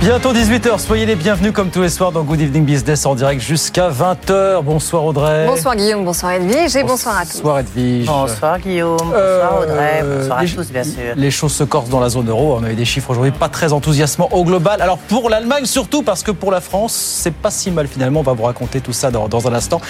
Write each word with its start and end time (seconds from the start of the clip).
Bientôt 0.00 0.32
18h, 0.32 0.78
soyez 0.78 1.04
les 1.04 1.14
bienvenus 1.14 1.52
comme 1.52 1.68
tous 1.68 1.82
les 1.82 1.90
soirs 1.90 2.10
dans 2.10 2.22
Good 2.22 2.40
Evening 2.40 2.64
Business 2.64 3.04
en 3.04 3.14
direct 3.14 3.42
jusqu'à 3.42 3.90
20h. 3.90 4.62
Bonsoir 4.62 5.04
Audrey. 5.04 5.44
Bonsoir 5.46 5.76
Guillaume, 5.76 6.06
bonsoir 6.06 6.32
Edwige 6.32 6.74
et 6.74 6.82
bonsoir 6.82 7.18
à 7.18 7.26
tous. 7.26 7.34
Bonsoir 7.36 7.58
Edwige. 7.58 8.06
Bonsoir 8.06 8.58
Guillaume, 8.58 8.96
bonsoir 8.96 9.14
Euh, 9.14 9.62
Audrey, 9.62 10.02
bonsoir 10.02 10.38
à 10.38 10.42
les- 10.44 10.50
tous 10.54 10.70
bien 10.72 10.84
sûr. 10.84 10.92
Les 11.16 11.30
choses 11.30 11.52
se 11.52 11.64
corsent 11.64 11.90
dans 11.90 12.00
la 12.00 12.08
zone 12.08 12.30
euro. 12.30 12.56
On 12.58 12.64
a 12.64 12.70
eu 12.70 12.74
des 12.76 12.86
chiffres 12.86 13.10
aujourd'hui 13.10 13.30
pas 13.30 13.50
très 13.50 13.74
enthousiasmants 13.74 14.30
au 14.32 14.42
global. 14.42 14.80
Alors 14.80 14.96
pour 14.96 15.28
l'Allemagne 15.28 15.66
surtout 15.66 16.02
parce 16.02 16.22
que 16.22 16.30
pour 16.30 16.50
la 16.50 16.62
France, 16.62 16.94
c'est 16.94 17.34
pas 17.34 17.50
si 17.50 17.70
mal 17.70 17.86
finalement. 17.86 18.20
On 18.20 18.24
va 18.24 18.32
vous 18.32 18.44
raconter 18.44 18.80
tout 18.80 18.94
ça 18.94 19.10
dans, 19.10 19.28
dans 19.28 19.48
un 19.48 19.52
instant. 19.52 19.82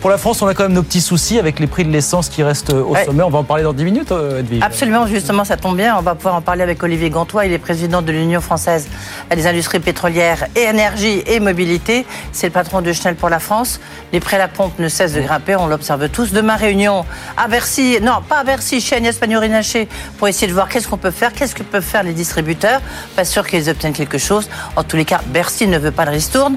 Pour 0.00 0.08
la 0.08 0.16
France, 0.16 0.40
on 0.40 0.46
a 0.46 0.54
quand 0.54 0.62
même 0.62 0.72
nos 0.72 0.82
petits 0.82 1.02
soucis 1.02 1.38
avec 1.38 1.60
les 1.60 1.66
prix 1.66 1.84
de 1.84 1.90
l'essence 1.90 2.30
qui 2.30 2.42
restent 2.42 2.72
au 2.72 2.92
Ouais. 2.94 3.04
sommet. 3.04 3.22
On 3.22 3.28
va 3.30 3.40
en 3.40 3.44
parler 3.44 3.64
dans 3.64 3.74
10 3.74 3.84
minutes, 3.84 4.12
euh, 4.12 4.40
Edwige. 4.40 4.62
Absolument, 4.62 5.06
justement, 5.06 5.44
ça 5.44 5.58
tombe 5.58 5.76
bien. 5.76 5.94
On 5.98 6.02
va 6.02 6.14
pouvoir 6.14 6.36
en 6.36 6.40
parler 6.40 6.62
avec 6.62 6.82
Olivier 6.82 7.10
Gantois. 7.10 7.44
Il 7.44 7.52
est 7.52 7.58
président 7.58 8.00
de 8.00 8.10
l'Union 8.12 8.40
française 8.40 8.88
des 9.36 9.46
industries 9.58 9.80
pétrolières 9.80 10.46
et 10.54 10.62
énergie 10.62 11.20
et 11.26 11.40
mobilité. 11.40 12.06
C'est 12.30 12.46
le 12.46 12.52
patron 12.52 12.80
de 12.80 12.92
Schnell 12.92 13.16
pour 13.16 13.28
la 13.28 13.40
France. 13.40 13.80
Les 14.12 14.20
prix 14.20 14.36
à 14.36 14.38
la 14.38 14.46
pompe 14.46 14.78
ne 14.78 14.86
cessent 14.86 15.14
de 15.14 15.20
grimper, 15.20 15.56
on 15.56 15.66
l'observe 15.66 16.08
tous. 16.10 16.30
Demain, 16.30 16.54
réunion 16.54 17.04
à 17.36 17.48
Bercy, 17.48 17.98
non, 18.00 18.22
pas 18.28 18.38
à 18.38 18.44
Bercy, 18.44 18.80
chez 18.80 18.94
Agnès 18.94 19.18
Pannier-Runacher, 19.18 19.88
pour 20.16 20.28
essayer 20.28 20.46
de 20.46 20.52
voir 20.52 20.68
qu'est-ce 20.68 20.86
qu'on 20.86 20.96
peut 20.96 21.10
faire, 21.10 21.32
qu'est-ce 21.32 21.56
que 21.56 21.64
peuvent 21.64 21.82
faire 21.82 22.04
les 22.04 22.12
distributeurs. 22.12 22.80
Pas 23.16 23.24
sûr 23.24 23.44
qu'ils 23.44 23.68
obtiennent 23.68 23.92
quelque 23.92 24.18
chose. 24.18 24.48
En 24.76 24.84
tous 24.84 24.96
les 24.96 25.04
cas, 25.04 25.20
Bercy 25.26 25.66
ne 25.66 25.78
veut 25.78 25.90
pas 25.90 26.04
de 26.04 26.10
ristourne. 26.10 26.56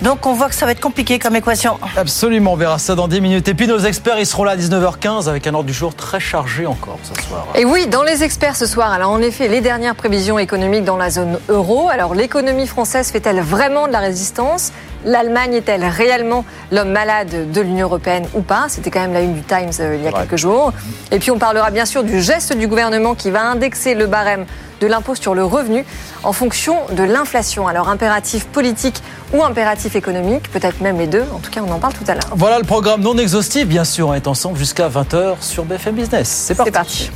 Donc, 0.00 0.24
on 0.24 0.32
voit 0.32 0.48
que 0.48 0.54
ça 0.54 0.64
va 0.64 0.72
être 0.72 0.80
compliqué 0.80 1.18
comme 1.18 1.36
équation. 1.36 1.78
Absolument, 1.96 2.54
on 2.54 2.56
verra 2.56 2.78
ça 2.78 2.94
dans 2.94 3.08
10 3.08 3.20
minutes. 3.20 3.48
Et 3.48 3.54
puis 3.54 3.66
nos 3.66 3.80
experts, 3.80 4.18
ils 4.18 4.26
seront 4.26 4.44
là 4.44 4.52
à 4.52 4.56
19h15 4.56 5.28
avec 5.28 5.46
un 5.46 5.54
ordre 5.54 5.66
du 5.66 5.74
jour 5.74 5.94
très 5.94 6.20
chargé 6.20 6.64
encore 6.66 6.98
ce 7.02 7.22
soir. 7.22 7.46
Et 7.56 7.66
oui, 7.66 7.88
dans 7.88 8.04
les 8.04 8.22
experts 8.22 8.56
ce 8.56 8.64
soir, 8.64 8.90
alors 8.92 9.10
en 9.10 9.20
effet, 9.20 9.48
les 9.48 9.60
dernières 9.60 9.96
prévisions 9.96 10.38
économiques 10.38 10.84
dans 10.84 10.96
la 10.96 11.10
zone 11.10 11.38
euro. 11.48 11.88
Alors 11.88 12.14
l'économie 12.14 12.37
française 12.66 13.10
fait-elle 13.10 13.40
vraiment 13.40 13.86
de 13.86 13.92
la 13.92 13.98
résistance? 14.00 14.72
L'Allemagne 15.04 15.54
est-elle 15.54 15.84
réellement 15.84 16.44
l'homme 16.72 16.90
malade 16.90 17.50
de 17.52 17.60
l'Union 17.60 17.86
européenne 17.86 18.26
ou 18.34 18.40
pas? 18.42 18.66
C'était 18.68 18.90
quand 18.90 19.00
même 19.00 19.12
la 19.12 19.20
une 19.20 19.34
du 19.34 19.42
Times 19.42 19.70
euh, 19.80 19.96
il 19.96 20.02
y 20.04 20.08
a 20.08 20.10
Ouais. 20.10 20.20
quelques 20.20 20.36
jours. 20.36 20.72
Et 21.12 21.18
puis 21.18 21.30
on 21.30 21.38
parlera 21.38 21.70
bien 21.70 21.86
sûr 21.86 22.02
du 22.04 22.20
geste 22.20 22.52
du 22.56 22.66
gouvernement 22.66 23.14
qui 23.14 23.30
va 23.30 23.42
indexer 23.42 23.94
le 23.94 24.06
barème 24.06 24.44
de 24.80 24.86
l'impôt 24.86 25.14
sur 25.14 25.34
le 25.34 25.44
revenu 25.44 25.84
en 26.22 26.32
fonction 26.32 26.76
de 26.92 27.02
l'inflation. 27.02 27.66
Alors 27.68 27.88
impératif 27.88 28.46
politique 28.46 29.02
ou 29.32 29.42
impératif 29.42 29.96
économique, 29.96 30.50
peut-être 30.52 30.80
même 30.80 30.98
les 30.98 31.06
deux. 31.08 31.24
En 31.34 31.38
tout 31.38 31.50
cas, 31.50 31.60
on 31.66 31.70
en 31.72 31.78
parle 31.78 31.94
tout 31.94 32.04
à 32.08 32.14
l'heure. 32.14 32.30
Voilà 32.34 32.58
le 32.58 32.64
programme 32.64 33.00
non 33.00 33.16
exhaustif, 33.18 33.66
bien 33.66 33.84
sûr. 33.84 34.08
On 34.08 34.14
est 34.14 34.26
ensemble 34.28 34.56
jusqu'à 34.58 34.88
20h 34.88 35.36
sur 35.40 35.64
BFM 35.64 35.94
Business. 35.94 36.28
C'est 36.28 36.70
parti. 36.70 37.10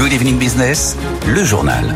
Good 0.00 0.14
evening 0.14 0.38
business, 0.38 0.96
le 1.28 1.44
journal. 1.44 1.94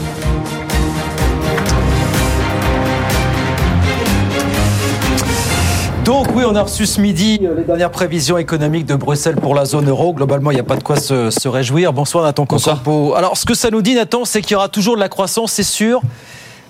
Donc 6.04 6.26
oui, 6.34 6.44
on 6.46 6.54
a 6.54 6.60
reçu 6.60 6.84
ce 6.84 7.00
midi 7.00 7.40
euh, 7.42 7.54
les 7.56 7.64
dernières 7.64 7.90
prévisions 7.90 8.36
économiques 8.36 8.84
de 8.84 8.94
Bruxelles 8.94 9.36
pour 9.36 9.54
la 9.54 9.64
zone 9.64 9.88
euro. 9.88 10.12
Globalement, 10.12 10.50
il 10.50 10.54
n'y 10.56 10.60
a 10.60 10.64
pas 10.64 10.76
de 10.76 10.82
quoi 10.82 10.96
se, 10.96 11.30
se 11.30 11.48
réjouir. 11.48 11.94
Bonsoir 11.94 12.24
Nathan 12.24 12.44
Concampo. 12.44 13.14
Alors 13.14 13.38
ce 13.38 13.46
que 13.46 13.54
ça 13.54 13.70
nous 13.70 13.80
dit 13.80 13.94
Nathan, 13.94 14.26
c'est 14.26 14.42
qu'il 14.42 14.52
y 14.52 14.56
aura 14.56 14.68
toujours 14.68 14.96
de 14.96 15.00
la 15.00 15.08
croissance, 15.08 15.52
c'est 15.52 15.62
sûr, 15.62 16.02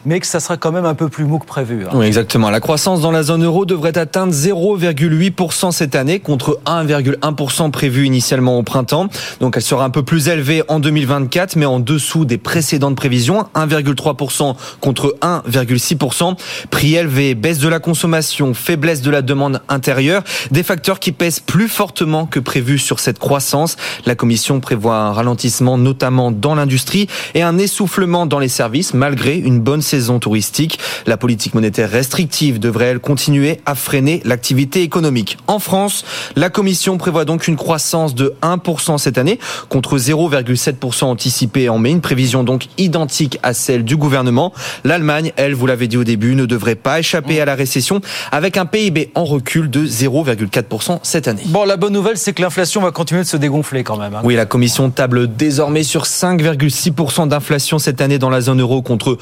mais 0.05 0.21
que 0.21 0.27
ça 0.27 0.41
sera 0.41 0.57
quand 0.57 0.73
même 0.73 0.85
un 0.85 0.95
peu 0.95 1.09
plus 1.09 1.25
mou 1.25 1.39
que 1.39 1.47
prévu. 1.47 1.85
hein. 1.85 1.91
Oui, 1.95 2.07
exactement. 2.07 2.51
La 2.51 2.61
croissance 2.61 3.01
dans 3.01 3.11
la 3.11 3.23
zone 3.23 3.45
euro 3.45 3.65
devrait 3.65 3.97
atteindre 3.97 4.33
0,8% 4.33 5.73
cette 5.73 5.95
année 5.95 6.21
contre 6.21 6.61
1,1% 6.67 7.71
prévu 7.71 8.07
initialement 8.07 8.59
au 8.59 8.63
printemps. 8.63 9.09
Donc 9.41 9.57
elle 9.57 9.63
sera 9.63 9.85
un 9.85 9.91
peu 9.91 10.03
plus 10.03 10.29
élevée 10.29 10.63
en 10.69 10.81
2024, 10.81 11.57
mais 11.57 11.67
en 11.67 11.81
dessous 11.81 12.25
des 12.25 12.39
précédentes 12.39 12.97
prévisions, 12.97 13.47
1,3% 13.55 14.55
contre 14.81 15.17
1,6%. 15.23 16.37
Prix 16.71 16.95
élevé, 16.95 17.35
baisse 17.35 17.59
de 17.59 17.69
la 17.69 17.79
consommation, 17.79 18.55
faiblesse 18.55 19.01
de 19.03 19.11
la 19.11 19.23
demande 19.23 19.63
intérieure, 19.69 20.23
des 20.51 20.63
facteurs 20.63 21.01
qui 21.01 21.13
pèsent 21.13 21.41
plus 21.41 21.69
fortement 21.69 22.27
que 22.27 22.41
prévu 22.41 22.79
sur 22.79 23.01
cette 23.01 23.19
croissance. 23.19 23.77
La 24.07 24.15
Commission 24.15 24.61
prévoit 24.61 24.97
un 24.97 25.13
ralentissement 25.13 25.79
notamment 25.79 26.31
dans 26.31 26.55
l'industrie 26.55 27.09
et 27.35 27.43
un 27.43 27.59
essoufflement 27.59 28.27
dans 28.27 28.39
les 28.39 28.49
services 28.49 28.95
malgré 28.95 29.37
une 29.37 29.61
bonne 29.61 29.81
saison 29.83 29.94
touristique. 30.21 30.79
La 31.07 31.17
politique 31.17 31.55
monétaire 31.55 31.91
restrictive 31.91 32.59
devrait, 32.59 32.87
elle, 32.87 32.99
continuer 33.01 33.61
à 33.67 33.75
freiner 33.75 34.21
l'activité 34.25 34.83
économique. 34.83 35.39
En 35.47 35.59
France, 35.59 36.05
la 36.37 36.51
Commission 36.51 36.99
prévoit 36.99 37.25
donc 37.25 37.49
une 37.49 37.57
croissance 37.57 38.15
de 38.15 38.35
1% 38.43 38.99
cette 38.99 39.19
année 39.19 39.39
contre 39.69 39.99
0,7% 39.99 41.05
anticipé 41.05 41.69
en 41.69 41.79
mai, 41.79 41.91
une 41.91 42.01
prévision 42.01 42.45
donc 42.45 42.67
identique 42.79 43.39
à 43.43 43.55
celle 43.55 43.85
du 43.85 43.97
gouvernement. 43.97 44.53
L'Allemagne, 44.85 45.33
elle, 45.37 45.55
vous 45.55 45.67
l'avez 45.67 45.89
dit 45.89 45.97
au 45.97 46.05
début, 46.05 46.35
ne 46.35 46.47
devrait 46.47 46.75
pas 46.75 46.99
échapper 47.01 47.41
à 47.41 47.45
la 47.45 47.55
récession 47.55 48.01
avec 48.33 48.57
un 48.57 48.67
PIB 48.67 49.11
en 49.15 49.25
recul 49.25 49.71
de 49.71 49.87
0,4% 49.87 51.01
cette 51.03 51.29
année. 51.29 51.43
Bon, 51.47 51.65
la 51.65 51.77
bonne 51.77 51.93
nouvelle, 51.93 52.19
c'est 52.19 52.33
que 52.33 52.43
l'inflation 52.43 52.81
va 52.81 52.91
continuer 52.91 53.23
de 53.23 53.27
se 53.27 53.37
dégonfler 53.37 53.85
quand 53.85 53.97
même. 53.97 54.15
hein. 54.15 54.21
Oui, 54.25 54.35
la 54.35 54.47
Commission 54.47 54.91
table 54.91 55.35
désormais 55.35 55.83
sur 55.83 56.05
5,6% 56.05 57.29
d'inflation 57.29 57.79
cette 57.79 58.01
année 58.01 58.19
dans 58.19 58.31
la 58.31 58.41
zone 58.41 58.61
euro 58.61 58.83
contre 58.83 59.19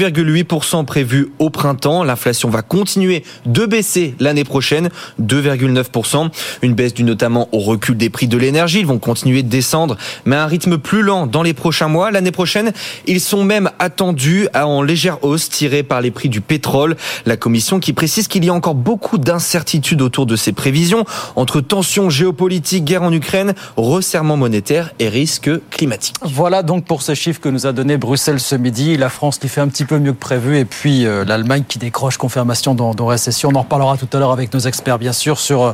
5,8% 0.00 0.86
prévu 0.86 1.28
au 1.38 1.50
printemps. 1.50 2.04
L'inflation 2.04 2.48
va 2.48 2.62
continuer 2.62 3.22
de 3.44 3.66
baisser 3.66 4.14
l'année 4.18 4.44
prochaine, 4.44 4.88
2,9%. 5.20 6.30
Une 6.62 6.72
baisse 6.72 6.94
due 6.94 7.02
notamment 7.02 7.50
au 7.52 7.58
recul 7.58 7.98
des 7.98 8.08
prix 8.08 8.26
de 8.26 8.38
l'énergie. 8.38 8.80
Ils 8.80 8.86
vont 8.86 8.98
continuer 8.98 9.42
de 9.42 9.48
descendre, 9.48 9.98
mais 10.24 10.36
à 10.36 10.44
un 10.44 10.46
rythme 10.46 10.78
plus 10.78 11.02
lent 11.02 11.26
dans 11.26 11.42
les 11.42 11.52
prochains 11.52 11.88
mois. 11.88 12.10
L'année 12.10 12.30
prochaine, 12.30 12.72
ils 13.06 13.20
sont 13.20 13.44
même 13.44 13.70
attendus 13.78 14.48
à 14.54 14.66
en 14.66 14.80
légère 14.80 15.22
hausse 15.22 15.50
tirée 15.50 15.82
par 15.82 16.00
les 16.00 16.10
prix 16.10 16.30
du 16.30 16.40
pétrole. 16.40 16.96
La 17.26 17.36
Commission 17.36 17.78
qui 17.78 17.92
précise 17.92 18.26
qu'il 18.26 18.44
y 18.44 18.48
a 18.48 18.54
encore 18.54 18.74
beaucoup 18.74 19.18
d'incertitudes 19.18 20.00
autour 20.00 20.24
de 20.24 20.36
ces 20.36 20.52
prévisions 20.52 21.04
entre 21.36 21.60
tensions 21.60 22.08
géopolitiques, 22.08 22.84
guerre 22.84 23.02
en 23.02 23.12
Ukraine, 23.12 23.52
resserrement 23.76 24.38
monétaire 24.38 24.92
et 24.98 25.10
risques 25.10 25.50
climatiques. 25.70 26.16
Voilà 26.22 26.62
donc 26.62 26.86
pour 26.86 27.02
ce 27.02 27.14
chiffre 27.14 27.40
que 27.40 27.50
nous 27.50 27.66
a 27.66 27.72
donné 27.72 27.98
Bruxelles 27.98 28.40
ce 28.40 28.54
midi. 28.54 28.96
La 28.96 29.10
France 29.10 29.36
qui 29.36 29.48
fait 29.48 29.60
un 29.60 29.68
petit 29.68 29.84
peu 29.84 29.89
mieux 29.98 30.12
que 30.12 30.18
prévu 30.18 30.58
et 30.58 30.64
puis 30.64 31.06
euh, 31.06 31.24
l'Allemagne 31.24 31.64
qui 31.66 31.78
décroche 31.78 32.16
confirmation 32.16 32.74
dans, 32.74 33.06
récession. 33.06 33.50
On 33.52 33.56
en 33.56 33.62
reparlera 33.62 33.96
tout 33.96 34.08
à 34.12 34.18
l'heure 34.18 34.32
avec 34.32 34.52
nos 34.54 34.60
experts 34.60 34.98
bien 34.98 35.12
sûr 35.12 35.38
sur, 35.38 35.62
euh, 35.62 35.72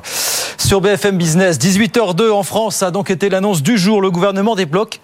sur 0.56 0.80
BFM 0.80 1.18
Business. 1.18 1.58
18h02 1.58 2.30
en 2.30 2.42
France 2.42 2.82
a 2.82 2.90
donc 2.90 3.10
été 3.10 3.28
l'annonce 3.28 3.62
du 3.62 3.76
jour. 3.76 4.00
Le 4.00 4.10
gouvernement 4.10 4.54
débloque 4.54 5.00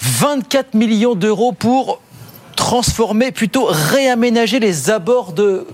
24 0.00 0.74
millions 0.74 1.14
d'euros 1.14 1.52
pour 1.52 2.00
transformer, 2.54 3.32
plutôt 3.32 3.66
réaménager 3.70 4.60
les 4.60 4.90
abords 4.90 5.32
de 5.32 5.66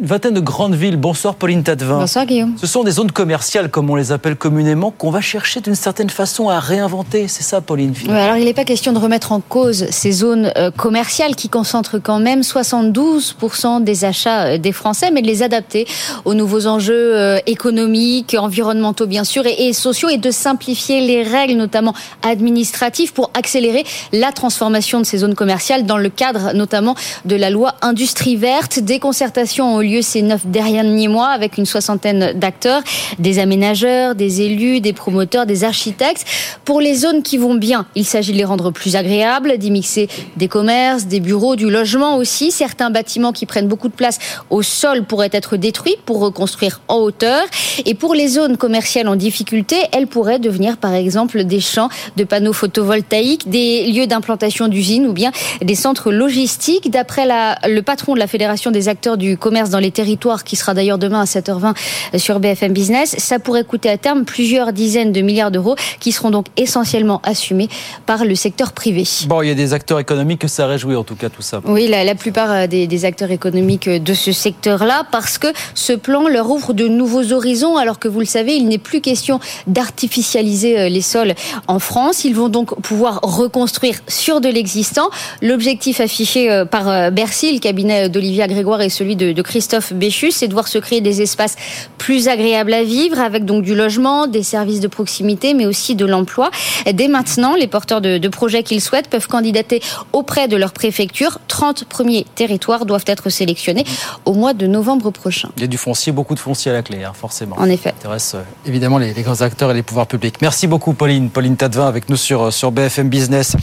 une 0.00 0.06
vingtaine 0.06 0.32
de 0.32 0.40
grandes 0.40 0.74
villes. 0.74 0.96
Bonsoir 0.96 1.34
Pauline 1.34 1.62
Tadevin. 1.62 1.98
Bonsoir 1.98 2.24
Guillaume. 2.24 2.54
Ce 2.58 2.66
sont 2.66 2.84
des 2.84 2.92
zones 2.92 3.12
commerciales, 3.12 3.68
comme 3.68 3.90
on 3.90 3.96
les 3.96 4.12
appelle 4.12 4.34
communément, 4.34 4.90
qu'on 4.90 5.10
va 5.10 5.20
chercher 5.20 5.60
d'une 5.60 5.74
certaine 5.74 6.08
façon 6.08 6.48
à 6.48 6.58
réinventer. 6.58 7.28
C'est 7.28 7.42
ça, 7.42 7.60
Pauline 7.60 7.92
Ouais, 8.08 8.18
alors 8.18 8.36
il 8.36 8.46
n'est 8.46 8.54
pas 8.54 8.64
question 8.64 8.92
de 8.92 8.98
remettre 8.98 9.32
en 9.32 9.40
cause 9.40 9.86
ces 9.90 10.12
zones 10.12 10.52
euh, 10.56 10.70
commerciales 10.70 11.36
qui 11.36 11.50
concentrent 11.50 11.98
quand 11.98 12.18
même 12.18 12.40
72% 12.40 13.84
des 13.84 14.04
achats 14.06 14.54
euh, 14.54 14.58
des 14.58 14.72
Français, 14.72 15.10
mais 15.10 15.20
de 15.20 15.26
les 15.26 15.42
adapter 15.42 15.86
aux 16.24 16.32
nouveaux 16.32 16.66
enjeux 16.66 17.16
euh, 17.16 17.38
économiques, 17.46 18.34
environnementaux 18.38 19.06
bien 19.06 19.24
sûr, 19.24 19.46
et, 19.46 19.68
et 19.68 19.72
sociaux, 19.74 20.08
et 20.08 20.16
de 20.16 20.30
simplifier 20.30 21.02
les 21.02 21.22
règles, 21.22 21.54
notamment 21.54 21.94
administratives, 22.22 23.12
pour 23.12 23.30
accélérer 23.34 23.84
la 24.12 24.32
transformation 24.32 25.00
de 25.00 25.04
ces 25.04 25.18
zones 25.18 25.34
commerciales 25.34 25.84
dans 25.84 25.98
le 25.98 26.08
cadre 26.08 26.52
notamment 26.54 26.94
de 27.26 27.36
la 27.36 27.50
loi 27.50 27.74
Industrie 27.82 28.36
verte. 28.36 28.78
Des 28.78 28.98
concertations 28.98 29.76
ont 29.76 29.82
eu 29.82 29.89
lieu 29.90 30.02
ces 30.02 30.22
neuf 30.22 30.46
derniers 30.46 31.08
mois 31.08 31.28
avec 31.28 31.58
une 31.58 31.66
soixantaine 31.66 32.32
d'acteurs, 32.34 32.82
des 33.18 33.38
aménageurs, 33.38 34.14
des 34.14 34.42
élus, 34.42 34.80
des 34.80 34.92
promoteurs, 34.92 35.46
des 35.46 35.64
architectes. 35.64 36.24
Pour 36.64 36.80
les 36.80 36.94
zones 36.94 37.22
qui 37.22 37.36
vont 37.38 37.54
bien, 37.54 37.86
il 37.94 38.04
s'agit 38.04 38.32
de 38.32 38.38
les 38.38 38.44
rendre 38.44 38.70
plus 38.70 38.96
agréables, 38.96 39.58
d'y 39.58 39.70
mixer 39.70 40.08
des 40.36 40.48
commerces, 40.48 41.06
des 41.06 41.20
bureaux, 41.20 41.56
du 41.56 41.68
logement 41.68 42.16
aussi. 42.16 42.50
Certains 42.50 42.90
bâtiments 42.90 43.32
qui 43.32 43.46
prennent 43.46 43.68
beaucoup 43.68 43.88
de 43.88 43.94
place 43.94 44.18
au 44.50 44.62
sol 44.62 45.04
pourraient 45.04 45.30
être 45.32 45.56
détruits 45.56 45.96
pour 46.06 46.20
reconstruire 46.20 46.80
en 46.88 46.96
hauteur. 46.96 47.42
Et 47.84 47.94
pour 47.94 48.14
les 48.14 48.28
zones 48.28 48.56
commerciales 48.56 49.08
en 49.08 49.16
difficulté, 49.16 49.76
elles 49.92 50.06
pourraient 50.06 50.38
devenir 50.38 50.76
par 50.76 50.94
exemple 50.94 51.44
des 51.44 51.60
champs 51.60 51.88
de 52.16 52.24
panneaux 52.24 52.52
photovoltaïques, 52.52 53.48
des 53.50 53.90
lieux 53.90 54.06
d'implantation 54.06 54.68
d'usines 54.68 55.06
ou 55.06 55.12
bien 55.12 55.32
des 55.62 55.74
centres 55.74 56.12
logistiques. 56.12 56.90
D'après 56.90 57.26
le 57.26 57.80
patron 57.80 58.14
de 58.14 58.18
la 58.18 58.26
Fédération 58.26 58.70
des 58.70 58.88
acteurs 58.88 59.16
du 59.16 59.36
commerce 59.36 59.70
dans 59.70 59.79
les 59.80 59.90
territoires, 59.90 60.44
qui 60.44 60.56
sera 60.56 60.74
d'ailleurs 60.74 60.98
demain 60.98 61.20
à 61.20 61.24
7h20 61.24 61.74
sur 62.18 62.40
BFM 62.40 62.72
Business, 62.72 63.14
ça 63.18 63.38
pourrait 63.38 63.64
coûter 63.64 63.88
à 63.88 63.98
terme 63.98 64.24
plusieurs 64.24 64.72
dizaines 64.72 65.12
de 65.12 65.20
milliards 65.20 65.50
d'euros 65.50 65.76
qui 65.98 66.12
seront 66.12 66.30
donc 66.30 66.46
essentiellement 66.56 67.20
assumés 67.24 67.68
par 68.06 68.24
le 68.24 68.34
secteur 68.34 68.72
privé. 68.72 69.04
Bon, 69.26 69.42
il 69.42 69.48
y 69.48 69.50
a 69.50 69.54
des 69.54 69.72
acteurs 69.72 69.98
économiques 69.98 70.40
que 70.40 70.48
ça 70.48 70.66
réjouit 70.66 70.96
en 70.96 71.04
tout 71.04 71.14
cas 71.14 71.28
tout 71.28 71.42
ça. 71.42 71.60
Oui, 71.64 71.88
la, 71.88 72.04
la 72.04 72.14
plupart 72.14 72.50
euh, 72.50 72.66
des, 72.66 72.86
des, 72.86 73.04
acteurs 73.04 73.30
économiques 73.30 73.88
de 73.88 74.14
ce 74.14 74.32
secteur-là, 74.32 75.04
parce 75.10 75.38
que 75.38 75.48
ce 75.74 75.92
plan 75.92 76.28
leur 76.28 76.50
ouvre 76.50 76.72
de 76.72 76.86
nouveaux 76.88 77.32
horizons, 77.32 77.76
alors 77.76 77.98
que 77.98 78.08
vous 78.08 78.20
le 78.20 78.26
savez, 78.26 78.56
il 78.56 78.68
n'est 78.68 78.78
plus 78.78 79.00
question 79.00 79.40
d'artificialiser 79.66 80.78
euh, 80.78 80.88
les 80.88 81.00
sols 81.00 81.34
en 81.66 81.78
France. 81.78 82.24
Ils 82.24 82.34
vont 82.34 82.48
donc 82.48 82.78
pouvoir 82.82 83.20
reconstruire 83.22 83.96
sur 84.08 84.40
de 84.40 84.48
l'existant. 84.48 85.08
L'objectif 85.42 86.00
affiché 86.00 86.50
euh, 86.50 86.64
par 86.64 87.10
Bercy, 87.12 87.52
le 87.52 87.58
cabinet 87.58 88.08
d'Olivia 88.08 88.46
Grégoire 88.46 88.80
et 88.82 88.90
celui 88.90 89.16
de, 89.16 89.32
de 89.32 89.42
Christophe 89.42 89.69
Béchus, 89.92 90.32
c'est 90.32 90.48
de 90.48 90.52
voir 90.52 90.68
se 90.68 90.78
créer 90.78 91.00
des 91.00 91.22
espaces 91.22 91.56
plus 91.98 92.28
agréables 92.28 92.72
à 92.72 92.82
vivre, 92.82 93.18
avec 93.20 93.44
donc 93.44 93.62
du 93.62 93.74
logement, 93.74 94.26
des 94.26 94.42
services 94.42 94.80
de 94.80 94.88
proximité, 94.88 95.54
mais 95.54 95.66
aussi 95.66 95.94
de 95.94 96.06
l'emploi. 96.06 96.50
Dès 96.92 97.08
maintenant, 97.08 97.54
les 97.54 97.66
porteurs 97.66 98.00
de, 98.00 98.18
de 98.18 98.28
projets 98.28 98.62
qu'ils 98.62 98.80
souhaitent 98.80 99.08
peuvent 99.08 99.28
candidater 99.28 99.82
auprès 100.12 100.48
de 100.48 100.56
leur 100.56 100.72
préfecture. 100.72 101.38
30 101.48 101.84
premiers 101.84 102.26
territoires 102.34 102.86
doivent 102.86 103.04
être 103.06 103.30
sélectionnés 103.30 103.84
au 104.24 104.34
mois 104.34 104.54
de 104.54 104.66
novembre 104.66 105.10
prochain. 105.10 105.50
Il 105.56 105.62
y 105.62 105.64
a 105.64 105.68
du 105.68 105.78
foncier, 105.78 106.12
beaucoup 106.12 106.34
de 106.34 106.40
foncier 106.40 106.70
à 106.70 106.74
la 106.74 106.82
clé, 106.82 107.04
hein, 107.04 107.12
forcément. 107.14 107.56
En 107.58 107.68
effet. 107.68 107.90
Ça 107.90 107.96
intéresse 107.96 108.34
euh, 108.34 108.42
évidemment 108.66 108.98
les, 108.98 109.12
les, 109.12 109.22
grands 109.22 109.42
acteurs 109.42 109.70
et 109.70 109.74
les 109.74 109.82
pouvoirs 109.82 110.06
publics. 110.06 110.36
Merci 110.40 110.66
beaucoup, 110.66 110.92
Pauline. 110.92 111.30
Pauline 111.30 111.56
Tadevin 111.56 111.86
avec 111.86 112.08
nous 112.08 112.16
sur, 112.16 112.44
euh, 112.44 112.50
sur 112.50 112.72
BFM 112.72 113.08
Business. 113.08 113.56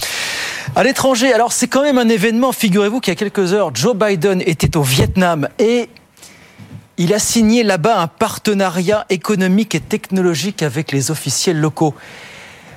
À 0.75 0.83
l'étranger, 0.83 1.33
alors 1.33 1.53
c'est 1.53 1.67
quand 1.67 1.83
même 1.83 1.97
un 1.97 2.09
événement. 2.09 2.51
Figurez-vous 2.51 2.99
qu'il 2.99 3.11
y 3.11 3.15
a 3.15 3.15
quelques 3.15 3.53
heures, 3.53 3.71
Joe 3.73 3.95
Biden 3.95 4.41
était 4.45 4.77
au 4.77 4.83
Vietnam 4.83 5.47
et 5.59 5.89
il 6.97 7.13
a 7.13 7.19
signé 7.19 7.63
là-bas 7.63 8.01
un 8.01 8.07
partenariat 8.07 9.05
économique 9.09 9.75
et 9.75 9.79
technologique 9.79 10.63
avec 10.63 10.91
les 10.91 11.11
officiels 11.11 11.59
locaux. 11.59 11.93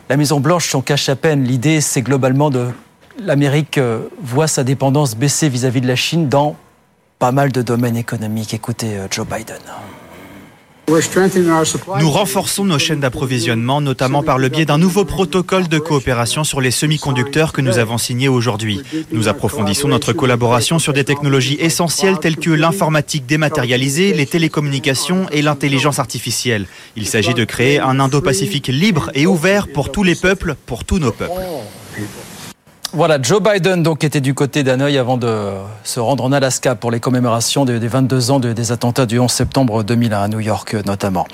La 0.09 0.17
Maison 0.17 0.41
Blanche 0.41 0.69
s'en 0.69 0.83
cache 0.83 1.09
à 1.09 1.17
peine. 1.17 1.45
L'idée, 1.45 1.81
c'est 1.81 2.03
globalement 2.03 2.51
de 2.51 2.69
l'Amérique 3.19 3.79
euh, 3.79 4.09
voit 4.23 4.49
sa 4.49 4.65
dépendance 4.65 5.17
baisser 5.17 5.49
vis-à-vis 5.49 5.81
-vis 5.81 5.83
de 5.83 5.89
la 5.89 5.97
Chine 5.97 6.29
dans 6.29 6.57
pas 7.19 7.33
mal 7.33 7.53
de 7.53 7.63
domaines 7.63 7.97
économiques. 7.97 8.55
Écoutez 8.55 8.99
euh, 8.99 9.07
Joe 9.11 9.27
Biden. 9.27 9.61
Nous 12.01 12.11
renforçons 12.11 12.65
nos 12.65 12.79
chaînes 12.79 13.01
d'approvisionnement, 13.01 13.81
notamment 13.81 14.23
par 14.23 14.39
le 14.39 14.49
biais 14.49 14.65
d'un 14.65 14.79
nouveau 14.79 15.05
protocole 15.05 15.69
de 15.69 15.79
coopération 15.79 16.43
sur 16.43 16.61
les 16.61 16.73
semi-conducteurs 16.73 17.53
que 17.53 17.61
nous 17.61 17.79
avons 17.79 17.97
signé 17.97 18.29
aujourd'hui. 18.29 18.83
Nous 19.13 19.29
approfondissons 19.29 19.89
notre 19.89 20.13
collaboration 20.13 20.79
sur 20.79 20.93
des 20.93 21.05
technologies 21.05 21.57
essentielles 21.61 22.19
telles 22.19 22.37
que 22.37 22.51
l'informatique 22.51 23.27
dématérialisée, 23.27 24.13
les 24.15 24.27
télécommunications 24.27 25.27
et 25.31 25.43
l'intelligence 25.43 25.99
artificielle. 25.99 26.67
Il 26.97 27.07
s'agit 27.07 27.35
de 27.35 27.45
créer 27.45 27.79
un 27.79 28.01
Indo-Pacifique 28.01 28.69
libre 28.69 29.11
et 29.15 29.27
ouvert 29.27 29.69
pour 29.69 29.93
tous 29.93 30.03
les 30.03 30.17
peuples, 30.17 30.57
pour 30.67 30.85
tous 30.85 30.99
nos 30.99 31.13
peuples. 31.13 31.41
Voilà, 32.93 33.23
Joe 33.23 33.41
Biden 33.41 33.85
donc 33.85 34.03
était 34.03 34.21
du 34.21 34.35
côté 34.35 34.65
d'Hanoï 34.65 34.99
avant 34.99 35.17
de 35.17 35.53
se 35.85 36.01
rendre 36.01 36.25
en 36.25 36.33
Alaska 36.33 36.75
pour 36.75 36.91
les 36.91 36.99
commémorations 36.99 37.65
des 37.65 37.79
22 37.79 38.33
ans 38.33 38.41
des 38.41 38.73
attentats 38.73 39.07
du 39.07 39.21
11 39.21 39.31
septembre 39.31 39.85
2001 39.85 40.23
à 40.23 40.27
New 40.27 40.41
York 40.41 40.75
notamment. 40.87 41.25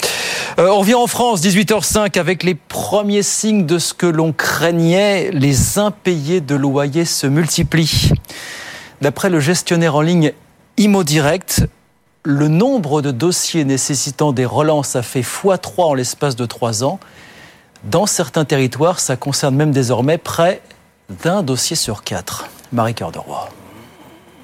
Euh, 0.58 0.69
on 0.69 0.81
revient 0.81 0.97
en 0.97 1.06
France, 1.06 1.41
18h05, 1.41 2.19
avec 2.19 2.43
les 2.43 2.55
premiers 2.55 3.23
signes 3.23 3.64
de 3.64 3.79
ce 3.79 3.94
que 3.94 4.05
l'on 4.05 4.32
craignait, 4.32 5.31
les 5.31 5.79
impayés 5.79 6.43
de 6.43 6.55
loyers 6.55 7.06
se 7.06 7.26
multiplient. 7.26 8.12
D'après 9.00 9.31
le 9.31 9.41
gestionnaire 9.41 9.94
en 9.94 10.03
ligne 10.03 10.32
Imo 10.76 11.05
Direct, 11.05 11.67
le 12.23 12.49
nombre 12.49 13.00
de 13.00 13.12
dossiers 13.12 13.64
nécessitant 13.64 14.32
des 14.32 14.44
relances 14.44 14.94
a 14.94 15.00
fait 15.00 15.23
x3 15.23 15.82
en 15.85 15.94
l'espace 15.94 16.37
de 16.37 16.44
3 16.44 16.85
ans. 16.85 17.00
Dans 17.85 18.05
certains 18.05 18.44
territoires, 18.44 19.00
ça 19.00 19.17
concerne 19.17 19.55
même 19.55 19.70
désormais 19.70 20.19
près 20.19 20.61
d'un 21.08 21.43
dossier 21.43 21.76
sur 21.76 22.03
quatre. 22.03 22.47
Marie-Cœur 22.73 23.12
de 23.12 23.19
Roy. 23.19 23.49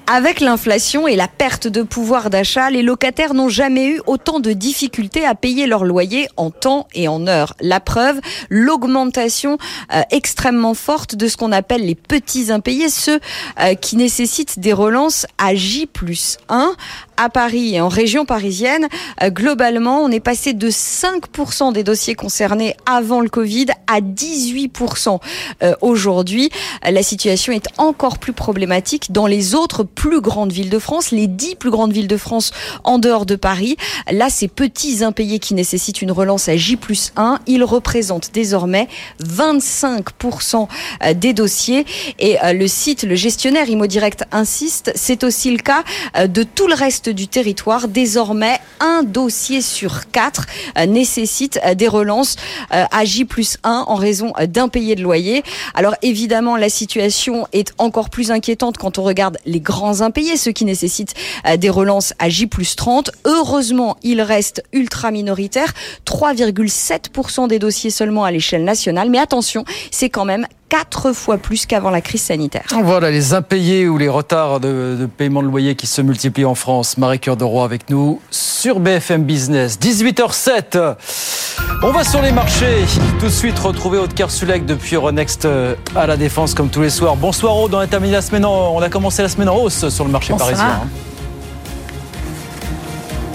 Avec 0.05 0.41
l'inflation 0.41 1.07
et 1.07 1.15
la 1.15 1.29
perte 1.29 1.67
de 1.67 1.81
pouvoir 1.81 2.29
d'achat, 2.29 2.69
les 2.69 2.81
locataires 2.81 3.33
n'ont 3.33 3.47
jamais 3.47 3.87
eu 3.87 4.01
autant 4.05 4.41
de 4.41 4.51
difficultés 4.51 5.25
à 5.25 5.33
payer 5.33 5.65
leur 5.65 5.85
loyer 5.85 6.27
en 6.35 6.51
temps 6.51 6.87
et 6.93 7.07
en 7.07 7.25
heure. 7.25 7.53
La 7.61 7.79
preuve, 7.79 8.19
l'augmentation 8.49 9.57
euh, 9.93 10.01
extrêmement 10.11 10.73
forte 10.73 11.15
de 11.15 11.27
ce 11.27 11.37
qu'on 11.37 11.53
appelle 11.53 11.85
les 11.85 11.95
petits 11.95 12.51
impayés, 12.51 12.89
ceux 12.89 13.21
euh, 13.61 13.75
qui 13.75 13.95
nécessitent 13.95 14.59
des 14.59 14.73
relances 14.73 15.25
à 15.37 15.55
J 15.55 15.85
plus 15.85 16.37
1 16.49 16.75
à 17.17 17.29
Paris 17.29 17.75
et 17.75 17.81
en 17.81 17.87
région 17.87 18.25
parisienne, 18.25 18.87
euh, 19.21 19.29
globalement, 19.29 20.01
on 20.01 20.09
est 20.09 20.19
passé 20.19 20.53
de 20.53 20.69
5% 20.69 21.73
des 21.73 21.83
dossiers 21.83 22.15
concernés 22.15 22.75
avant 22.85 23.21
le 23.21 23.29
Covid 23.29 23.67
à 23.87 24.01
18% 24.01 25.19
euh, 25.61 25.73
aujourd'hui. 25.81 26.49
La 26.83 27.03
situation 27.03 27.53
est 27.53 27.67
encore 27.77 28.17
plus 28.17 28.33
problématique 28.33 29.11
dans 29.11 29.27
les 29.27 29.55
autres 29.55 29.83
plus 29.83 30.21
grandes 30.21 30.51
villes 30.51 30.69
de 30.69 30.79
France, 30.79 31.11
les 31.11 31.27
10 31.27 31.55
plus 31.55 31.71
grandes 31.71 31.93
villes 31.93 32.07
de 32.07 32.17
France 32.17 32.51
en 32.83 32.99
dehors 32.99 33.25
de 33.25 33.35
Paris. 33.35 33.77
Là, 34.11 34.29
ces 34.29 34.47
petits 34.47 35.03
impayés 35.03 35.39
qui 35.39 35.53
nécessitent 35.53 36.01
une 36.01 36.11
relance 36.11 36.49
à 36.49 36.57
J 36.57 36.75
plus 36.75 37.11
1, 37.15 37.39
ils 37.47 37.63
représentent 37.63 38.31
désormais 38.33 38.87
25% 39.23 40.67
euh, 41.03 41.13
des 41.13 41.33
dossiers. 41.33 41.85
Et 42.19 42.37
le 42.53 42.67
site, 42.67 43.03
le 43.03 43.15
gestionnaire 43.15 43.69
ImoDirect 43.69 44.25
insiste, 44.31 44.91
c'est 44.95 45.23
aussi 45.23 45.51
le 45.51 45.57
cas 45.57 45.83
de 46.27 46.43
tout 46.43 46.67
le 46.67 46.73
reste 46.73 47.02
du 47.09 47.27
territoire. 47.27 47.87
Désormais, 47.87 48.59
un 48.79 49.03
dossier 49.03 49.61
sur 49.61 50.09
quatre 50.11 50.45
euh, 50.77 50.85
nécessite 50.85 51.59
euh, 51.65 51.75
des 51.75 51.87
relances 51.87 52.35
euh, 52.73 52.85
à 52.91 53.05
J 53.05 53.25
plus 53.25 53.57
1 53.63 53.85
en 53.87 53.95
raison 53.95 54.33
d'impayés 54.47 54.95
de 54.95 55.01
loyer. 55.01 55.43
Alors 55.73 55.95
évidemment, 56.01 56.57
la 56.57 56.69
situation 56.69 57.47
est 57.53 57.73
encore 57.77 58.09
plus 58.09 58.31
inquiétante 58.31 58.77
quand 58.77 58.97
on 58.97 59.03
regarde 59.03 59.37
les 59.45 59.59
grands 59.59 60.01
impayés, 60.01 60.37
ceux 60.37 60.51
qui 60.51 60.65
nécessitent 60.65 61.15
des 61.57 61.69
relances 61.69 62.13
à 62.19 62.29
J 62.29 62.47
plus 62.47 62.75
30. 62.75 63.11
Heureusement, 63.25 63.97
il 64.03 64.21
reste 64.21 64.63
ultra 64.73 65.11
minoritaire, 65.11 65.73
3,7% 66.05 67.47
des 67.47 67.59
dossiers 67.59 67.89
seulement 67.89 68.23
à 68.23 68.31
l'échelle 68.31 68.63
nationale. 68.63 69.09
Mais 69.09 69.19
attention, 69.19 69.65
c'est 69.91 70.09
quand 70.09 70.25
même 70.25 70.47
quatre 70.73 71.13
fois 71.13 71.37
plus 71.37 71.67
qu'avant 71.67 71.91
la 71.91 72.01
crise 72.01 72.23
sanitaire. 72.23 72.63
Voilà 72.83 73.11
les 73.11 73.35
impayés 73.35 73.87
ou 73.87 73.99
les 73.99 74.09
retards 74.09 74.59
de, 74.59 74.97
de 74.99 75.05
paiement 75.05 75.43
de 75.43 75.47
loyer 75.47 75.75
qui 75.75 75.85
se 75.85 76.01
multiplient 76.01 76.45
en 76.45 76.55
France. 76.55 76.97
Marie-Cœur 76.97 77.37
de 77.37 77.43
Roy 77.43 77.63
avec 77.63 77.91
nous 77.91 78.19
sur 78.31 78.79
BFM 78.79 79.21
Business. 79.23 79.77
18h07. 79.79 80.95
On 81.83 81.91
va 81.91 82.03
sur 82.03 82.23
les 82.23 82.31
marchés. 82.31 82.85
Tout 83.19 83.27
de 83.27 83.31
suite 83.31 83.59
retrouver 83.59 83.99
Aude 83.99 84.15
Kersulek 84.15 84.65
depuis 84.65 84.95
Euronext 84.95 85.45
euh, 85.45 85.75
à 85.95 86.07
la 86.07 86.17
Défense 86.17 86.55
comme 86.55 86.69
tous 86.69 86.81
les 86.81 86.89
soirs. 86.89 87.17
Bonsoir 87.17 87.55
Aude, 87.55 87.75
on 87.75 87.79
a 87.79 87.85
terminé 87.85 88.13
la 88.13 88.23
semaine 88.23 88.43
en, 88.43 88.73
on 88.75 88.81
a 88.81 88.89
commencé 88.89 89.21
la 89.21 89.29
semaine 89.29 89.49
en 89.49 89.57
hausse 89.57 89.89
sur 89.89 90.05
le 90.05 90.09
marché 90.09 90.33
Bonsoir. 90.33 90.49
parisien. 90.49 90.81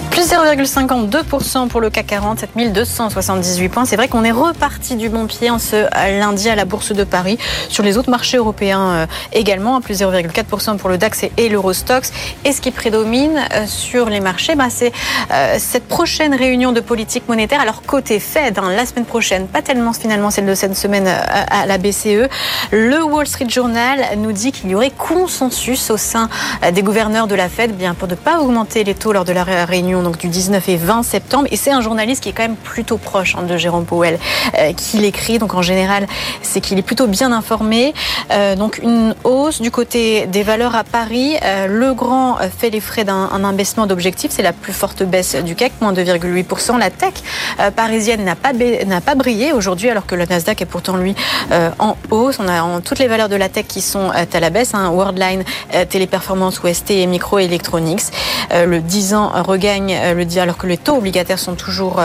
Hein. 0.09 0.11
Plus 0.11 0.31
0,52% 0.33 1.69
pour 1.69 1.81
le 1.81 1.91
CAC 1.91 2.07
40, 2.07 2.45
7278 2.57 3.69
points. 3.69 3.85
C'est 3.85 3.97
vrai 3.97 4.09
qu'on 4.09 4.25
est 4.25 4.31
reparti 4.33 4.97
du 4.97 5.09
bon 5.09 5.27
pied 5.27 5.51
en 5.51 5.59
ce 5.59 5.87
lundi 6.19 6.49
à 6.49 6.55
la 6.57 6.65
Bourse 6.65 6.93
de 6.93 7.05
Paris. 7.05 7.39
Sur 7.69 7.85
les 7.85 7.97
autres 7.99 8.11
marchés 8.11 8.37
européens 8.37 8.81
euh, 8.91 9.07
également, 9.33 9.77
à 9.77 9.81
plus 9.81 10.01
0,4% 10.01 10.77
pour 10.79 10.89
le 10.89 10.99
DAX 10.99 11.25
et 11.37 11.49
l'Eurostox. 11.49 12.13
Et 12.45 12.53
ce 12.53 12.61
qui 12.61 12.71
prédomine 12.71 13.39
euh, 13.55 13.67
sur 13.67 14.09
les 14.09 14.21
marchés, 14.21 14.55
bah, 14.55 14.67
c'est 14.71 14.93
euh, 15.33 15.57
cette 15.59 15.87
prochaine 15.87 16.35
réunion 16.35 16.73
de 16.73 16.81
politique 16.81 17.29
monétaire. 17.29 17.61
Alors 17.61 17.83
côté 17.83 18.19
Fed, 18.21 18.59
hein, 18.59 18.71
la 18.75 18.87
semaine 18.87 19.05
prochaine, 19.05 19.47
pas 19.47 19.63
tellement 19.63 19.93
finalement 19.93 20.31
celle 20.31 20.47
de 20.47 20.55
cette 20.55 20.77
semaine 20.77 21.07
euh, 21.07 21.21
à 21.51 21.67
la 21.67 21.79
BCE. 21.79 22.29
Le 22.73 23.03
Wall 23.05 23.27
Street 23.27 23.49
Journal 23.49 24.01
nous 24.17 24.33
dit 24.33 24.53
qu'il 24.53 24.71
y 24.71 24.75
aurait 24.75 24.91
consensus 24.91 25.91
au 25.91 25.97
sein 25.97 26.29
euh, 26.65 26.71
des 26.71 26.83
gouverneurs 26.83 27.27
de 27.27 27.35
la 27.35 27.49
Fed 27.49 27.77
bien 27.77 27.95
pour 27.95 28.09
ne 28.09 28.15
pas 28.15 28.41
augmenter 28.41 28.85
les 28.85 28.95
taux 28.95 29.13
lors 29.13 29.25
de 29.25 29.33
la 29.33 29.45
ré- 29.45 29.65
donc 30.03 30.19
du 30.19 30.29
19 30.29 30.69
et 30.69 30.77
20 30.77 31.03
septembre. 31.03 31.49
Et 31.51 31.57
c'est 31.57 31.71
un 31.71 31.81
journaliste 31.81 32.23
qui 32.23 32.29
est 32.29 32.33
quand 32.33 32.43
même 32.43 32.57
plutôt 32.57 32.99
proche 32.99 33.35
hein, 33.37 33.43
de 33.43 33.57
Jérôme 33.57 33.85
Powell 33.85 34.19
euh, 34.59 34.73
qui 34.73 34.99
l'écrit. 34.99 35.39
Donc 35.39 35.55
en 35.55 35.63
général, 35.63 36.07
c'est 36.43 36.61
qu'il 36.61 36.79
est 36.79 36.83
plutôt 36.83 37.07
bien 37.07 37.33
informé. 37.33 37.95
Euh, 38.31 38.57
donc 38.57 38.81
une 38.83 39.15
hausse 39.25 39.61
du 39.61 39.71
côté 39.71 40.27
des 40.27 40.43
valeurs 40.43 40.75
à 40.75 40.85
Paris. 40.85 41.37
Euh, 41.43 41.67
le 41.67 41.95
Grand 41.95 42.39
fait 42.59 42.71
les 42.71 42.81
frais 42.81 43.05
d'un 43.05 43.45
abaissement 43.45 43.87
d'objectif. 43.87 44.31
C'est 44.33 44.43
la 44.43 44.53
plus 44.53 44.73
forte 44.73 45.03
baisse 45.03 45.35
du 45.37 45.55
CAC, 45.55 45.73
moins 45.81 45.93
2,8%. 45.93 46.79
La 46.79 46.91
tech 46.91 47.15
parisienne 47.75 48.25
n'a 48.25 48.37
pas, 48.37 48.53
pas 49.05 49.15
brillé 49.15 49.53
aujourd'hui 49.53 49.91
alors 49.91 50.07
que 50.07 50.15
le 50.15 50.25
Nasdaq 50.27 50.63
est 50.63 50.67
pourtant 50.67 50.97
lui 50.97 51.15
en 51.79 51.97
hausse. 52.11 52.39
On 52.41 52.49
a 52.49 52.63
en, 52.63 52.81
toutes 52.81 52.99
les 52.99 53.09
valeurs 53.09 53.29
de 53.29 53.37
la 53.37 53.49
tech 53.49 53.67
qui 53.67 53.81
sont 53.81 54.11
à 54.11 54.41
la 54.41 54.51
baisse. 54.51 54.75
Hein, 54.75 54.91
Worldline, 54.91 55.45
Téléperformance, 55.89 56.61
OST 56.63 56.91
et 56.91 57.07
Microelectronics. 57.07 58.13
le 58.53 58.81
10 58.81 59.15
ans 59.15 59.33
regagne 59.43 59.88
le 59.89 60.39
alors 60.39 60.59
que 60.59 60.67
les 60.67 60.77
taux 60.77 60.97
obligataires 60.97 61.39
sont 61.39 61.55
toujours 61.55 62.01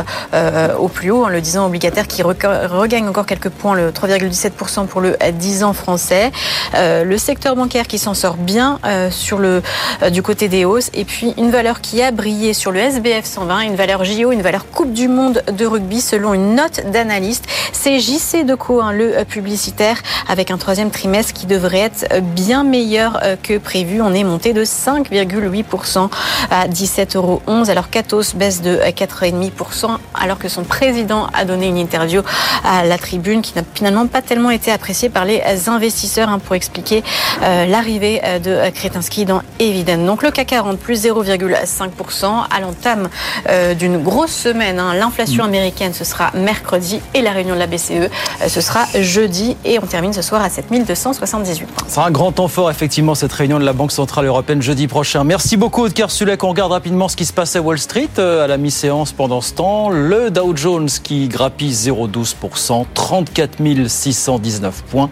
au 0.80 0.88
plus 0.88 1.12
haut. 1.12 1.26
Hein, 1.26 1.30
le 1.30 1.42
10 1.42 1.58
ans 1.58 1.66
obligataire 1.66 2.08
qui 2.08 2.24
regagne 2.24 3.08
encore 3.08 3.26
quelques 3.26 3.50
points, 3.50 3.76
le 3.76 3.92
3,17% 3.92 4.88
pour 4.88 5.02
le 5.02 5.18
10 5.32 5.64
ans 5.64 5.74
français. 5.74 6.32
Euh, 6.76 7.04
le 7.04 7.18
secteur 7.18 7.56
bancaire 7.56 7.88
qui 7.88 7.98
s'en 7.98 8.14
sort 8.14 8.38
bien 8.38 8.80
euh, 8.86 9.10
sur 9.12 9.40
le 9.40 9.62
euh, 10.02 10.10
du 10.10 10.22
côté 10.22 10.48
des 10.48 10.66
hausses 10.66 10.90
et 10.94 11.06
puis 11.06 11.34
une 11.38 11.52
valeur 11.52 11.82
qui 11.82 12.02
a 12.02 12.12
brillé 12.12 12.54
sur 12.54 12.72
le 12.72 12.80
SBF 12.80 13.26
120, 13.26 13.62
une 13.62 13.76
valeur 13.76 14.04
JO, 14.04 14.32
une 14.32 14.42
valeur 14.42 14.66
Coupe 14.68 14.94
du 14.94 15.08
monde 15.08 15.44
de 15.52 15.66
rugby 15.66 16.02
selon 16.02 16.34
une 16.34 16.56
note 16.56 16.82
d'analyste. 16.92 17.46
C'est 17.72 18.00
JC 18.00 18.46
Deco, 18.46 18.82
hein, 18.82 18.92
le 18.92 19.24
publicitaire, 19.24 19.98
avec 20.28 20.52
un 20.52 20.58
troisième 20.58 20.90
trimestre 20.90 21.34
qui 21.34 21.46
devrait 21.46 21.80
être 21.80 22.22
bien 22.22 22.64
meilleur 22.64 23.22
que 23.44 23.58
prévu. 23.58 24.02
On 24.02 24.14
est 24.14 24.24
monté 24.24 24.54
de 24.54 24.64
5,8% 24.64 26.10
à 26.50 26.68
17,11 26.68 27.18
euros. 27.18 27.42
Alors 27.74 27.90
Catos 27.90 28.36
baisse 28.36 28.62
de 28.62 28.76
4,5% 28.76 29.98
alors 30.14 30.38
que 30.38 30.48
son 30.48 30.64
président 30.64 31.26
a 31.34 31.44
donné 31.44 31.66
une 31.66 31.80
interview 31.80 32.22
à 32.64 32.86
la 32.86 33.00
tribune 33.00 33.42
qui 33.42 33.54
n'a 33.56 33.64
finalement 33.74 34.06
pas 34.06 34.22
tellement 34.22 34.52
été 34.52 34.72
appréciée 34.72 35.10
par 35.10 35.26
les 35.26 35.42
investisseurs 35.68 36.30
hein, 36.30 36.38
pour 36.38 36.54
expliquer 36.54 37.04
euh, 37.42 37.66
l'arrivée 37.66 38.22
euh, 38.24 38.38
de 38.38 38.70
Kretinsky 38.76 39.26
dans 39.26 39.42
Eviden. 39.58 40.06
Donc 40.06 40.22
le 40.22 40.30
CAC 40.30 40.50
40 40.50 40.78
plus 40.78 41.04
0,5% 41.04 42.26
à 42.56 42.60
l'entame 42.60 43.10
euh, 43.50 43.74
d'une 43.74 43.98
grosse 43.98 44.36
semaine. 44.36 44.78
Hein. 44.78 44.94
L'inflation 44.94 45.44
mm. 45.44 45.48
américaine 45.48 45.94
ce 45.96 46.04
sera 46.04 46.30
mercredi 46.36 47.02
et 47.16 47.24
la 47.24 47.32
réunion 47.32 47.56
de 47.56 47.60
la 47.60 47.66
BCE 47.66 48.12
ce 48.48 48.62
sera 48.62 48.86
jeudi 49.00 49.58
et 49.66 49.80
on 49.80 49.88
termine 49.88 50.14
ce 50.14 50.22
soir 50.22 50.44
à 50.44 50.52
7278 50.52 51.66
points. 51.66 51.88
Ce 51.88 51.96
sera 51.96 52.06
un 52.06 52.12
grand 52.12 52.34
temps 52.34 52.48
fort 52.48 52.70
effectivement 52.70 53.16
cette 53.16 53.34
réunion 53.34 53.58
de 53.58 53.66
la 53.66 53.74
Banque 53.74 53.92
Centrale 53.92 54.28
Européenne 54.28 54.62
jeudi 54.62 54.88
prochain. 54.88 55.24
Merci 55.24 55.58
beaucoup 55.58 55.88
Edgar 55.88 56.12
Sulek. 56.12 56.44
On 56.44 56.50
regarde 56.50 56.72
rapidement 56.72 57.08
ce 57.08 57.16
qui 57.16 57.26
se 57.26 57.34
passe 57.34 57.56
à 57.56 57.63
Wall 57.64 57.80
Street 57.80 58.10
à 58.18 58.46
la 58.46 58.58
mi-séance 58.58 59.14
pendant 59.14 59.40
ce 59.40 59.54
temps. 59.54 59.90
Le 59.90 60.30
Dow 60.30 60.56
Jones 60.56 60.90
qui 60.90 61.30
grappille 61.30 61.72
0,12%, 61.72 62.86
34 62.94 63.88
619 63.88 64.84
points. 64.84 65.10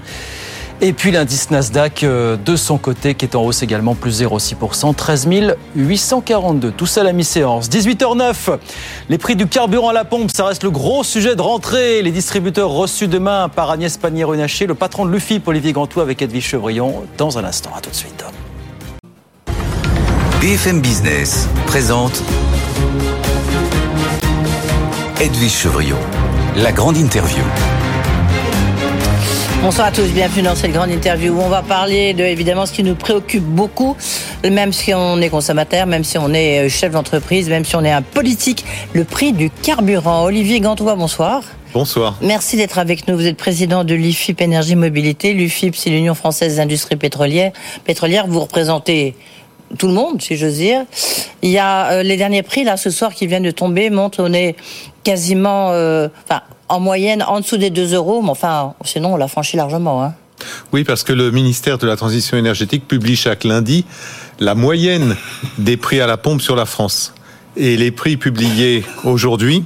Et 0.83 0.93
puis 0.93 1.11
l'indice 1.11 1.51
Nasdaq 1.51 2.03
euh, 2.03 2.37
de 2.37 2.55
son 2.55 2.79
côté 2.79 3.13
qui 3.13 3.25
est 3.25 3.35
en 3.35 3.43
hausse 3.43 3.61
également, 3.61 3.93
plus 3.93 4.21
0,6%, 4.23 4.95
13 4.95 5.29
842. 5.75 6.71
Tout 6.71 6.87
ça 6.87 7.01
à 7.01 7.03
la 7.03 7.13
mi-séance. 7.13 7.69
18h09, 7.69 8.57
les 9.07 9.17
prix 9.17 9.35
du 9.35 9.47
carburant 9.47 9.89
à 9.89 9.93
la 9.93 10.03
pompe, 10.03 10.31
ça 10.31 10.45
reste 10.45 10.63
le 10.63 10.71
gros 10.71 11.03
sujet 11.03 11.35
de 11.35 11.41
rentrée. 11.41 12.01
Les 12.01 12.11
distributeurs 12.11 12.71
reçus 12.71 13.07
demain 13.07 13.47
par 13.47 13.69
Agnès 13.69 13.95
Pannier-Runacher, 13.97 14.65
le 14.65 14.75
patron 14.75 15.05
de 15.05 15.11
l'UFIP, 15.11 15.47
Olivier 15.47 15.71
Gantois 15.71 16.03
avec 16.03 16.21
Edwige 16.21 16.47
Chevrillon, 16.47 17.03
dans 17.17 17.37
un 17.37 17.43
instant. 17.43 17.69
À 17.77 17.79
tout 17.79 17.91
de 17.91 17.95
suite. 17.95 18.25
BFM 20.41 20.81
Business 20.81 21.47
présente 21.67 22.23
Edwige 25.21 25.51
Chevrillon, 25.51 25.99
la 26.55 26.71
grande 26.71 26.97
interview. 26.97 27.43
Bonsoir 29.61 29.89
à 29.89 29.91
tous, 29.91 30.07
bienvenue 30.07 30.41
dans 30.41 30.55
cette 30.55 30.71
grande 30.71 30.89
interview 30.89 31.35
où 31.35 31.41
on 31.41 31.47
va 31.47 31.61
parler 31.61 32.15
de 32.15 32.23
évidemment 32.23 32.65
ce 32.65 32.73
qui 32.73 32.81
nous 32.81 32.95
préoccupe 32.95 33.43
beaucoup, 33.43 33.95
même 34.43 34.73
si 34.73 34.95
on 34.95 35.21
est 35.21 35.29
consommateur, 35.29 35.85
même 35.85 36.03
si 36.03 36.17
on 36.17 36.33
est 36.33 36.65
euh, 36.65 36.69
chef 36.69 36.93
d'entreprise, 36.93 37.47
même 37.47 37.63
si 37.63 37.75
on 37.75 37.83
est 37.83 37.91
un 37.91 38.01
politique, 38.01 38.65
le 38.93 39.03
prix 39.03 39.33
du 39.33 39.51
carburant. 39.51 40.23
Olivier 40.23 40.59
Gantois, 40.59 40.95
bonsoir. 40.95 41.43
Bonsoir. 41.73 42.17
Merci 42.21 42.57
d'être 42.57 42.79
avec 42.79 43.07
nous. 43.07 43.15
Vous 43.15 43.27
êtes 43.27 43.37
président 43.37 43.83
de 43.83 43.93
l'UFIP 43.93 44.41
Énergie 44.41 44.75
Mobilité. 44.75 45.33
L'UFIP, 45.33 45.75
c'est 45.75 45.91
l'Union 45.91 46.15
française 46.15 46.57
d'industrie 46.57 46.95
pétrolière. 46.97 47.51
Pétrolière, 47.85 48.25
vous 48.27 48.41
représentez 48.41 49.15
tout 49.77 49.87
le 49.87 49.93
monde, 49.93 50.21
si 50.21 50.35
j'ose 50.37 50.55
dire. 50.55 50.85
Il 51.41 51.49
y 51.49 51.57
a 51.57 51.91
euh, 51.91 52.03
les 52.03 52.17
derniers 52.17 52.43
prix 52.43 52.63
là 52.63 52.77
ce 52.77 52.89
soir 52.89 53.13
qui 53.13 53.27
viennent 53.27 53.43
de 53.43 53.51
tomber 53.51 53.89
montrent 53.89 54.23
on 54.23 54.33
est 54.33 54.55
quasiment, 55.03 55.71
euh, 55.71 56.07
en 56.69 56.79
moyenne 56.79 57.23
en 57.27 57.39
dessous 57.39 57.57
des 57.57 57.69
2 57.69 57.95
euros, 57.95 58.21
mais 58.21 58.29
enfin, 58.29 58.73
sinon 58.85 59.13
on 59.13 59.17
l'a 59.17 59.27
franchi 59.27 59.57
largement. 59.57 60.03
Hein. 60.03 60.13
Oui, 60.73 60.83
parce 60.83 61.03
que 61.03 61.13
le 61.13 61.31
ministère 61.31 61.77
de 61.77 61.87
la 61.87 61.95
Transition 61.95 62.37
énergétique 62.37 62.87
publie 62.87 63.15
chaque 63.15 63.43
lundi 63.43 63.85
la 64.39 64.55
moyenne 64.55 65.15
des 65.57 65.77
prix 65.77 66.01
à 66.01 66.07
la 66.07 66.17
pompe 66.17 66.41
sur 66.41 66.55
la 66.55 66.65
France. 66.65 67.13
Et 67.57 67.77
les 67.77 67.91
prix 67.91 68.17
publiés 68.17 68.83
aujourd'hui 69.03 69.63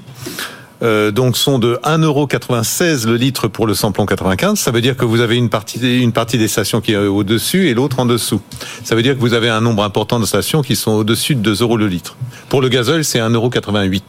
euh, 0.86 1.12
donc 1.12 1.36
sont 1.36 1.58
de 1.58 1.80
1,96€ 1.84 3.08
le 3.08 3.18
litre 3.18 3.48
pour 3.48 3.66
le 3.66 3.74
samplon 3.74 4.06
95. 4.06 4.60
Ça 4.60 4.70
veut 4.70 4.82
dire 4.82 4.96
que 4.96 5.04
vous 5.04 5.20
avez 5.20 5.36
une 5.36 5.50
partie, 5.50 5.80
des 5.80 6.48
stations 6.48 6.80
qui 6.80 6.94
est 6.94 6.98
au-dessus 6.98 7.70
et 7.70 7.74
l'autre 7.74 8.00
en 8.00 8.06
dessous. 8.06 8.40
Ça 8.84 8.96
veut 8.96 9.02
dire 9.02 9.16
que 9.16 9.20
vous 9.20 9.34
avez 9.34 9.50
un 9.50 9.62
nombre 9.62 9.84
important 9.84 10.20
de 10.20 10.26
stations 10.26 10.62
qui 10.62 10.76
sont 10.76 10.92
au-dessus 10.92 11.34
de 11.34 11.42
2 11.42 11.64
euros 11.64 11.78
le 11.78 11.88
litre. 11.88 12.16
Pour 12.50 12.62
le 12.62 12.70
gazole, 12.70 13.04
c'est 13.04 13.20
1,88€. 13.20 14.02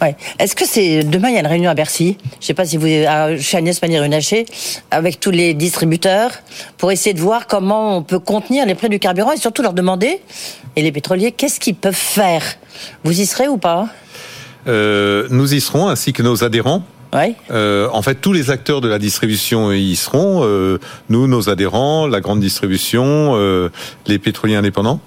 Ouais. 0.00 0.16
Est-ce 0.38 0.56
que 0.56 0.66
c'est 0.66 1.04
demain 1.04 1.28
il 1.28 1.34
y 1.34 1.36
a 1.36 1.40
une 1.40 1.46
réunion 1.46 1.70
à 1.70 1.74
Bercy? 1.74 2.16
Je 2.40 2.46
sais 2.46 2.54
pas 2.54 2.64
si 2.64 2.76
vous 2.76 2.86
chez 2.86 3.56
Agnès 3.56 3.78
Pannier-Runacher 3.78 4.46
avec 4.90 5.20
tous 5.20 5.30
les 5.30 5.54
distributeurs 5.54 6.32
pour 6.78 6.90
essayer 6.90 7.14
de 7.14 7.20
voir 7.20 7.46
comment 7.46 7.98
on 7.98 8.02
peut 8.02 8.18
contenir 8.18 8.66
les 8.66 8.74
prix 8.74 8.88
du 8.88 8.98
carburant 8.98 9.32
et 9.32 9.36
surtout 9.36 9.62
leur 9.62 9.74
demander 9.74 10.20
et 10.74 10.82
les 10.82 10.90
pétroliers 10.90 11.30
qu'est-ce 11.30 11.60
qu'ils 11.60 11.76
peuvent 11.76 11.94
faire? 11.94 12.42
Vous 13.04 13.20
y 13.20 13.26
serez 13.26 13.48
ou 13.48 13.58
pas? 13.58 13.88
Euh, 14.66 15.26
nous 15.30 15.54
y 15.54 15.60
serons, 15.60 15.88
ainsi 15.88 16.12
que 16.12 16.22
nos 16.22 16.44
adhérents. 16.44 16.84
Euh, 17.50 17.88
en 17.92 18.02
fait, 18.02 18.16
tous 18.16 18.32
les 18.32 18.50
acteurs 18.50 18.80
de 18.80 18.88
la 18.88 18.98
distribution 18.98 19.72
y 19.72 19.96
seront. 19.96 20.42
Euh, 20.44 20.78
nous, 21.10 21.26
nos 21.26 21.50
adhérents, 21.50 22.06
la 22.06 22.20
grande 22.20 22.40
distribution, 22.40 23.32
euh, 23.34 23.68
les 24.06 24.18
pétroliers 24.18 24.56
indépendants. 24.56 25.00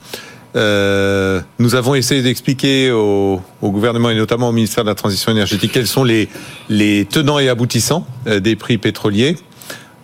Euh, 0.56 1.42
nous 1.60 1.76
avons 1.76 1.96
essayé 1.96 2.22
d'expliquer 2.22 2.92
au, 2.92 3.42
au, 3.62 3.72
gouvernement 3.72 4.10
et 4.10 4.16
notamment 4.16 4.50
au 4.50 4.52
ministère 4.54 4.86
de 4.86 4.90
la 4.90 4.96
Transition 4.96 5.32
énergétique 5.32 5.74
quels 5.74 5.88
sont 5.88 6.06
les, 6.06 6.30
les 6.70 7.04
tenants 7.06 7.40
et 7.40 7.50
aboutissants 7.50 8.08
euh, 8.28 8.40
des 8.40 8.56
prix 8.56 8.78
pétroliers. 8.78 9.36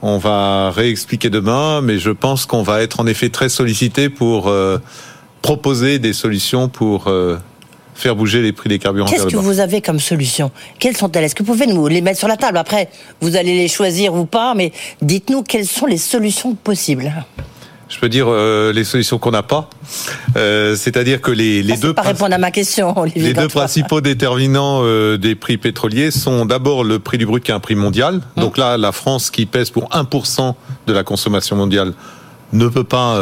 On 0.02 0.18
va 0.18 0.72
réexpliquer 0.72 1.30
demain, 1.30 1.82
mais 1.82 2.00
je 2.00 2.10
pense 2.10 2.46
qu'on 2.48 2.64
va 2.64 2.82
être 2.82 3.00
en 3.00 3.06
effet 3.06 3.30
très 3.30 3.50
sollicité 3.50 4.10
pour 4.10 4.52
proposer 5.44 6.00
des 6.00 6.14
solutions 6.14 6.70
pour 6.70 7.08
faire 8.02 8.16
bouger 8.16 8.42
les 8.42 8.52
prix 8.52 8.70
des 8.70 8.80
carburants. 8.80 9.08
Qu'est-ce 9.08 9.28
que 9.28 9.38
vous 9.38 9.60
avez 9.60 9.82
comme 9.82 10.00
solution? 10.00 10.52
Quelles 10.80 10.98
sont-elles? 10.98 11.24
Est-ce 11.24 11.36
que 11.36 11.44
vous 11.44 11.54
pouvez 11.54 11.68
nous 11.68 11.88
les 11.88 12.02
mettre 12.02 12.20
sur 12.20 12.28
la 12.28 12.38
table 12.38 12.58
Après, 12.58 12.90
vous 13.22 13.36
allez 13.36 13.56
les 13.56 13.68
choisir 13.68 14.14
ou 14.14 14.26
pas, 14.26 14.54
mais 14.56 14.72
dites-nous 15.02 15.44
quelles 15.44 15.68
sont 15.68 15.86
les 15.86 15.98
solutions 15.98 16.56
possibles. 16.56 17.14
Je 17.92 18.00
peux 18.00 18.08
dire 18.08 18.28
euh, 18.30 18.72
les 18.72 18.86
solutions 18.86 19.18
qu'on 19.18 19.32
n'a 19.32 19.44
pas. 19.44 19.70
Euh, 20.38 20.78
c'est-à-dire 20.78 21.20
que 21.20 21.30
les, 21.30 21.62
les 21.62 21.76
deux 21.76 21.94
pas 21.94 22.04
répondre 22.04 22.34
à 22.34 22.38
ma 22.38 22.50
question. 22.50 22.98
Olivier 22.98 23.22
les 23.22 23.34
deux 23.34 23.50
principaux 23.50 24.00
déterminants 24.00 24.80
euh, 24.84 25.18
des 25.18 25.36
prix 25.36 25.58
pétroliers 25.58 26.10
sont 26.10 26.46
d'abord 26.46 26.86
le 26.86 27.00
prix 27.00 27.18
du 27.18 27.26
brut 27.26 27.44
qui 27.44 27.52
est 27.52 27.54
un 27.54 27.60
prix 27.60 27.76
mondial. 27.76 28.22
Hum. 28.38 28.44
Donc 28.44 28.58
là, 28.58 28.78
la 28.78 28.94
France 28.94 29.30
qui 29.30 29.46
pèse 29.46 29.72
pour 29.72 29.90
1% 29.90 30.54
de 30.88 30.94
la 30.94 31.04
consommation 31.04 31.58
mondiale 31.58 31.94
ne 32.54 32.68
peut 32.68 32.84
pas 32.84 33.20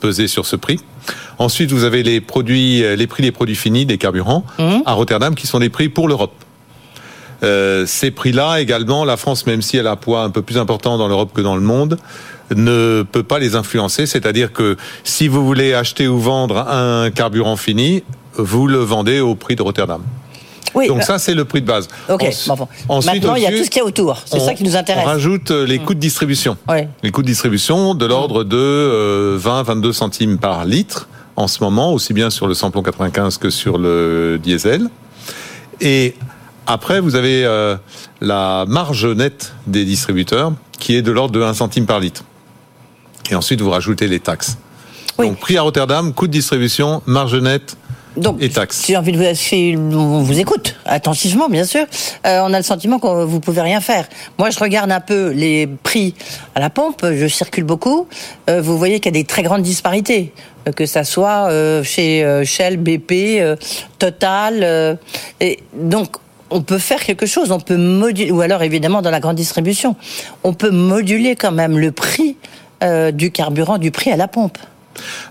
peser 0.00 0.28
sur 0.28 0.46
ce 0.46 0.56
prix. 0.56 0.80
Ensuite, 1.38 1.72
vous 1.72 1.84
avez 1.84 2.02
les 2.02 2.20
produits, 2.20 2.82
les 2.96 3.06
prix 3.06 3.22
des 3.22 3.32
produits 3.32 3.56
finis, 3.56 3.86
des 3.86 3.98
carburants, 3.98 4.44
hum. 4.58 4.82
à 4.86 4.92
Rotterdam, 4.92 5.34
qui 5.34 5.46
sont 5.46 5.58
des 5.58 5.70
prix 5.70 5.88
pour 5.88 6.08
l'Europe. 6.08 6.32
Euh, 7.42 7.86
ces 7.86 8.10
prix-là, 8.10 8.60
également, 8.60 9.04
la 9.04 9.16
France, 9.16 9.46
même 9.46 9.62
si 9.62 9.76
elle 9.76 9.86
a 9.86 9.92
un 9.92 9.96
poids 9.96 10.22
un 10.22 10.30
peu 10.30 10.42
plus 10.42 10.58
important 10.58 10.98
dans 10.98 11.08
l'Europe 11.08 11.30
que 11.32 11.40
dans 11.40 11.54
le 11.54 11.62
monde, 11.62 11.98
ne 12.54 13.02
peut 13.10 13.22
pas 13.22 13.38
les 13.38 13.54
influencer. 13.54 14.06
C'est-à-dire 14.06 14.52
que 14.52 14.76
si 15.04 15.28
vous 15.28 15.44
voulez 15.44 15.74
acheter 15.74 16.08
ou 16.08 16.18
vendre 16.18 16.58
un 16.68 17.10
carburant 17.10 17.56
fini, 17.56 18.02
vous 18.34 18.66
le 18.66 18.78
vendez 18.78 19.20
au 19.20 19.34
prix 19.34 19.56
de 19.56 19.62
Rotterdam. 19.62 20.02
Oui, 20.74 20.88
Donc 20.88 21.02
ça, 21.02 21.18
c'est 21.18 21.34
le 21.34 21.44
prix 21.44 21.60
de 21.60 21.66
base. 21.66 21.88
Ok. 22.08 22.24
Ensuite, 22.88 23.14
Maintenant, 23.14 23.34
il 23.34 23.42
y 23.42 23.46
a 23.46 23.50
tout 23.50 23.64
ce 23.64 23.70
qu'il 23.70 23.80
y 23.80 23.82
a 23.82 23.86
autour. 23.86 24.22
C'est 24.24 24.40
ça 24.40 24.54
qui 24.54 24.64
nous 24.64 24.76
intéresse. 24.76 25.04
On 25.04 25.08
rajoute 25.08 25.50
euh, 25.50 25.66
les 25.66 25.78
coûts 25.78 25.94
de 25.94 26.00
distribution. 26.00 26.56
Les 27.02 27.10
coûts 27.10 27.22
de 27.22 27.26
distribution 27.26 27.94
de 27.94 28.06
l'ordre 28.06 28.44
de 28.44 29.38
20-22 29.38 29.86
euh, 29.86 29.92
centimes 29.92 30.38
par 30.38 30.64
litre 30.64 31.08
en 31.36 31.48
ce 31.48 31.62
moment, 31.62 31.92
aussi 31.92 32.12
bien 32.12 32.30
sur 32.30 32.46
le 32.46 32.54
samplon 32.54 32.82
95 32.82 33.38
que 33.38 33.50
sur 33.50 33.78
le 33.78 34.38
diesel. 34.42 34.88
Et 35.80 36.14
après, 36.66 37.00
vous 37.00 37.16
avez 37.16 37.44
euh, 37.44 37.76
la 38.20 38.64
marge 38.68 39.06
nette 39.06 39.54
des 39.66 39.84
distributeurs 39.84 40.52
qui 40.78 40.94
est 40.96 41.02
de 41.02 41.10
l'ordre 41.10 41.32
de 41.32 41.42
1 41.42 41.54
centime 41.54 41.86
par 41.86 42.00
litre. 42.00 42.24
Et 43.30 43.34
ensuite, 43.34 43.60
vous 43.60 43.70
rajoutez 43.70 44.08
les 44.08 44.20
taxes. 44.20 44.58
Donc, 45.18 45.38
prix 45.38 45.56
à 45.56 45.62
Rotterdam, 45.62 46.12
coût 46.14 46.26
de 46.26 46.32
distribution, 46.32 47.02
marge 47.06 47.34
nette, 47.34 47.76
Donc, 48.16 48.42
et 48.42 48.48
taxes. 48.48 48.78
Si, 48.78 48.96
envie 48.96 49.12
de 49.12 49.18
vous, 49.18 49.34
si 49.34 49.74
on 49.76 50.22
vous 50.22 50.40
écoute 50.40 50.76
attentivement, 50.84 51.48
bien 51.48 51.64
sûr, 51.64 51.86
euh, 52.26 52.40
on 52.44 52.52
a 52.52 52.58
le 52.58 52.64
sentiment 52.64 52.98
que 52.98 53.24
vous 53.24 53.40
pouvez 53.40 53.60
rien 53.60 53.80
faire. 53.80 54.08
Moi, 54.38 54.50
je 54.50 54.58
regarde 54.58 54.90
un 54.90 55.00
peu 55.00 55.30
les 55.30 55.66
prix 55.66 56.14
à 56.54 56.60
la 56.60 56.70
pompe. 56.70 57.04
Je 57.04 57.26
circule 57.28 57.64
beaucoup. 57.64 58.08
Euh, 58.48 58.60
vous 58.60 58.76
voyez 58.76 58.98
qu'il 58.98 59.14
y 59.14 59.18
a 59.18 59.20
des 59.20 59.26
très 59.26 59.42
grandes 59.42 59.62
disparités, 59.62 60.32
euh, 60.66 60.72
que 60.72 60.86
ça 60.86 61.04
soit 61.04 61.50
chez 61.84 62.42
Shell, 62.44 62.78
BP, 62.78 63.42
Total. 63.98 64.98
et 65.40 65.60
donc, 65.74 66.16
on 66.50 66.62
peut 66.62 66.78
faire 66.78 67.04
quelque 67.04 67.26
chose. 67.26 67.52
On 67.52 67.60
peut 67.60 67.76
moduler, 67.76 68.32
ou 68.32 68.40
alors 68.40 68.62
évidemment 68.62 69.02
dans 69.02 69.10
la 69.10 69.20
grande 69.20 69.36
distribution, 69.36 69.94
on 70.42 70.52
peut 70.52 70.70
moduler 70.70 71.36
quand 71.36 71.52
même 71.52 71.78
le 71.78 71.92
prix 71.92 72.36
du 73.12 73.30
carburant, 73.30 73.78
du 73.78 73.90
prix 73.90 74.10
à 74.10 74.16
la 74.16 74.26
pompe. 74.26 74.58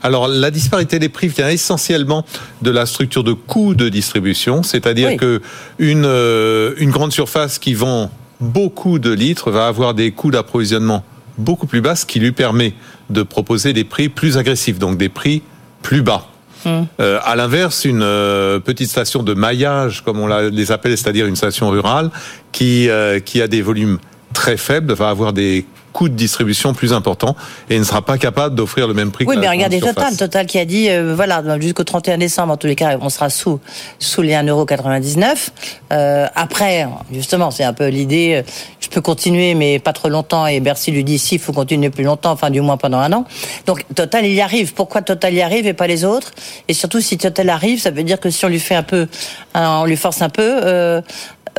Alors, 0.04 0.28
la 0.28 0.52
disparité 0.52 1.00
des 1.00 1.10
prix 1.10 1.28
vient 1.28 1.50
essentiellement 1.50 2.26
de 2.62 2.72
la 2.72 2.86
structure 2.86 3.24
de 3.24 3.34
coûts 3.34 3.76
de 3.76 3.90
distribution, 3.90 4.64
c'est-à-dire 4.64 5.10
Oui. 5.10 5.18
que 5.18 5.42
une, 5.78 6.06
euh, 6.06 6.74
une 6.78 6.92
grande 6.92 7.12
surface 7.12 7.60
qui 7.60 7.74
vend 7.74 8.12
beaucoup 8.40 9.00
de 9.00 9.12
litres 9.12 9.52
va 9.52 9.68
avoir 9.68 9.94
des 9.94 10.12
coûts 10.12 10.32
d'approvisionnement 10.32 11.04
beaucoup 11.38 11.68
plus 11.68 11.82
bas, 11.82 11.96
ce 11.96 12.06
qui 12.06 12.20
lui 12.20 12.32
permet 12.32 12.74
de 13.10 13.24
proposer 13.24 13.74
des 13.74 13.84
prix 13.84 14.10
plus 14.10 14.38
agressifs, 14.38 14.78
donc 14.78 14.98
des 14.98 15.10
prix 15.10 15.42
plus 15.82 16.02
bas. 16.02 16.28
Euh, 16.66 17.20
à 17.24 17.38
l'inverse, 17.38 17.86
une 17.86 18.02
euh, 18.04 18.60
petite 18.60 18.90
station 18.90 19.24
de 19.24 19.34
maillage, 19.34 20.04
comme 20.04 20.20
on 20.20 20.28
les 20.28 20.72
appelle, 20.72 20.98
c'est-à-dire 20.98 21.26
une 21.26 21.38
station 21.38 21.70
rurale, 21.70 22.12
qui, 22.52 22.90
euh, 22.90 23.20
qui 23.20 23.42
a 23.42 23.48
des 23.48 23.62
volumes 23.62 23.98
très 24.34 24.58
faibles, 24.58 24.94
va 24.94 25.10
avoir 25.10 25.32
des 25.32 25.66
coûts 25.94 26.10
de 26.10 26.14
distribution 26.16 26.74
plus 26.74 26.94
importants 26.94 27.36
et 27.70 27.78
ne 27.80 27.84
sera 27.84 28.02
pas 28.02 28.18
capable 28.18 28.56
d'offrir 28.56 28.88
le 28.88 28.94
même 28.94 29.12
prix 29.12 29.26
Oui, 29.26 29.36
que 29.36 29.40
mais 29.40 29.46
la 29.48 29.52
regardez 29.52 29.80
Total. 29.80 30.16
Total 30.16 30.46
qui 30.46 30.60
a 30.60 30.66
dit, 30.66 30.90
euh, 30.90 31.14
voilà, 31.16 31.42
jusqu'au 31.60 31.84
31 31.84 32.18
décembre, 32.18 32.54
en 32.54 32.58
tous 32.58 32.68
les 32.68 32.76
cas, 32.76 32.98
on 33.02 33.10
sera 33.10 33.30
sous, 33.30 33.60
sous 34.00 34.22
les 34.22 34.34
1,99€. 34.34 35.50
Euh, 35.92 36.28
après, 36.36 36.88
justement, 37.12 37.52
c'est 37.52 37.64
un 37.64 37.74
peu 37.74 37.88
l'idée, 37.88 38.44
euh, 38.46 38.52
je 38.80 38.88
peux 38.90 39.02
continuer, 39.02 39.56
mais 39.56 39.80
pas 39.80 39.94
trop 39.94 40.10
longtemps, 40.10 40.48
et 40.48 40.60
Bercy 40.60 40.92
lui 40.92 41.04
dit, 41.04 41.20
si, 41.20 41.36
il 41.36 41.42
faut 41.42 41.54
continuer 41.54 41.90
plus 41.90 42.04
longtemps, 42.04 42.32
enfin, 42.32 42.50
du 42.50 42.62
moins 42.62 42.78
pendant 42.78 43.00
un 43.00 43.12
an. 43.14 43.26
Donc, 43.66 43.86
Total, 43.96 44.26
il 44.26 44.34
y 44.34 44.42
arrive. 44.42 44.74
Pourquoi 44.74 45.02
Total 45.02 45.34
y 45.34 45.42
arrive 45.42 45.68
et 45.68 45.74
pas 45.74 45.88
les 45.88 46.06
autres? 46.06 46.32
Et 46.68 46.74
surtout, 46.74 47.02
si 47.02 47.18
Total 47.18 47.50
arrive, 47.50 47.80
ça 47.80 47.92
veut 47.92 48.04
dire 48.04 48.20
que 48.20 48.30
si 48.30 48.46
on 48.46 48.50
lui 48.50 48.60
fait 48.60 48.76
un 48.76 48.84
peu, 48.84 49.08
hein, 49.54 49.80
on 49.82 49.86
lui 49.86 49.98
force 49.98 50.22
un 50.22 50.30
peu, 50.30 50.42
euh, 50.64 51.02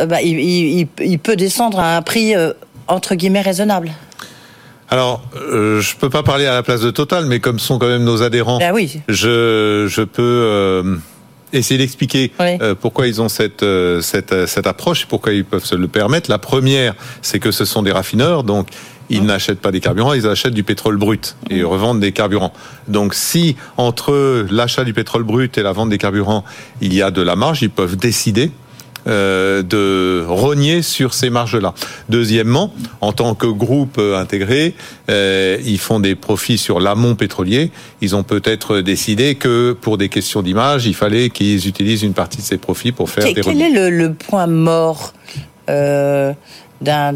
bah, 0.06 0.22
il, 0.22 0.38
il- 0.40 0.80
il- 0.80 0.88
il 1.04 1.18
peut 1.18 1.36
descendre 1.36 1.78
à 1.80 1.96
un 1.96 2.02
prix, 2.02 2.34
entre 2.90 3.14
guillemets, 3.14 3.40
raisonnable. 3.42 3.92
Alors, 4.88 5.22
euh, 5.36 5.80
je 5.80 5.96
peux 5.96 6.10
pas 6.10 6.22
parler 6.22 6.46
à 6.46 6.54
la 6.54 6.62
place 6.62 6.80
de 6.80 6.90
Total, 6.90 7.24
mais 7.26 7.38
comme 7.40 7.58
sont 7.58 7.78
quand 7.78 7.86
même 7.86 8.02
nos 8.04 8.22
adhérents, 8.22 8.58
Ah 8.62 8.72
oui. 8.74 9.00
je, 9.08 9.86
je 9.88 10.02
peux 10.02 10.22
euh, 10.22 10.96
essayer 11.52 11.78
d'expliquer 11.78 12.32
euh, 12.40 12.74
pourquoi 12.74 13.06
ils 13.06 13.22
ont 13.22 13.28
cette, 13.28 13.62
euh, 13.62 14.00
cette, 14.00 14.46
cette 14.46 14.66
approche 14.66 15.02
et 15.04 15.06
pourquoi 15.08 15.32
ils 15.32 15.44
peuvent 15.44 15.64
se 15.64 15.76
le 15.76 15.86
permettre. 15.86 16.28
La 16.28 16.38
première, 16.38 16.94
c'est 17.22 17.38
que 17.38 17.52
ce 17.52 17.64
sont 17.64 17.82
des 17.82 17.92
raffineurs, 17.92 18.42
donc 18.42 18.66
ils 19.10 19.24
n'achètent 19.24 19.60
pas 19.60 19.72
des 19.72 19.80
carburants, 19.80 20.12
ils 20.12 20.26
achètent 20.28 20.54
du 20.54 20.62
pétrole 20.62 20.96
brut 20.96 21.36
et 21.50 21.58
ils 21.58 21.64
revendent 21.64 21.98
des 22.00 22.12
carburants. 22.12 22.52
Donc 22.88 23.14
si 23.14 23.56
entre 23.76 24.46
l'achat 24.50 24.84
du 24.84 24.92
pétrole 24.92 25.24
brut 25.24 25.56
et 25.58 25.62
la 25.62 25.72
vente 25.72 25.88
des 25.90 25.98
carburants, 25.98 26.44
il 26.80 26.94
y 26.94 27.02
a 27.02 27.10
de 27.10 27.22
la 27.22 27.34
marge, 27.36 27.62
ils 27.62 27.70
peuvent 27.70 27.96
décider 27.96 28.50
euh, 29.10 29.62
de 29.62 30.24
rogner 30.26 30.82
sur 30.82 31.14
ces 31.14 31.30
marges-là. 31.30 31.74
Deuxièmement, 32.08 32.72
en 33.00 33.12
tant 33.12 33.34
que 33.34 33.46
groupe 33.46 33.96
euh, 33.98 34.18
intégré, 34.18 34.74
euh, 35.10 35.58
ils 35.64 35.78
font 35.78 36.00
des 36.00 36.14
profits 36.14 36.58
sur 36.58 36.80
l'amont 36.80 37.14
pétrolier. 37.16 37.70
Ils 38.00 38.14
ont 38.16 38.22
peut-être 38.22 38.80
décidé 38.80 39.34
que 39.34 39.72
pour 39.72 39.98
des 39.98 40.08
questions 40.08 40.42
d'image, 40.42 40.86
il 40.86 40.94
fallait 40.94 41.30
qu'ils 41.30 41.66
utilisent 41.68 42.02
une 42.02 42.14
partie 42.14 42.38
de 42.38 42.42
ces 42.42 42.58
profits 42.58 42.92
pour 42.92 43.10
faire 43.10 43.24
Quel, 43.24 43.34
des 43.34 43.40
quel 43.42 43.60
est 43.62 43.70
le, 43.70 43.90
le 43.90 44.12
point 44.14 44.46
mort 44.46 45.12
euh, 45.68 46.32
d'un- 46.80 47.12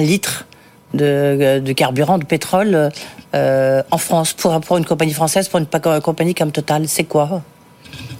litre 0.00 0.46
de, 0.94 1.60
de 1.60 1.72
carburant, 1.72 2.18
de 2.18 2.24
pétrole 2.24 2.90
euh, 3.34 3.82
en 3.90 3.98
France 3.98 4.32
pour, 4.32 4.58
pour 4.60 4.78
une 4.78 4.84
compagnie 4.84 5.12
française, 5.12 5.48
pour 5.48 5.58
une 5.58 5.66
pa- 5.66 6.00
compagnie 6.00 6.34
comme 6.34 6.50
Total? 6.52 6.88
C'est 6.88 7.04
quoi? 7.04 7.42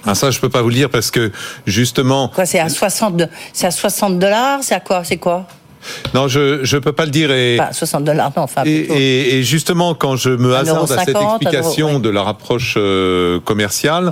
Ah, 0.08 0.14
ça, 0.14 0.30
je 0.30 0.40
peux 0.40 0.48
pas 0.48 0.62
vous 0.62 0.68
le 0.70 0.74
dire 0.74 0.90
parce 0.90 1.10
que 1.10 1.30
justement. 1.66 2.28
Quoi 2.28 2.46
C'est 2.46 2.58
à 2.58 2.68
60 2.68 3.16
de- 3.16 3.28
c'est 3.52 3.66
à 3.66 3.70
60 3.70 4.18
dollars 4.18 4.60
C'est 4.62 4.74
à 4.74 4.80
quoi 4.80 5.02
C'est 5.04 5.16
quoi? 5.18 5.46
Non, 6.12 6.26
je 6.26 6.64
je 6.64 6.76
peux 6.76 6.92
pas 6.92 7.04
le 7.04 7.12
dire 7.12 7.30
et. 7.30 7.56
Pas 7.56 7.72
60 7.72 8.02
dollars, 8.02 8.32
non, 8.36 8.42
enfin. 8.42 8.64
Et, 8.64 8.80
plutôt. 8.80 8.94
et- 8.96 9.36
et 9.38 9.42
justement, 9.44 9.94
quand 9.94 10.16
je 10.16 10.30
me 10.30 10.54
hasarde 10.56 10.90
à 10.90 11.04
cette 11.04 11.14
euro, 11.14 11.36
explication 11.36 12.00
de 12.00 12.08
leur 12.08 12.26
approche 12.26 12.74
euh, 12.76 13.38
commerciale, 13.40 14.10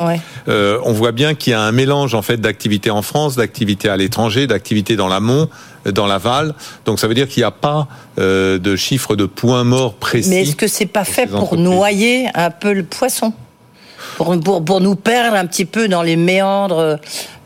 euh, 0.49 0.79
on 0.85 0.93
voit 0.93 1.11
bien 1.11 1.35
qu'il 1.35 1.51
y 1.51 1.55
a 1.55 1.61
un 1.61 1.73
mélange 1.73 2.15
en 2.15 2.23
fait 2.23 2.37
d'activités 2.41 2.91
en 2.91 3.03
France, 3.03 3.35
d'activités 3.35 3.89
à 3.89 3.97
l'étranger, 3.97 4.47
d'activités 4.47 4.95
dans 4.95 5.09
l'amont, 5.09 5.49
euh, 5.87 5.93
dans 5.93 6.07
l'aval. 6.07 6.55
Donc 6.85 7.01
ça 7.01 7.09
veut 7.09 7.15
dire 7.15 7.27
qu'il 7.29 7.41
n'y 7.41 7.45
a 7.45 7.51
pas 7.51 7.89
euh, 8.21 8.59
de 8.59 8.77
chiffre 8.77 9.17
de 9.17 9.27
points 9.27 9.65
morts 9.65 9.95
précis. 9.95 10.31
Mais 10.31 10.43
est-ce 10.43 10.57
que 10.57 10.69
c'est 10.69 10.87
pas 10.87 11.05
fait 11.05 11.27
pour 11.27 11.57
noyer 11.57 12.29
un 12.35 12.51
peu 12.51 12.73
le 12.75 12.85
poisson? 12.85 13.33
Pour, 14.17 14.81
nous 14.81 14.97
perdre 14.97 15.37
un 15.37 15.47
petit 15.47 15.65
peu 15.65 15.89
dans 15.89 16.03
les 16.03 16.17
méandres 16.17 16.99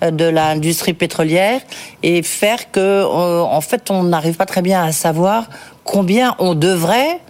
euh, 0.02 0.10
de 0.10 0.24
l'industrie 0.24 0.94
pétrolière 0.94 1.60
et 2.02 2.22
faire 2.22 2.70
que, 2.70 2.80
euh, 2.80 3.40
en 3.40 3.60
fait, 3.60 3.90
on 3.90 4.04
n'arrive 4.04 4.36
pas 4.36 4.46
très 4.46 4.62
bien 4.62 4.82
à 4.82 4.92
savoir 4.92 5.48
combien 5.84 6.36
on 6.38 6.54
devrait 6.54 7.20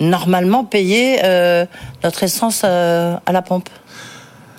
normalement 0.00 0.64
payer 0.64 1.20
euh, 1.24 1.64
notre 2.04 2.22
essence 2.22 2.64
à 2.64 3.20
la 3.32 3.42
pompe. 3.42 3.68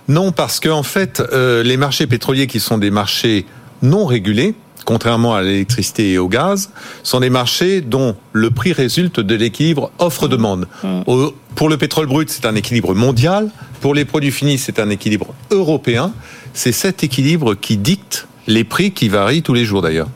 Non, 0.08 0.32
parce 0.32 0.60
que 0.60 0.70
en 0.70 0.84
fait, 0.84 1.22
les 1.32 1.78
marchés 1.78 2.08
pétroliers 2.08 2.48
qui 2.48 2.60
sont 2.60 2.78
des 2.78 2.92
marchés 2.92 3.46
non 3.82 4.06
régulés, 4.06 4.56
contrairement 4.92 5.36
à 5.36 5.42
l'électricité 5.42 6.14
et 6.14 6.18
au 6.18 6.30
gaz, 6.30 6.70
sont 7.04 7.20
des 7.20 7.30
marchés 7.30 7.82
dont 7.82 8.16
le 8.32 8.50
prix 8.52 8.72
résulte 8.72 9.20
de 9.20 9.36
l'équilibre 9.36 9.92
offre-demande. 10.00 10.66
Au- 11.06 11.34
Pour 11.56 11.68
le 11.70 11.78
pétrole 11.78 12.08
brut, 12.08 12.30
c'est 12.30 12.46
un 12.46 12.56
équilibre 12.56 12.96
mondial. 12.96 13.50
Pour 13.82 13.94
les 13.94 14.06
produits 14.06 14.32
finis, 14.32 14.58
c'est 14.58 14.80
un 14.80 14.90
équilibre 14.90 15.34
européen. 15.52 16.14
C'est 16.54 16.72
cet 16.72 17.04
équilibre 17.04 17.54
qui 17.54 17.76
dicte 17.78 18.28
les 18.48 18.64
prix 18.64 18.92
qui 18.92 19.10
varient 19.10 19.42
tous 19.44 19.54
les 19.54 19.66
jours 19.66 19.82
d'ailleurs. 19.82 20.08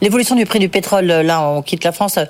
L'évolution 0.00 0.34
du 0.36 0.44
prix 0.44 0.58
du 0.58 0.68
pétrole, 0.68 1.10
euh, 1.10 1.22
là, 1.22 1.42
on 1.48 1.62
quitte 1.62 1.84
la 1.84 1.92
France. 1.92 2.18
euh, 2.18 2.26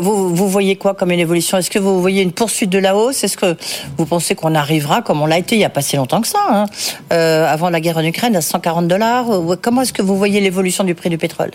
Vous, 0.00 0.34
vous- 0.34 0.48
voyez 0.48 0.76
quoi 0.76 0.94
comme 0.94 1.10
une 1.10 1.20
évolution? 1.20 1.58
Est-ce 1.58 1.70
que 1.70 1.78
vous 1.78 2.00
voyez 2.00 2.22
une 2.22 2.32
poursuite 2.32 2.70
de 2.70 2.78
la 2.78 2.96
hausse? 2.96 3.22
Est-ce 3.24 3.36
que 3.36 3.56
vous 3.98 4.06
pensez 4.06 4.34
qu'on 4.34 4.54
arrivera, 4.54 5.02
comme 5.02 5.20
on 5.22 5.26
l'a 5.26 5.38
été 5.38 5.54
il 5.56 5.58
n'y 5.58 5.64
a 5.64 5.70
pas 5.70 5.82
si 5.82 5.96
longtemps 5.96 6.20
que 6.20 6.28
ça, 6.28 6.38
hein, 6.50 6.66
euh, 7.12 7.46
avant 7.46 7.70
la 7.70 7.80
guerre 7.80 7.98
en 7.98 8.04
Ukraine, 8.04 8.34
à 8.36 8.40
140 8.40 8.88
dollars? 8.88 9.26
Comment 9.62 9.82
est-ce 9.82 9.92
que 9.92 10.02
vous 10.02 10.16
voyez 10.16 10.40
l'évolution 10.40 10.84
du 10.84 10.94
prix 10.94 11.10
du 11.10 11.18
pétrole? 11.18 11.50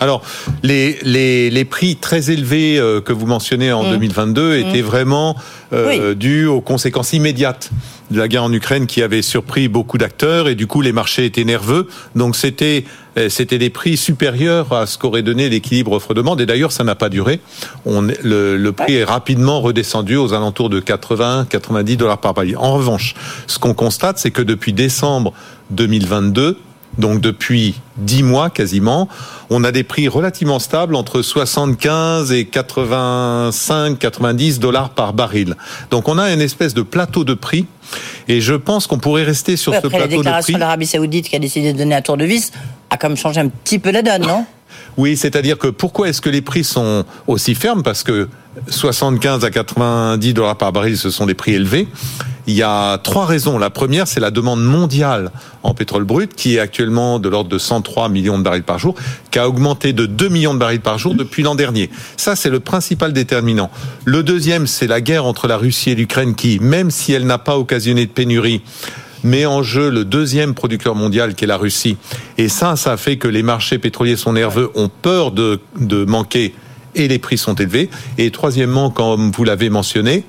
Alors, 0.00 0.22
les, 0.62 0.98
les, 1.02 1.50
les 1.50 1.64
prix 1.64 1.96
très 1.96 2.30
élevés 2.30 2.78
euh, 2.78 3.00
que 3.00 3.12
vous 3.12 3.26
mentionnez 3.26 3.72
en 3.72 3.84
Mm. 3.84 3.90
2022 3.90 4.56
étaient 4.58 4.82
Mm. 4.82 4.86
vraiment 4.86 5.36
euh, 5.72 6.14
dus 6.14 6.46
aux 6.46 6.60
conséquences 6.60 7.12
immédiates 7.12 7.70
de 8.10 8.18
la 8.18 8.26
guerre 8.28 8.44
en 8.44 8.52
Ukraine 8.52 8.86
qui 8.86 9.02
avait 9.02 9.20
surpris 9.20 9.68
beaucoup 9.68 9.98
d'acteurs 9.98 10.48
et 10.48 10.54
du 10.54 10.66
coup 10.66 10.80
les 10.80 10.92
marchés 10.92 11.26
étaient 11.26 11.44
nerveux. 11.44 11.88
Donc 12.16 12.36
c'était 12.36 12.84
euh, 13.18 13.28
c'était 13.28 13.58
des 13.58 13.68
prix 13.68 13.98
supérieurs 13.98 14.72
à 14.72 14.86
ce 14.86 14.96
qu'aurait 14.96 15.22
donné 15.22 15.50
l'équilibre 15.50 15.92
offre-demande 15.92 16.40
et 16.40 16.46
d'ailleurs 16.46 16.72
ça 16.72 16.84
n'a 16.84 16.94
pas 16.94 17.10
duré. 17.10 17.40
On, 17.84 18.00
le, 18.00 18.56
le 18.56 18.72
prix 18.72 18.94
est 18.94 19.04
rapidement 19.04 19.60
redescendu 19.60 20.16
aux 20.16 20.32
alentours 20.32 20.70
de 20.70 20.80
80-90 20.80 21.96
dollars 21.96 22.18
par 22.18 22.32
baril. 22.32 22.56
En 22.56 22.72
revanche, 22.74 23.14
ce 23.46 23.58
qu'on 23.58 23.74
constate, 23.74 24.18
c'est 24.18 24.30
que 24.30 24.42
depuis 24.42 24.72
décembre 24.72 25.34
2022, 25.70 26.56
donc 26.98 27.20
depuis 27.20 27.80
10 27.96 28.22
mois 28.24 28.50
quasiment, 28.50 29.08
on 29.50 29.64
a 29.64 29.72
des 29.72 29.84
prix 29.84 30.08
relativement 30.08 30.58
stables 30.58 30.94
entre 30.94 31.22
75 31.22 32.32
et 32.32 32.44
85, 32.44 33.98
90 33.98 34.58
dollars 34.58 34.90
par 34.90 35.12
baril. 35.12 35.54
Donc 35.90 36.08
on 36.08 36.18
a 36.18 36.32
une 36.32 36.40
espèce 36.40 36.74
de 36.74 36.82
plateau 36.82 37.24
de 37.24 37.34
prix 37.34 37.66
et 38.26 38.40
je 38.40 38.54
pense 38.54 38.86
qu'on 38.86 38.98
pourrait 38.98 39.22
rester 39.24 39.56
sur 39.56 39.72
ce 39.72 39.78
Après 39.78 39.90
la 39.90 40.06
plateau 40.06 40.10
de 40.10 40.16
déclaration 40.22 40.44
prix. 40.44 40.54
de 40.54 40.58
l'Arabie 40.58 40.86
Saoudite 40.86 41.28
qui 41.28 41.36
a 41.36 41.38
décidé 41.38 41.72
de 41.72 41.78
donner 41.78 41.94
un 41.94 42.02
tour 42.02 42.16
de 42.16 42.24
vis, 42.24 42.52
a 42.90 42.96
quand 42.96 43.08
même 43.08 43.16
changé 43.16 43.40
un 43.40 43.48
petit 43.48 43.78
peu 43.78 43.90
la 43.90 44.02
donne, 44.02 44.22
non? 44.22 44.44
Oui, 44.96 45.16
c'est-à-dire 45.16 45.58
que 45.58 45.68
pourquoi 45.68 46.08
est-ce 46.08 46.20
que 46.20 46.28
les 46.28 46.42
prix 46.42 46.64
sont 46.64 47.04
aussi 47.26 47.54
fermes? 47.54 47.82
Parce 47.82 48.02
que 48.02 48.28
75 48.68 49.44
à 49.44 49.50
90 49.50 50.34
dollars 50.34 50.56
par 50.56 50.72
baril, 50.72 50.96
ce 50.96 51.10
sont 51.10 51.26
des 51.26 51.34
prix 51.34 51.54
élevés. 51.54 51.88
Il 52.46 52.54
y 52.54 52.62
a 52.62 52.96
trois 52.98 53.26
raisons. 53.26 53.58
La 53.58 53.68
première, 53.68 54.08
c'est 54.08 54.20
la 54.20 54.30
demande 54.30 54.64
mondiale 54.64 55.30
en 55.62 55.74
pétrole 55.74 56.04
brut, 56.04 56.34
qui 56.34 56.56
est 56.56 56.58
actuellement 56.58 57.18
de 57.18 57.28
l'ordre 57.28 57.50
de 57.50 57.58
103 57.58 58.08
millions 58.08 58.38
de 58.38 58.42
barils 58.42 58.62
par 58.62 58.78
jour, 58.78 58.94
qui 59.30 59.38
a 59.38 59.46
augmenté 59.46 59.92
de 59.92 60.06
2 60.06 60.28
millions 60.28 60.54
de 60.54 60.58
barils 60.58 60.80
par 60.80 60.96
jour 60.98 61.14
depuis 61.14 61.42
l'an 61.42 61.54
dernier. 61.54 61.90
Ça, 62.16 62.36
c'est 62.36 62.48
le 62.48 62.60
principal 62.60 63.12
déterminant. 63.12 63.70
Le 64.06 64.22
deuxième, 64.22 64.66
c'est 64.66 64.86
la 64.86 65.02
guerre 65.02 65.26
entre 65.26 65.46
la 65.46 65.58
Russie 65.58 65.90
et 65.90 65.94
l'Ukraine, 65.94 66.34
qui, 66.34 66.58
même 66.58 66.90
si 66.90 67.12
elle 67.12 67.26
n'a 67.26 67.38
pas 67.38 67.58
occasionné 67.58 68.06
de 68.06 68.10
pénurie, 68.10 68.62
met 69.24 69.44
en 69.44 69.62
jeu 69.62 69.90
le 69.90 70.06
deuxième 70.06 70.54
producteur 70.54 70.94
mondial 70.94 71.34
qui 71.34 71.44
est 71.44 71.48
la 71.48 71.58
Russie. 71.58 71.98
Et 72.38 72.48
ça, 72.48 72.76
ça 72.76 72.96
fait 72.96 73.18
que 73.18 73.28
les 73.28 73.42
marchés 73.42 73.78
pétroliers 73.78 74.16
sont 74.16 74.32
nerveux, 74.32 74.70
ont 74.74 74.88
peur 74.88 75.32
de, 75.32 75.60
de 75.78 76.04
manquer 76.06 76.54
et 76.98 77.08
les 77.08 77.18
prix 77.18 77.38
sont 77.38 77.54
élevés. 77.54 77.90
Et 78.18 78.30
troisièmement, 78.30 78.90
comme 78.90 79.30
vous 79.30 79.44
l'avez 79.44 79.70
mentionné, 79.70 80.24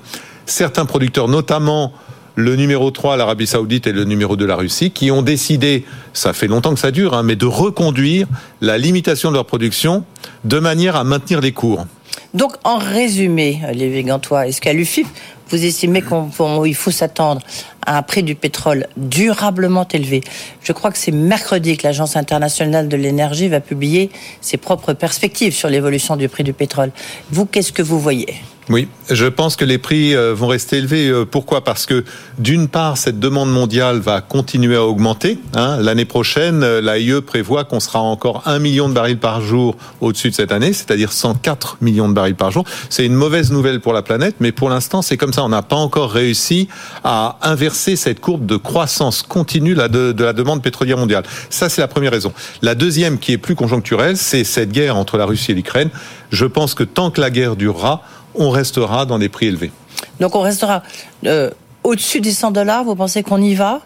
certains 0.46 0.86
producteurs, 0.86 1.28
notamment 1.28 1.92
le 2.36 2.56
numéro 2.56 2.90
3, 2.90 3.16
l'Arabie 3.16 3.46
Saoudite, 3.46 3.86
et 3.86 3.92
le 3.92 4.04
numéro 4.04 4.36
2, 4.36 4.46
la 4.46 4.56
Russie, 4.56 4.90
qui 4.90 5.10
ont 5.10 5.22
décidé, 5.22 5.84
ça 6.12 6.32
fait 6.32 6.46
longtemps 6.46 6.72
que 6.72 6.80
ça 6.80 6.90
dure, 6.90 7.14
hein, 7.14 7.22
mais 7.22 7.36
de 7.36 7.46
reconduire 7.46 8.26
la 8.60 8.78
limitation 8.78 9.30
de 9.30 9.34
leur 9.34 9.46
production 9.46 10.04
de 10.44 10.58
manière 10.58 10.96
à 10.96 11.04
maintenir 11.04 11.40
les 11.40 11.52
cours. 11.52 11.86
Donc, 12.32 12.52
en 12.62 12.78
résumé, 12.78 13.60
Lévi 13.72 14.04
Gantois, 14.04 14.46
est-ce 14.46 14.60
qu'à 14.60 14.72
l'UFIP, 14.72 15.06
vous 15.48 15.64
estimez 15.64 16.00
qu'il 16.00 16.74
faut 16.76 16.90
s'attendre 16.92 17.42
à 17.84 17.98
un 17.98 18.02
prix 18.02 18.22
du 18.22 18.36
pétrole 18.36 18.86
durablement 18.96 19.86
élevé? 19.88 20.20
Je 20.62 20.72
crois 20.72 20.92
que 20.92 20.98
c'est 20.98 21.10
mercredi 21.10 21.76
que 21.76 21.86
l'Agence 21.86 22.16
internationale 22.16 22.86
de 22.86 22.96
l'énergie 22.96 23.48
va 23.48 23.58
publier 23.58 24.10
ses 24.40 24.58
propres 24.58 24.92
perspectives 24.92 25.54
sur 25.54 25.68
l'évolution 25.68 26.16
du 26.16 26.28
prix 26.28 26.44
du 26.44 26.52
pétrole. 26.52 26.92
Vous, 27.32 27.46
qu'est-ce 27.46 27.72
que 27.72 27.82
vous 27.82 27.98
voyez? 27.98 28.36
Oui, 28.70 28.86
je 29.10 29.26
pense 29.26 29.56
que 29.56 29.64
les 29.64 29.78
prix 29.78 30.14
euh, 30.14 30.32
vont 30.32 30.46
rester 30.46 30.76
élevés. 30.76 31.08
Euh, 31.08 31.24
pourquoi? 31.24 31.64
Parce 31.64 31.86
que 31.86 32.04
d'une 32.38 32.68
part, 32.68 32.96
cette 32.98 33.18
demande 33.18 33.50
mondiale 33.50 33.98
va 33.98 34.20
continuer 34.20 34.76
à 34.76 34.84
augmenter. 34.84 35.40
Hein. 35.56 35.78
L'année 35.80 36.04
prochaine, 36.04 36.62
euh, 36.62 36.80
l'AIE 36.80 37.20
prévoit 37.20 37.64
qu'on 37.64 37.80
sera 37.80 37.98
encore 37.98 38.42
1 38.46 38.60
million 38.60 38.88
de 38.88 38.94
barils 38.94 39.18
par 39.18 39.40
jour 39.40 39.76
au-dessus 40.00 40.30
de 40.30 40.36
cette 40.36 40.52
année, 40.52 40.72
c'est-à-dire 40.72 41.10
104 41.10 41.78
millions 41.80 42.08
de 42.08 42.14
barils 42.14 42.36
par 42.36 42.52
jour. 42.52 42.64
C'est 42.90 43.04
une 43.04 43.14
mauvaise 43.14 43.50
nouvelle 43.50 43.80
pour 43.80 43.92
la 43.92 44.02
planète, 44.02 44.36
mais 44.38 44.52
pour 44.52 44.70
l'instant, 44.70 45.02
c'est 45.02 45.16
comme 45.16 45.32
ça. 45.32 45.42
On 45.42 45.48
n'a 45.48 45.62
pas 45.62 45.74
encore 45.74 46.12
réussi 46.12 46.68
à 47.02 47.38
inverser 47.42 47.96
cette 47.96 48.20
courbe 48.20 48.46
de 48.46 48.56
croissance 48.56 49.24
continue 49.24 49.74
de, 49.74 50.12
de 50.12 50.24
la 50.24 50.32
demande 50.32 50.62
pétrolière 50.62 50.96
mondiale. 50.96 51.24
Ça, 51.50 51.68
c'est 51.68 51.80
la 51.80 51.88
première 51.88 52.12
raison. 52.12 52.32
La 52.62 52.76
deuxième, 52.76 53.18
qui 53.18 53.32
est 53.32 53.38
plus 53.38 53.56
conjoncturelle, 53.56 54.16
c'est 54.16 54.44
cette 54.44 54.70
guerre 54.70 54.96
entre 54.96 55.16
la 55.16 55.26
Russie 55.26 55.50
et 55.50 55.54
l'Ukraine. 55.54 55.90
Je 56.30 56.46
pense 56.46 56.74
que 56.74 56.84
tant 56.84 57.10
que 57.10 57.20
la 57.20 57.30
guerre 57.30 57.56
durera, 57.56 58.04
on 58.34 58.50
restera 58.50 59.06
dans 59.06 59.18
des 59.18 59.28
prix 59.28 59.46
élevés. 59.46 59.72
Donc 60.20 60.34
on 60.34 60.40
restera 60.40 60.82
euh, 61.26 61.50
au-dessus 61.84 62.20
des 62.20 62.32
100 62.32 62.52
dollars, 62.52 62.84
vous 62.84 62.94
pensez 62.94 63.22
qu'on 63.22 63.40
y 63.40 63.54
va 63.54 63.80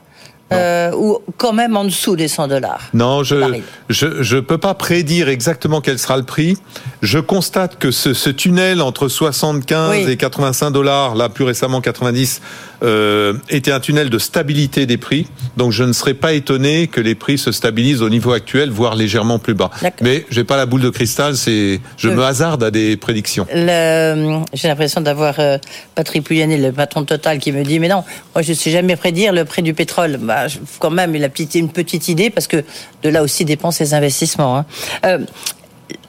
euh, 0.52 0.92
ou 0.92 1.18
quand 1.38 1.52
même 1.52 1.76
en 1.76 1.84
dessous 1.84 2.16
des 2.16 2.28
100 2.28 2.48
dollars? 2.48 2.80
Non, 2.92 3.22
je 3.22 3.60
je 3.88 4.38
peux 4.38 4.58
pas 4.58 4.74
prédire 4.74 5.28
exactement 5.28 5.80
quel 5.80 5.98
sera 5.98 6.16
le 6.16 6.22
prix. 6.22 6.58
Je 7.02 7.18
constate 7.18 7.78
que 7.78 7.90
ce, 7.90 8.30
tunnel 8.30 8.82
entre 8.82 9.08
75 9.08 10.08
et 10.08 10.16
85 10.16 10.70
dollars, 10.70 11.14
là 11.14 11.28
plus 11.28 11.44
récemment 11.44 11.80
90, 11.80 12.42
euh, 12.84 13.32
était 13.48 13.72
un 13.72 13.80
tunnel 13.80 14.10
de 14.10 14.18
stabilité 14.18 14.84
des 14.84 14.98
prix. 14.98 15.26
Donc 15.56 15.72
je 15.72 15.84
ne 15.84 15.92
serais 15.92 16.14
pas 16.14 16.34
étonné 16.34 16.86
que 16.86 17.00
les 17.00 17.14
prix 17.14 17.38
se 17.38 17.50
stabilisent 17.50 18.02
au 18.02 18.10
niveau 18.10 18.32
actuel, 18.32 18.70
voire 18.70 18.94
légèrement 18.94 19.38
plus 19.38 19.54
bas. 19.54 19.70
Mais 20.02 20.26
j'ai 20.30 20.44
pas 20.44 20.56
la 20.56 20.66
boule 20.66 20.82
de 20.82 20.90
cristal, 20.90 21.36
c'est 21.36 21.80
je 21.96 22.08
me 22.08 22.22
hasarde 22.22 22.62
à 22.62 22.70
des 22.70 22.96
prédictions. 22.96 23.46
J'ai 23.50 24.68
l'impression 24.68 25.00
d'avoir 25.00 25.40
euh, 25.40 25.58
Patrick 25.94 26.24
Pouyanné, 26.24 26.58
le 26.58 26.72
patron 26.72 27.00
de 27.00 27.06
Total, 27.06 27.38
qui 27.38 27.52
me 27.52 27.64
dit 27.64 27.78
mais 27.78 27.88
non, 27.88 28.04
moi 28.34 28.42
je 28.42 28.50
ne 28.50 28.56
sais 28.56 28.70
jamais 28.70 28.96
prédire 28.96 29.32
le 29.32 29.44
prix 29.44 29.62
du 29.62 29.72
pétrole. 29.72 30.18
Bah, 30.18 30.46
quand 30.78 30.90
même, 30.90 31.14
il 31.14 31.24
a 31.24 31.28
une 31.54 31.70
petite 31.70 32.08
idée 32.08 32.30
parce 32.30 32.46
que 32.46 32.64
de 33.02 33.08
là 33.08 33.22
aussi 33.22 33.44
dépend 33.44 33.70
ses 33.70 33.94
investissements. 33.94 34.58
Hein. 34.58 34.66
Euh, 35.06 35.18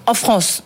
en 0.05 0.13
France, 0.13 0.63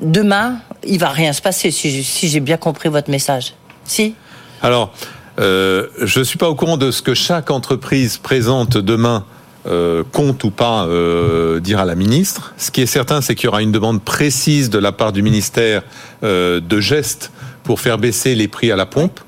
demain, 0.00 0.58
il 0.84 0.98
va 0.98 1.10
rien 1.10 1.32
se 1.32 1.40
passer 1.40 1.70
si 1.70 2.28
j'ai 2.28 2.40
bien 2.40 2.56
compris 2.56 2.88
votre 2.88 3.10
message. 3.10 3.54
Si? 3.84 4.14
Alors, 4.60 4.92
euh, 5.38 5.86
je 6.00 6.18
ne 6.18 6.24
suis 6.24 6.38
pas 6.38 6.48
au 6.48 6.54
courant 6.54 6.76
de 6.76 6.90
ce 6.90 7.02
que 7.02 7.14
chaque 7.14 7.50
entreprise 7.50 8.18
présente 8.18 8.76
demain. 8.76 9.24
Euh, 9.64 10.02
compte 10.10 10.42
ou 10.42 10.50
pas 10.50 10.86
euh, 10.86 11.60
dire 11.60 11.78
à 11.78 11.84
la 11.84 11.94
ministre. 11.94 12.52
Ce 12.56 12.72
qui 12.72 12.80
est 12.80 12.86
certain, 12.86 13.20
c'est 13.20 13.36
qu'il 13.36 13.44
y 13.44 13.48
aura 13.48 13.62
une 13.62 13.70
demande 13.70 14.02
précise 14.02 14.70
de 14.70 14.78
la 14.78 14.90
part 14.90 15.12
du 15.12 15.22
ministère 15.22 15.84
de 16.22 16.80
gestes 16.80 17.30
pour 17.62 17.78
faire 17.78 17.96
baisser 17.96 18.34
les 18.34 18.48
prix 18.48 18.72
à 18.72 18.76
la 18.76 18.86
pompe. 18.86 19.20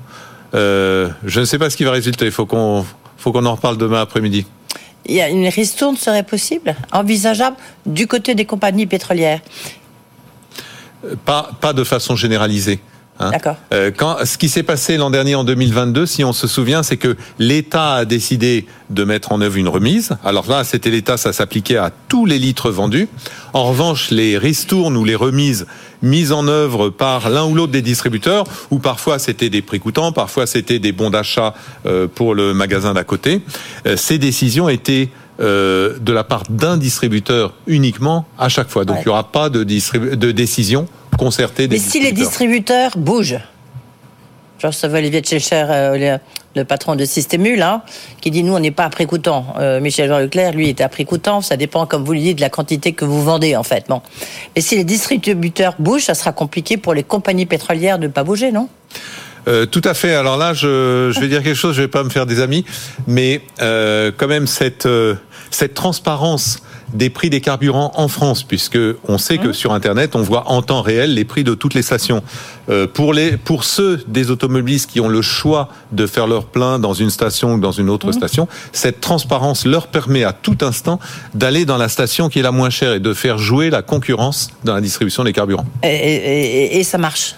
je 0.53 1.09
ne 1.39 1.45
sais 1.45 1.57
pas 1.57 1.69
ce 1.69 1.77
qui 1.77 1.85
va 1.85 1.91
résulter. 1.91 2.25
Il 2.25 2.31
faut 2.31 2.45
qu'on 2.45 2.85
faut 3.17 3.31
qu'on 3.31 3.45
en 3.45 3.55
reparle 3.55 3.77
demain 3.77 4.01
après-midi. 4.01 4.45
Il 5.05 5.15
y 5.15 5.21
a 5.21 5.29
une 5.29 5.47
ristourne 5.47 5.95
serait 5.95 6.23
possible, 6.23 6.75
envisageable 6.91 7.55
du 7.85 8.05
côté 8.05 8.35
des 8.35 8.45
compagnies 8.45 8.87
pétrolières? 8.87 9.39
Pas 11.23 11.51
pas 11.61 11.71
de 11.71 11.85
façon 11.85 12.17
généralisée. 12.17 12.81
Hein. 13.19 13.31
D'accord. 13.31 13.55
Euh, 13.73 13.91
quand 13.95 14.25
ce 14.25 14.37
qui 14.37 14.49
s'est 14.49 14.63
passé 14.63 14.97
l'an 14.97 15.09
dernier 15.09 15.35
en 15.35 15.45
2022, 15.45 16.05
si 16.05 16.23
on 16.23 16.33
se 16.33 16.47
souvient, 16.47 16.83
c'est 16.83 16.97
que 16.97 17.15
l'État 17.39 17.93
a 17.93 18.05
décidé 18.05 18.65
de 18.89 19.03
mettre 19.05 19.31
en 19.31 19.39
œuvre 19.39 19.57
une 19.57 19.69
remise. 19.69 20.17
Alors 20.23 20.49
là, 20.49 20.63
c'était 20.63 20.89
l'État, 20.89 21.15
ça 21.15 21.31
s'appliquait 21.31 21.77
à 21.77 21.91
tous 22.09 22.25
les 22.25 22.39
litres 22.39 22.71
vendus. 22.71 23.07
En 23.53 23.63
revanche, 23.63 24.11
les 24.11 24.37
ristournes 24.37 24.97
ou 24.97 25.05
les 25.05 25.15
remises 25.15 25.65
mises 26.01 26.33
en 26.33 26.47
œuvre 26.47 26.89
par 26.89 27.29
l'un 27.29 27.45
ou 27.45 27.55
l'autre 27.55 27.71
des 27.71 27.81
distributeurs, 27.81 28.43
ou 28.69 28.79
parfois 28.79 29.17
c'était 29.17 29.49
des 29.49 29.61
prix 29.61 29.79
coûtants, 29.79 30.11
parfois 30.11 30.45
c'était 30.45 30.79
des 30.79 30.91
bons 30.91 31.09
d'achat 31.09 31.53
euh, 31.85 32.07
pour 32.13 32.35
le 32.35 32.53
magasin 32.53 32.93
d'à 32.93 33.05
côté. 33.05 33.41
Euh, 33.87 33.95
ces 33.95 34.17
décisions 34.17 34.67
étaient 34.69 35.09
de 35.37 36.13
la 36.13 36.23
part 36.23 36.43
d'un 36.49 36.77
distributeur 36.77 37.55
uniquement 37.67 38.25
à 38.37 38.47
chaque 38.47 38.69
fois. 38.69 38.85
Donc 38.85 38.99
il 39.01 39.07
n'y 39.07 39.11
aura 39.11 39.33
pas 39.33 39.49
de, 39.49 39.65
de 39.65 40.31
décision 40.31 40.87
des 41.57 41.67
Mais 41.67 41.77
si 41.77 41.99
les 41.99 42.11
distributeurs 42.11 42.97
bougent, 42.97 43.39
genre 44.59 44.73
ça 44.73 44.87
va 44.87 44.97
Olivier 44.97 45.21
Tchécher, 45.21 45.65
euh, 45.69 46.17
le 46.55 46.63
patron 46.63 46.95
de 46.95 47.05
Systémul, 47.05 47.61
hein, 47.61 47.81
qui 48.21 48.31
dit 48.31 48.43
nous 48.43 48.53
on 48.53 48.59
n'est 48.59 48.71
pas 48.71 48.85
à 48.85 48.89
prix 48.89 49.05
coûtant. 49.05 49.47
Euh, 49.59 49.79
Michel 49.79 50.09
Jean 50.09 50.19
Leclerc, 50.19 50.53
lui, 50.53 50.69
est 50.69 50.81
à 50.81 50.89
prix 50.89 51.05
coûtant. 51.05 51.41
Ça 51.41 51.57
dépend, 51.57 51.85
comme 51.85 52.03
vous 52.03 52.13
le 52.13 52.19
dites, 52.19 52.37
de 52.37 52.41
la 52.41 52.49
quantité 52.49 52.93
que 52.93 53.05
vous 53.05 53.21
vendez 53.23 53.55
en 53.55 53.63
fait. 53.63 53.85
Bon. 53.89 54.01
Mais 54.55 54.61
si 54.61 54.75
les 54.75 54.83
distributeurs 54.83 55.75
bougent, 55.79 56.05
ça 56.05 56.13
sera 56.13 56.31
compliqué 56.31 56.77
pour 56.77 56.93
les 56.93 57.03
compagnies 57.03 57.45
pétrolières 57.45 57.99
de 57.99 58.07
ne 58.07 58.11
pas 58.11 58.23
bouger, 58.23 58.51
non? 58.51 58.69
Euh, 59.47 59.65
tout 59.67 59.81
à 59.83 59.93
fait. 59.93 60.15
Alors 60.15 60.37
là, 60.37 60.53
je, 60.53 61.11
je, 61.13 61.19
vais 61.19 61.27
dire 61.27 61.43
quelque 61.43 61.55
chose. 61.55 61.75
Je 61.75 61.81
vais 61.83 61.87
pas 61.87 62.03
me 62.03 62.09
faire 62.09 62.25
des 62.25 62.39
amis, 62.39 62.65
mais 63.05 63.41
euh, 63.61 64.11
quand 64.15 64.27
même 64.27 64.47
cette 64.47 64.87
cette 65.51 65.73
transparence 65.73 66.61
des 66.93 67.09
prix 67.09 67.29
des 67.29 67.41
carburants 67.41 67.91
en 67.95 68.07
France, 68.07 68.43
puisque 68.43 68.77
on 69.07 69.17
sait 69.17 69.37
que 69.37 69.49
mmh. 69.49 69.53
sur 69.53 69.73
Internet, 69.73 70.15
on 70.15 70.21
voit 70.21 70.49
en 70.49 70.61
temps 70.61 70.81
réel 70.81 71.13
les 71.13 71.25
prix 71.25 71.43
de 71.43 71.53
toutes 71.53 71.73
les 71.73 71.81
stations. 71.81 72.23
Euh, 72.69 72.87
pour, 72.87 73.13
les, 73.13 73.37
pour 73.37 73.63
ceux 73.63 74.03
des 74.07 74.31
automobilistes 74.31 74.89
qui 74.89 74.99
ont 74.99 75.07
le 75.07 75.21
choix 75.21 75.69
de 75.91 76.07
faire 76.07 76.27
leur 76.27 76.45
plein 76.45 76.79
dans 76.79 76.93
une 76.93 77.09
station 77.09 77.55
ou 77.55 77.59
dans 77.59 77.71
une 77.71 77.89
autre 77.89 78.09
mmh. 78.09 78.13
station, 78.13 78.47
cette 78.71 79.01
transparence 79.01 79.65
leur 79.65 79.87
permet 79.87 80.23
à 80.23 80.33
tout 80.33 80.57
instant 80.61 80.99
d'aller 81.33 81.65
dans 81.65 81.77
la 81.77 81.89
station 81.89 82.29
qui 82.29 82.39
est 82.39 82.43
la 82.43 82.51
moins 82.51 82.69
chère 82.69 82.93
et 82.93 82.99
de 82.99 83.13
faire 83.13 83.37
jouer 83.37 83.69
la 83.69 83.81
concurrence 83.81 84.49
dans 84.63 84.73
la 84.73 84.81
distribution 84.81 85.23
des 85.23 85.33
carburants. 85.33 85.65
et 85.83 86.83
ça 86.83 86.97
marche? 86.97 87.35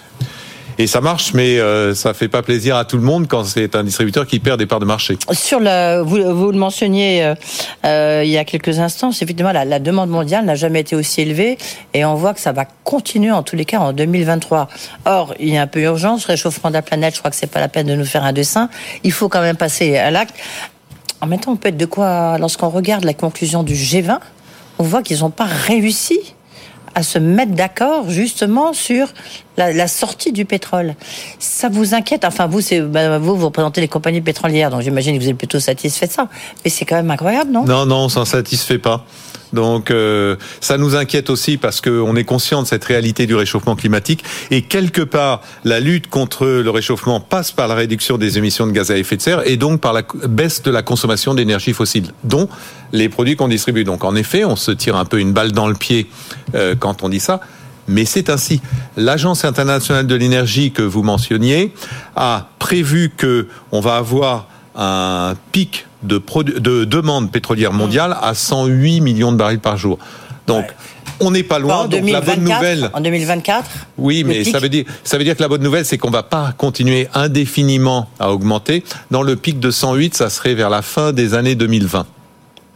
Et 0.78 0.86
ça 0.86 1.00
marche, 1.00 1.34
mais 1.34 1.58
euh, 1.58 1.94
ça 1.94 2.14
fait 2.14 2.28
pas 2.28 2.42
plaisir 2.42 2.76
à 2.76 2.84
tout 2.84 2.96
le 2.96 3.02
monde 3.02 3.26
quand 3.26 3.44
c'est 3.44 3.74
un 3.74 3.84
distributeur 3.84 4.26
qui 4.26 4.38
perd 4.38 4.58
des 4.58 4.66
parts 4.66 4.80
de 4.80 4.84
marché. 4.84 5.18
Sur 5.32 5.58
le, 5.60 6.02
vous, 6.02 6.34
vous 6.34 6.52
le 6.52 6.58
mentionniez 6.58 7.24
euh, 7.24 7.34
euh 7.84 8.22
il 8.24 8.30
y 8.30 8.38
a 8.38 8.44
quelques 8.44 8.78
instants, 8.78 9.10
effectivement 9.10 9.52
la, 9.52 9.64
la 9.64 9.78
demande 9.78 10.10
mondiale 10.10 10.44
n'a 10.44 10.54
jamais 10.54 10.80
été 10.80 10.94
aussi 10.96 11.20
élevée 11.20 11.58
et 11.94 12.04
on 12.04 12.14
voit 12.14 12.34
que 12.34 12.40
ça 12.40 12.52
va 12.52 12.64
continuer 12.84 13.32
en 13.32 13.42
tous 13.42 13.56
les 13.56 13.64
cas 13.64 13.80
en 13.80 13.92
2023. 13.92 14.68
Or, 15.04 15.34
il 15.40 15.48
y 15.48 15.58
a 15.58 15.62
un 15.62 15.66
peu 15.66 15.80
urgence, 15.80 16.24
réchauffement 16.26 16.70
de 16.70 16.74
la 16.74 16.82
planète, 16.82 17.14
je 17.14 17.18
crois 17.18 17.30
que 17.30 17.36
c'est 17.36 17.50
pas 17.50 17.60
la 17.60 17.68
peine 17.68 17.86
de 17.86 17.94
nous 17.94 18.04
faire 18.04 18.24
un 18.24 18.32
dessin. 18.32 18.68
Il 19.02 19.12
faut 19.12 19.28
quand 19.28 19.40
même 19.40 19.56
passer 19.56 19.96
à 19.96 20.10
l'acte. 20.10 20.34
En 21.20 21.26
même 21.26 21.40
temps, 21.40 21.52
on 21.52 21.56
peut 21.56 21.68
être 21.68 21.76
de 21.76 21.86
quoi, 21.86 22.38
lorsqu'on 22.38 22.68
regarde 22.68 23.04
la 23.04 23.14
conclusion 23.14 23.64
du 23.64 23.74
G20, 23.74 24.18
on 24.78 24.84
voit 24.84 25.02
qu'ils 25.02 25.20
n'ont 25.20 25.30
pas 25.30 25.46
réussi 25.46 26.34
à 26.98 27.04
se 27.04 27.20
mettre 27.20 27.52
d'accord 27.52 28.10
justement 28.10 28.72
sur 28.72 29.06
la, 29.56 29.86
sortie 29.86 30.32
du 30.32 30.44
pétrole. 30.44 30.96
Ça 31.38 31.68
vous 31.68 31.94
inquiète? 31.94 32.24
Enfin, 32.24 32.48
vous, 32.48 32.60
bah, 32.88 33.20
vous, 33.20 33.36
vous 33.36 33.46
représentez 33.46 33.80
les 33.80 33.86
compagnies 33.86 34.20
pétrolières, 34.20 34.70
donc 34.70 34.80
j'imagine 34.80 35.16
que 35.16 35.22
vous 35.22 35.28
êtes 35.30 35.38
plutôt 35.38 35.60
satisfait 35.60 36.08
de 36.08 36.12
ça. 36.12 36.28
Mais 36.64 36.70
c'est 36.70 36.84
quand 36.84 36.96
même 36.96 37.10
incroyable, 37.12 37.52
non? 37.52 37.64
Non, 37.64 37.86
non, 37.86 38.06
on 38.06 38.08
s'en 38.08 38.24
satisfait 38.24 38.78
pas. 38.78 39.04
Donc 39.52 39.90
euh, 39.90 40.36
ça 40.60 40.78
nous 40.78 40.96
inquiète 40.96 41.30
aussi 41.30 41.56
parce 41.56 41.80
qu'on 41.80 42.16
est 42.16 42.24
conscient 42.24 42.62
de 42.62 42.66
cette 42.66 42.84
réalité 42.84 43.26
du 43.26 43.34
réchauffement 43.34 43.76
climatique 43.76 44.24
et 44.50 44.62
quelque 44.62 45.02
part 45.02 45.42
la 45.64 45.80
lutte 45.80 46.08
contre 46.08 46.46
le 46.46 46.70
réchauffement 46.70 47.20
passe 47.20 47.52
par 47.52 47.68
la 47.68 47.74
réduction 47.74 48.18
des 48.18 48.38
émissions 48.38 48.66
de 48.66 48.72
gaz 48.72 48.90
à 48.90 48.98
effet 48.98 49.16
de 49.16 49.22
serre 49.22 49.42
et 49.46 49.56
donc 49.56 49.80
par 49.80 49.92
la 49.92 50.02
baisse 50.28 50.62
de 50.62 50.70
la 50.70 50.82
consommation 50.82 51.34
d'énergie 51.34 51.72
fossile, 51.72 52.12
dont 52.24 52.48
les 52.92 53.08
produits 53.08 53.36
qu'on 53.36 53.48
distribue. 53.48 53.84
Donc 53.84 54.04
en 54.04 54.14
effet, 54.14 54.44
on 54.44 54.56
se 54.56 54.70
tire 54.70 54.96
un 54.96 55.04
peu 55.04 55.18
une 55.18 55.32
balle 55.32 55.52
dans 55.52 55.68
le 55.68 55.74
pied 55.74 56.08
euh, 56.54 56.74
quand 56.78 57.02
on 57.02 57.08
dit 57.08 57.20
ça 57.20 57.40
mais 57.88 58.04
c'est 58.04 58.28
ainsi. 58.28 58.60
L'Agence 58.96 59.46
internationale 59.46 60.06
de 60.06 60.14
l'énergie 60.14 60.72
que 60.72 60.82
vous 60.82 61.02
mentionniez 61.02 61.72
a 62.14 62.50
prévu 62.58 63.10
que 63.16 63.48
on 63.72 63.80
va 63.80 63.96
avoir 63.96 64.46
un 64.76 65.34
pic 65.52 65.87
de, 66.02 66.22
de 66.58 66.84
demande 66.84 67.30
pétrolière 67.30 67.72
mondiale 67.72 68.16
à 68.20 68.34
108 68.34 69.00
millions 69.00 69.32
de 69.32 69.36
barils 69.36 69.58
par 69.58 69.76
jour. 69.76 69.98
Donc, 70.46 70.66
on 71.20 71.30
n'est 71.30 71.42
pas 71.42 71.58
loin. 71.58 71.84
En 71.84 71.88
2024, 71.88 72.26
la 72.26 72.34
bonne 72.34 72.44
nouvelle. 72.44 72.90
En 72.94 73.00
2024. 73.00 73.70
Oui, 73.98 74.24
mais 74.24 74.44
ça 74.44 74.58
veut 74.58 74.68
dire 74.68 74.84
ça 75.04 75.18
veut 75.18 75.24
dire 75.24 75.36
que 75.36 75.42
la 75.42 75.48
bonne 75.48 75.62
nouvelle, 75.62 75.84
c'est 75.84 75.98
qu'on 75.98 76.10
va 76.10 76.22
pas 76.22 76.52
continuer 76.56 77.08
indéfiniment 77.14 78.08
à 78.18 78.30
augmenter. 78.32 78.84
Dans 79.10 79.22
le 79.22 79.36
pic 79.36 79.58
de 79.58 79.70
108, 79.70 80.14
ça 80.14 80.30
serait 80.30 80.54
vers 80.54 80.70
la 80.70 80.82
fin 80.82 81.12
des 81.12 81.34
années 81.34 81.54
2020. 81.54 82.06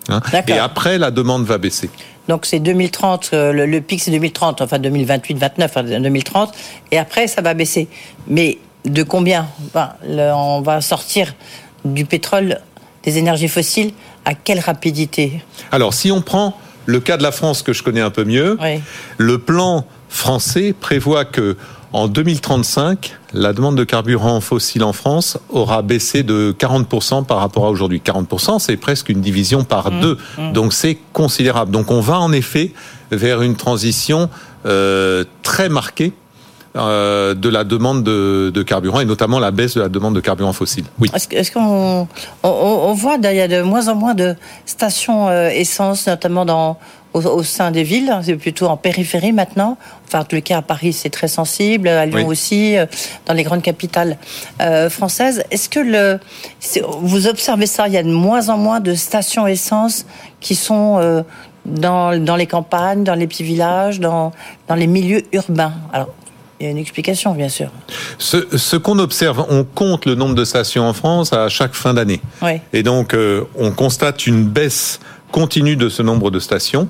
Hein. 0.09 0.21
Et 0.49 0.59
après, 0.59 0.99
la 0.99 1.11
demande 1.11 1.45
va 1.45 1.59
baisser. 1.59 1.91
Donc 2.29 2.47
c'est 2.47 2.61
2030, 2.61 3.31
euh, 3.33 3.53
le, 3.53 3.81
pic 3.81 4.01
c'est 4.01 4.13
2030, 4.13 4.63
enfin 4.63 4.79
2028, 4.79 5.39
29, 5.39 5.75
2030, 6.01 6.55
et 6.93 6.99
après 6.99 7.27
ça 7.27 7.43
va 7.43 7.53
baisser. 7.53 7.89
Mais 8.29 8.59
de 8.85 9.03
combien? 9.03 9.49
On 9.75 10.61
va 10.61 10.81
sortir 10.81 11.35
du 11.85 12.05
pétrole, 12.05 12.61
des 13.03 13.19
énergies 13.19 13.49
fossiles, 13.49 13.93
à 14.25 14.35
quelle 14.35 14.61
rapidité? 14.61 15.43
Alors, 15.71 15.95
si 15.95 16.11
on 16.13 16.21
prend 16.23 16.57
le 16.87 17.01
cas 17.01 17.17
de 17.17 17.23
la 17.23 17.33
France 17.33 17.63
que 17.63 17.73
je 17.73 17.83
connais 17.83 18.01
un 18.01 18.11
peu 18.11 18.25
mieux, 18.25 18.59
le 19.19 19.39
plan 19.39 19.85
français 20.09 20.75
prévoit 20.79 21.25
que 21.25 21.57
en 21.93 22.09
2035, 22.09 23.19
la 23.35 23.53
demande 23.53 23.77
de 23.77 23.85
carburant 23.85 24.41
fossile 24.41 24.83
en 24.83 24.95
France 24.95 25.37
aura 25.51 25.83
baissé 25.83 26.23
de 26.23 26.55
40% 26.59 27.27
par 27.27 27.39
rapport 27.39 27.67
à 27.67 27.71
aujourd'hui. 27.71 28.01
40%, 28.05 28.59
c'est 28.59 28.79
presque 28.79 29.11
une 29.11 29.21
division 29.21 29.63
par 29.65 29.91
Mmh, 29.91 30.01
deux. 30.01 30.19
Donc 30.55 30.73
c'est 30.73 30.97
considérable. 31.13 31.71
Donc 31.71 31.91
on 31.91 32.01
va 32.01 32.19
en 32.19 32.33
effet 32.33 32.73
vers 33.11 33.43
une 33.43 33.57
transition 33.57 34.31
euh, 34.65 35.25
très 35.43 35.69
marquée 35.69 36.13
euh, 36.77 37.35
de 37.35 37.49
la 37.49 37.65
demande 37.65 38.03
de, 38.03 38.51
de 38.53 38.63
carburant 38.63 39.01
et 39.01 39.05
notamment 39.05 39.39
la 39.39 39.51
baisse 39.51 39.75
de 39.75 39.81
la 39.83 39.89
demande 39.89 40.15
de 40.15 40.21
carburant 40.21 40.53
fossile. 40.53 40.85
Oui. 40.99 41.11
Est-ce 41.31 41.53
qu'on 41.53 42.09
on, 42.43 42.49
on 42.49 42.93
voit 42.95 43.17
il 43.23 43.37
y 43.37 43.41
a 43.41 43.49
de 43.49 43.63
moins 43.63 43.89
en 43.89 43.95
moins 43.95 44.15
de 44.15 44.35
stations 44.65 45.29
euh, 45.29 45.49
essence, 45.49 46.07
notamment 46.07 46.45
dans 46.45 46.79
au, 47.15 47.21
au 47.21 47.43
sein 47.43 47.71
des 47.71 47.83
villes, 47.83 48.19
c'est 48.23 48.37
plutôt 48.37 48.67
en 48.67 48.77
périphérie 48.77 49.33
maintenant. 49.33 49.77
Enfin, 50.07 50.21
en 50.21 50.25
tout 50.25 50.41
cas, 50.41 50.59
à 50.59 50.63
Paris, 50.63 50.93
c'est 50.93 51.11
très 51.11 51.29
sensible, 51.29 51.89
à 51.89 52.07
Lyon 52.07 52.21
Oui. 52.21 52.25
aussi, 52.25 52.77
euh, 52.77 52.87
dans 53.27 53.35
les 53.35 53.43
grandes 53.43 53.63
capitales 53.63 54.17
euh, 54.61 54.89
françaises. 54.89 55.43
Est-ce 55.51 55.69
que 55.69 55.81
le, 55.81 56.19
vous 57.01 57.27
observez 57.27 57.67
ça 57.67 57.87
Il 57.89 57.95
y 57.95 57.99
a 57.99 58.03
de 58.03 58.11
moins 58.13 58.49
en 58.49 58.57
moins 58.57 58.81
de 58.81 58.95
stations 58.95 59.47
essence 59.47 60.07
qui 60.41 60.55
sont 60.55 60.99
euh, 60.99 61.23
dans, 61.67 62.19
dans 62.23 62.37
les 62.37 62.47
campagnes, 62.47 63.05
dans 63.05 63.15
les 63.15 63.27
petits 63.27 63.45
villages, 63.45 64.01
dans, 64.01 64.33
dans 64.69 64.75
les 64.75 64.87
milieux 64.87 65.23
urbains? 65.33 65.75
Alors, 65.93 66.09
il 66.63 66.67
y 66.67 66.69
a 66.69 66.71
une 66.71 66.79
explication, 66.79 67.35
bien 67.35 67.49
sûr. 67.49 67.71
Ce, 68.19 68.57
ce 68.57 68.77
qu'on 68.77 69.01
observe, 69.01 69.45
on 69.51 69.65
compte 69.65 70.07
le 70.07 70.15
nombre 70.15 70.37
de 70.37 70.45
stations 70.45 70.89
en 70.89 70.93
France 70.93 71.33
à 71.33 71.49
chaque 71.49 71.75
fin 71.75 71.93
d'année. 71.93 72.21
Oui. 72.41 72.61
Et 72.73 72.85
donc, 72.85 73.15
euh, 73.15 73.43
on 73.57 73.73
constate 73.73 74.29
une 74.29 74.45
baisse 74.45 75.01
continue 75.33 75.75
de 75.75 75.89
ce 75.89 76.03
nombre 76.03 76.31
de 76.31 76.39
stations. 76.39 76.89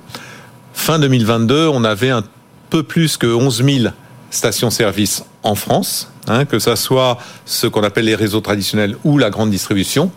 Fin 0.74 0.98
2022, 0.98 1.68
on 1.68 1.84
avait 1.84 2.10
un 2.10 2.22
peu 2.68 2.82
plus 2.82 3.16
que 3.16 3.26
11 3.26 3.64
000 3.64 3.94
stations-service 4.30 5.24
en 5.42 5.54
France, 5.54 6.12
hein, 6.28 6.44
que 6.44 6.58
ça 6.58 6.76
soit 6.76 7.16
ce 7.46 7.66
qu'on 7.66 7.82
appelle 7.82 8.04
les 8.04 8.14
réseaux 8.14 8.40
traditionnels 8.40 8.96
ou 9.04 9.16
la 9.16 9.30
grande 9.30 9.50
distribution. 9.50 10.10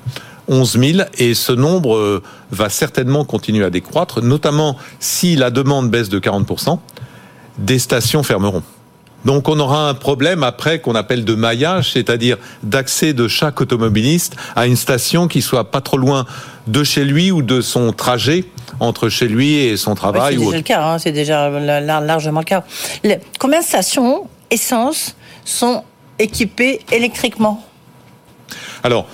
11 0.49 0.79
000 0.79 1.07
et 1.17 1.33
ce 1.33 1.53
nombre 1.53 1.95
euh, 1.95 2.21
va 2.51 2.69
certainement 2.69 3.23
continuer 3.23 3.63
à 3.63 3.69
décroître, 3.69 4.21
notamment 4.21 4.75
si 4.99 5.37
la 5.37 5.49
demande 5.49 5.89
baisse 5.89 6.09
de 6.09 6.19
40 6.19 6.79
des 7.57 7.79
stations 7.79 8.21
fermeront. 8.21 8.63
Donc 9.25 9.49
on 9.49 9.59
aura 9.59 9.89
un 9.89 9.93
problème 9.95 10.43
après 10.43 10.79
qu'on 10.79 10.95
appelle 10.95 11.25
de 11.25 11.33
maillage, 11.35 11.91
c'est-à-dire 11.93 12.37
d'accès 12.63 13.13
de 13.13 13.27
chaque 13.27 13.59
automobiliste 13.59 14.35
à 14.55 14.67
une 14.67 14.75
station 14.75 15.27
qui 15.27 15.41
soit 15.41 15.71
pas 15.71 15.81
trop 15.81 15.97
loin 15.97 16.25
de 16.67 16.83
chez 16.83 17.03
lui 17.03 17.31
ou 17.31 17.41
de 17.41 17.61
son 17.61 17.91
trajet 17.91 18.45
entre 18.79 19.09
chez 19.09 19.27
lui 19.27 19.55
et 19.55 19.77
son 19.77 19.91
Ouais, 19.91 19.95
travail. 19.97 20.35
c'est 20.35 20.41
ou 20.41 20.45
déjà 20.45 20.57
le 20.57 20.63
cas, 20.63 20.85
hein, 20.87 20.99
c'est 20.99 21.11
déjà 21.11 21.49
la- 21.49 21.81
la- 21.81 22.01
largement 22.01 22.39
le 22.41 22.45
cas. 22.45 22.63
Le- 23.03 23.15
combien 23.39 23.59
de 23.61 23.65
stations 23.65 24.27
essence 24.51 25.15
sont 25.43 25.83
équipées 26.19 26.81
électriquement? 26.91 27.63
Alors, 28.83 29.07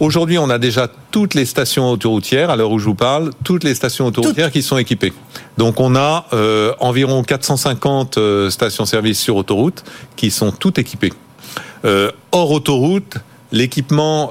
aujourd'hui, 0.00 0.38
on 0.38 0.50
a 0.50 0.58
déjà 0.58 0.88
toutes 1.10 1.34
les 1.34 1.46
stations 1.46 1.90
autoroutières, 1.90 2.50
à 2.50 2.56
l'heure 2.56 2.70
où 2.70 2.78
je 2.78 2.84
vous 2.84 2.94
parle, 2.94 3.30
toutes 3.44 3.64
les 3.64 3.74
stations 3.74 4.06
autoroutières 4.06 4.50
qui 4.50 4.62
sont 4.62 4.78
équipées. 4.78 5.12
Donc, 5.58 5.80
on 5.80 5.94
a 5.96 6.26
euh, 6.32 6.72
environ 6.80 7.22
450 7.22 8.18
euh, 8.18 8.50
stations-service 8.50 9.18
sur 9.18 9.36
autoroute 9.36 9.84
qui 10.16 10.30
sont 10.30 10.52
toutes 10.52 10.78
équipées. 10.78 11.12
Euh, 11.84 12.10
hors 12.32 12.50
autoroute, 12.50 13.16
l'équipement 13.52 14.30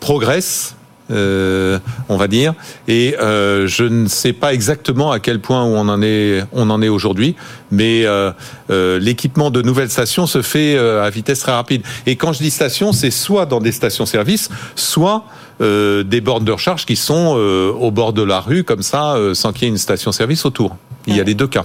progresse. 0.00 0.76
Euh, 1.10 1.78
on 2.08 2.16
va 2.16 2.28
dire, 2.28 2.54
et 2.88 3.16
euh, 3.20 3.66
je 3.66 3.84
ne 3.84 4.08
sais 4.08 4.32
pas 4.32 4.52
exactement 4.52 5.12
à 5.12 5.20
quel 5.20 5.40
point 5.40 5.64
où 5.64 5.68
on 5.68 5.88
en 5.88 6.02
est, 6.02 6.42
on 6.52 6.68
en 6.70 6.82
est 6.82 6.88
aujourd'hui, 6.88 7.36
mais 7.70 8.02
euh, 8.04 8.32
l'équipement 8.98 9.50
de 9.50 9.62
nouvelles 9.62 9.90
stations 9.90 10.26
se 10.26 10.42
fait 10.42 10.76
à 10.78 11.08
vitesse 11.10 11.40
très 11.40 11.52
rapide. 11.52 11.82
Et 12.06 12.16
quand 12.16 12.32
je 12.32 12.38
dis 12.38 12.50
station, 12.50 12.92
c'est 12.92 13.10
soit 13.10 13.46
dans 13.46 13.60
des 13.60 13.72
stations-service, 13.72 14.50
soit 14.74 15.24
des 15.58 16.20
bornes 16.20 16.44
de 16.44 16.52
recharge 16.52 16.84
qui 16.84 16.96
sont 16.96 17.36
au 17.80 17.90
bord 17.90 18.12
de 18.12 18.22
la 18.22 18.40
rue, 18.40 18.62
comme 18.64 18.82
ça, 18.82 19.16
sans 19.32 19.52
qu'il 19.52 19.62
y 19.62 19.66
ait 19.66 19.70
une 19.70 19.78
station-service 19.78 20.44
autour. 20.44 20.76
Il 21.06 21.16
y 21.16 21.20
a 21.20 21.24
les 21.24 21.34
deux 21.34 21.46
cas. 21.46 21.64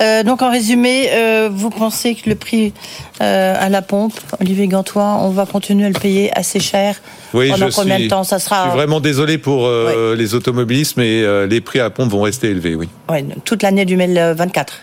Euh, 0.00 0.22
donc 0.22 0.42
en 0.42 0.50
résumé, 0.50 1.10
euh, 1.12 1.50
vous 1.52 1.70
pensez 1.70 2.14
que 2.14 2.28
le 2.28 2.36
prix 2.36 2.72
euh, 3.20 3.54
à 3.58 3.68
la 3.68 3.82
pompe, 3.82 4.14
Olivier 4.40 4.66
Gantois, 4.66 5.18
on 5.20 5.30
va 5.30 5.46
continuer 5.46 5.86
à 5.86 5.90
le 5.90 5.98
payer 5.98 6.36
assez 6.36 6.58
cher 6.58 7.00
Oui, 7.34 7.50
Pendant 7.50 7.70
je 7.70 7.74
combien 7.74 7.96
suis, 7.96 8.04
de 8.04 8.10
temps 8.10 8.24
ça 8.24 8.38
sera 8.38 8.64
Je 8.64 8.70
suis 8.70 8.76
vraiment 8.76 9.00
désolé 9.00 9.38
pour 9.38 9.66
euh, 9.66 10.14
les 10.14 10.34
automobilistes, 10.34 10.96
mais 10.96 11.22
euh, 11.22 11.46
les 11.46 11.60
prix 11.60 11.80
à 11.80 11.90
pompe 11.90 12.10
vont 12.10 12.22
rester 12.22 12.50
élevés, 12.50 12.74
oui. 12.74 12.88
Ouais, 13.10 13.24
toute 13.44 13.62
l'année 13.62 13.84
du 13.84 13.96
2024 13.96 14.80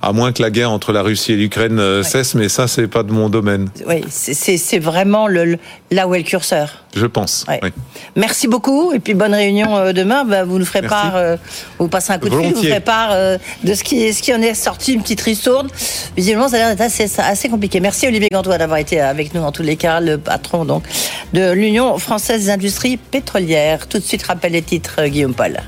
À 0.00 0.12
moins 0.12 0.30
que 0.32 0.40
la 0.42 0.50
guerre 0.50 0.70
entre 0.70 0.92
la 0.92 1.02
Russie 1.02 1.32
et 1.32 1.36
l'Ukraine 1.36 1.80
euh, 1.80 2.04
cesse, 2.04 2.34
mais 2.36 2.48
ça, 2.48 2.68
c'est 2.68 2.86
pas 2.86 3.02
de 3.02 3.10
mon 3.10 3.28
domaine, 3.28 3.68
Oui, 3.86 4.04
c'est- 4.08 4.78
vraiment 4.78 5.26
le, 5.26 5.44
le- 5.44 5.58
là 5.90 6.06
où 6.06 6.14
est 6.14 6.18
le 6.18 6.24
curseur. 6.24 6.84
je 6.94 7.04
pense. 7.06 7.44
Ouais. 7.48 7.58
oui. 7.64 7.70
Merci 8.14 8.46
beaucoup 8.46 8.92
et 8.92 9.00
puis 9.00 9.14
bonne 9.14 9.34
réunion 9.34 9.76
euh, 9.76 9.92
demain. 9.92 10.24
Bah, 10.24 10.44
vous 10.44 10.58
nous 10.60 10.64
ferez 10.64 10.82
Merci. 10.82 10.94
part, 10.94 11.16
euh, 11.16 11.36
vous 11.80 11.88
passez 11.88 12.12
un 12.12 12.18
coup 12.18 12.28
de 12.28 12.38
fil, 12.38 12.54
vous 12.54 12.62
ferez 12.62 12.78
part 12.80 13.08
euh, 13.12 13.38
de 13.64 13.74
ce 13.74 13.82
qui, 13.82 14.12
ce 14.14 14.22
qui 14.22 14.32
en 14.32 14.40
est 14.40 14.54
sorti, 14.54 14.92
une 14.94 15.02
petite 15.02 15.20
ristourne. 15.20 15.68
Visiblement, 16.16 16.48
ça 16.48 16.56
a 16.56 16.58
l'air 16.60 16.68
d'être 16.70 16.80
assez, 16.80 17.10
assez 17.20 17.48
compliqué. 17.48 17.80
Merci 17.80 18.06
Olivier 18.06 18.28
Gantois 18.30 18.56
d'avoir 18.58 18.78
été 18.78 19.00
avec 19.00 19.34
nous 19.34 19.42
en 19.42 19.50
tous 19.50 19.62
les 19.64 19.76
cas, 19.76 19.98
le 19.98 20.16
patron 20.18 20.64
donc 20.64 20.84
de 21.32 21.50
l'Union 21.50 21.98
française 21.98 22.44
des 22.44 22.50
industries 22.50 22.98
pétrolières. 22.98 23.88
Tout 23.88 23.98
de 23.98 24.04
suite, 24.04 24.22
rappel 24.22 24.52
les 24.52 24.62
titres, 24.62 25.04
Guillaume 25.06 25.34
Paul. 25.34 25.58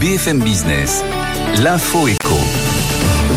BFM 0.00 0.40
Business, 0.42 1.02
l'info 1.58 2.06
éco. 2.06 2.34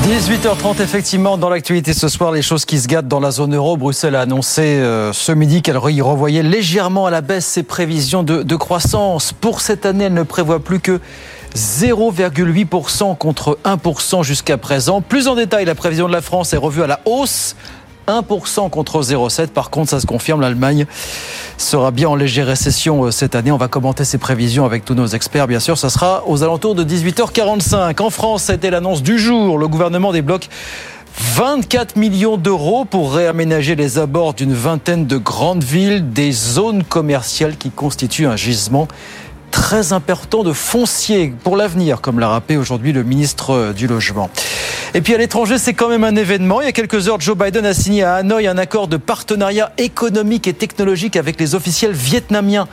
18h30, 0.04 0.82
effectivement, 0.82 1.38
dans 1.38 1.50
l'actualité 1.50 1.94
ce 1.94 2.08
soir, 2.08 2.32
les 2.32 2.42
choses 2.42 2.66
qui 2.66 2.80
se 2.80 2.88
gâtent 2.88 3.08
dans 3.08 3.20
la 3.20 3.32
zone 3.32 3.56
euro. 3.56 3.78
Bruxelles 3.78 4.16
a 4.16 4.22
annoncé 4.22 4.62
euh, 4.62 5.14
ce 5.14 5.32
midi 5.32 5.62
qu'elle 5.62 5.80
y 5.90 6.02
revoyait 6.02 6.44
légèrement 6.44 7.06
à 7.06 7.12
la 7.12 7.22
baisse 7.22 7.46
ses 7.46 7.64
prévisions 7.64 8.24
de, 8.24 8.44
de 8.44 8.56
croissance. 8.56 9.32
Pour 9.32 9.62
cette 9.62 9.86
année, 9.86 10.06
elle 10.06 10.14
ne 10.14 10.24
prévoit 10.24 10.60
plus 10.60 10.80
que 10.80 11.00
0,8% 11.56 13.18
contre 13.18 13.58
1% 13.64 14.24
jusqu'à 14.24 14.58
présent. 14.58 15.02
Plus 15.02 15.28
en 15.28 15.36
détail, 15.36 15.66
la 15.66 15.76
prévision 15.76 16.08
de 16.08 16.14
la 16.14 16.22
France 16.22 16.54
est 16.54 16.58
revue 16.58 16.84
à 16.84 16.88
la 16.88 17.00
hausse. 17.06 17.56
1% 18.10 18.70
contre 18.70 19.02
0,7. 19.02 19.48
Par 19.48 19.70
contre, 19.70 19.92
ça 19.92 20.00
se 20.00 20.06
confirme, 20.06 20.42
l'Allemagne 20.42 20.86
sera 21.58 21.92
bien 21.92 22.10
en 22.10 22.16
légère 22.16 22.48
récession 22.48 23.06
euh, 23.06 23.12
cette 23.12 23.36
année. 23.36 23.52
On 23.52 23.58
va 23.58 23.68
commenter 23.68 24.04
ces 24.04 24.18
prévisions 24.18 24.66
avec 24.66 24.84
tous 24.84 24.96
nos 24.96 25.08
experts, 25.08 25.48
bien 25.48 25.60
sûr. 25.60 25.78
Ça 25.78 25.90
sera 25.90 26.24
aux 26.28 26.44
alentours 26.44 26.76
de 26.76 26.84
18h45. 26.84 28.02
En 28.02 28.10
France, 28.10 28.50
été 28.50 28.70
l'annonce 28.70 29.04
du 29.04 29.20
jour. 29.20 29.58
Le 29.58 29.68
gouvernement 29.68 30.12
débloque 30.12 30.50
24 31.18 31.98
millions 31.98 32.38
d'euros 32.38 32.86
pour 32.86 33.14
réaménager 33.14 33.76
les 33.76 33.98
abords 33.98 34.34
d'une 34.34 34.54
vingtaine 34.54 35.06
de 35.06 35.18
grandes 35.18 35.64
villes, 35.64 36.12
des 36.12 36.32
zones 36.32 36.84
commerciales 36.84 37.58
qui 37.58 37.72
constituent 37.72 38.28
un 38.28 38.38
gisement 38.38 38.88
très 39.50 39.94
important 39.94 40.44
de 40.44 40.54
foncier 40.54 41.34
pour 41.44 41.58
l'avenir, 41.58 42.02
comme 42.02 42.20
l'a 42.20 42.30
rappelé 42.30 42.58
aujourd'hui 42.58 42.94
le 42.94 43.04
ministre 43.04 43.74
du 43.74 43.88
Logement. 43.88 44.30
Et 44.94 45.02
puis 45.02 45.14
à 45.14 45.18
l'étranger, 45.18 45.58
c'est 45.58 45.74
quand 45.74 45.90
même 45.90 46.04
un 46.04 46.16
événement. 46.16 46.62
Il 46.62 46.66
y 46.66 46.68
a 46.68 46.72
quelques 46.72 47.08
heures, 47.08 47.20
Joe 47.20 47.38
Biden 47.38 47.66
a 47.66 47.74
signé 47.74 48.04
à 48.04 48.16
Hanoï 48.16 48.48
un 48.48 48.58
accord 48.58 48.88
de 48.88 48.98
partenariat 48.98 49.72
économique 49.78 50.48
et 50.48 50.54
technologique 50.54 51.16
avec 51.16 51.40
les 51.40 51.56
officiels 51.56 51.92
vietnamiens. 51.92 52.68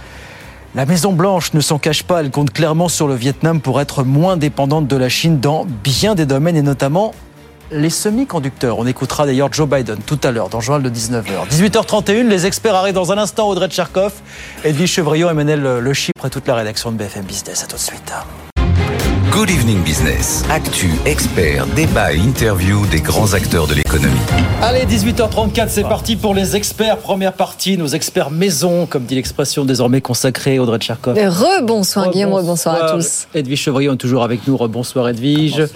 La 0.75 0.85
Maison 0.85 1.13
Blanche 1.13 1.55
ne 1.55 1.61
s'en 1.61 1.79
cache 1.79 2.03
pas, 2.03 2.21
elle 2.21 2.31
compte 2.31 2.53
clairement 2.53 2.89
sur 2.89 3.09
le 3.09 3.15
Vietnam 3.15 3.61
pour 3.61 3.81
être 3.81 4.05
moins 4.05 4.37
dépendante 4.37 4.87
de 4.87 4.97
la 4.97 5.09
Chine 5.09 5.41
dans 5.41 5.67
bien 5.83 6.15
des 6.15 6.27
domaines 6.27 6.57
et 6.57 6.63
notamment 6.63 7.15
les 7.71 7.91
semi-conducteurs. 7.91 8.79
On 8.79 8.87
écoutera 8.87 9.27
d'ailleurs 9.27 9.53
Joe 9.53 9.69
Biden 9.69 9.99
tout 10.07 10.19
à 10.23 10.31
l'heure 10.31 10.49
dans 10.49 10.59
le 10.59 10.65
journal 10.65 10.83
de 10.83 10.91
19h. 10.91 11.49
18h31, 11.51 12.29
les 12.29 12.47
experts 12.47 12.75
arrivent 12.75 12.95
dans 12.95 13.13
un 13.13 13.19
instant. 13.19 13.49
Audrey 13.49 13.69
Tcherkov, 13.69 14.13
Edwige 14.65 14.91
Chevrillon, 14.91 15.31
Emmanuel 15.31 15.79
Le 15.81 15.93
Chypre 15.93 16.27
et 16.27 16.31
toute 16.31 16.47
la 16.47 16.55
rédaction 16.55 16.93
de 16.93 16.97
BFM 16.97 17.25
Business. 17.25 17.63
À 17.63 17.67
tout 17.67 17.77
de 17.77 17.81
suite. 17.81 18.13
Good 19.31 19.51
Evening 19.51 19.83
Business. 19.83 20.45
Actu, 20.51 20.91
experts, 21.05 21.67
débat 21.75 22.13
et 22.13 22.19
interview 22.19 22.87
des 22.87 23.01
grands 23.01 23.35
acteurs 23.35 23.67
de 23.67 23.75
l'économie. 23.75 24.15
Allez, 24.63 24.85
18h34, 24.85 25.69
c'est 25.69 25.83
parti 25.83 26.17
pour 26.17 26.33
les 26.33 26.55
experts. 26.55 26.99
Première 26.99 27.33
partie, 27.33 27.77
nos 27.77 27.89
experts 27.89 28.31
maison, 28.31 28.87
comme 28.87 29.05
dit 29.05 29.17
l'expression 29.17 29.65
désormais 29.65 30.01
consacrée, 30.01 30.59
Audrey 30.59 30.79
Tcherkov. 30.79 31.17
Rebonsoir 31.17 32.11
Guillaume, 32.11 32.35
rebonsoir 32.35 32.83
à 32.83 32.93
tous. 32.93 33.27
Edwige 33.35 33.61
Chevrillon 33.61 33.95
est 33.95 33.99
toujours 33.99 34.23
avec 34.23 34.47
nous. 34.47 34.57
Rebonsoir 34.57 35.09
Edwige. 35.09 35.67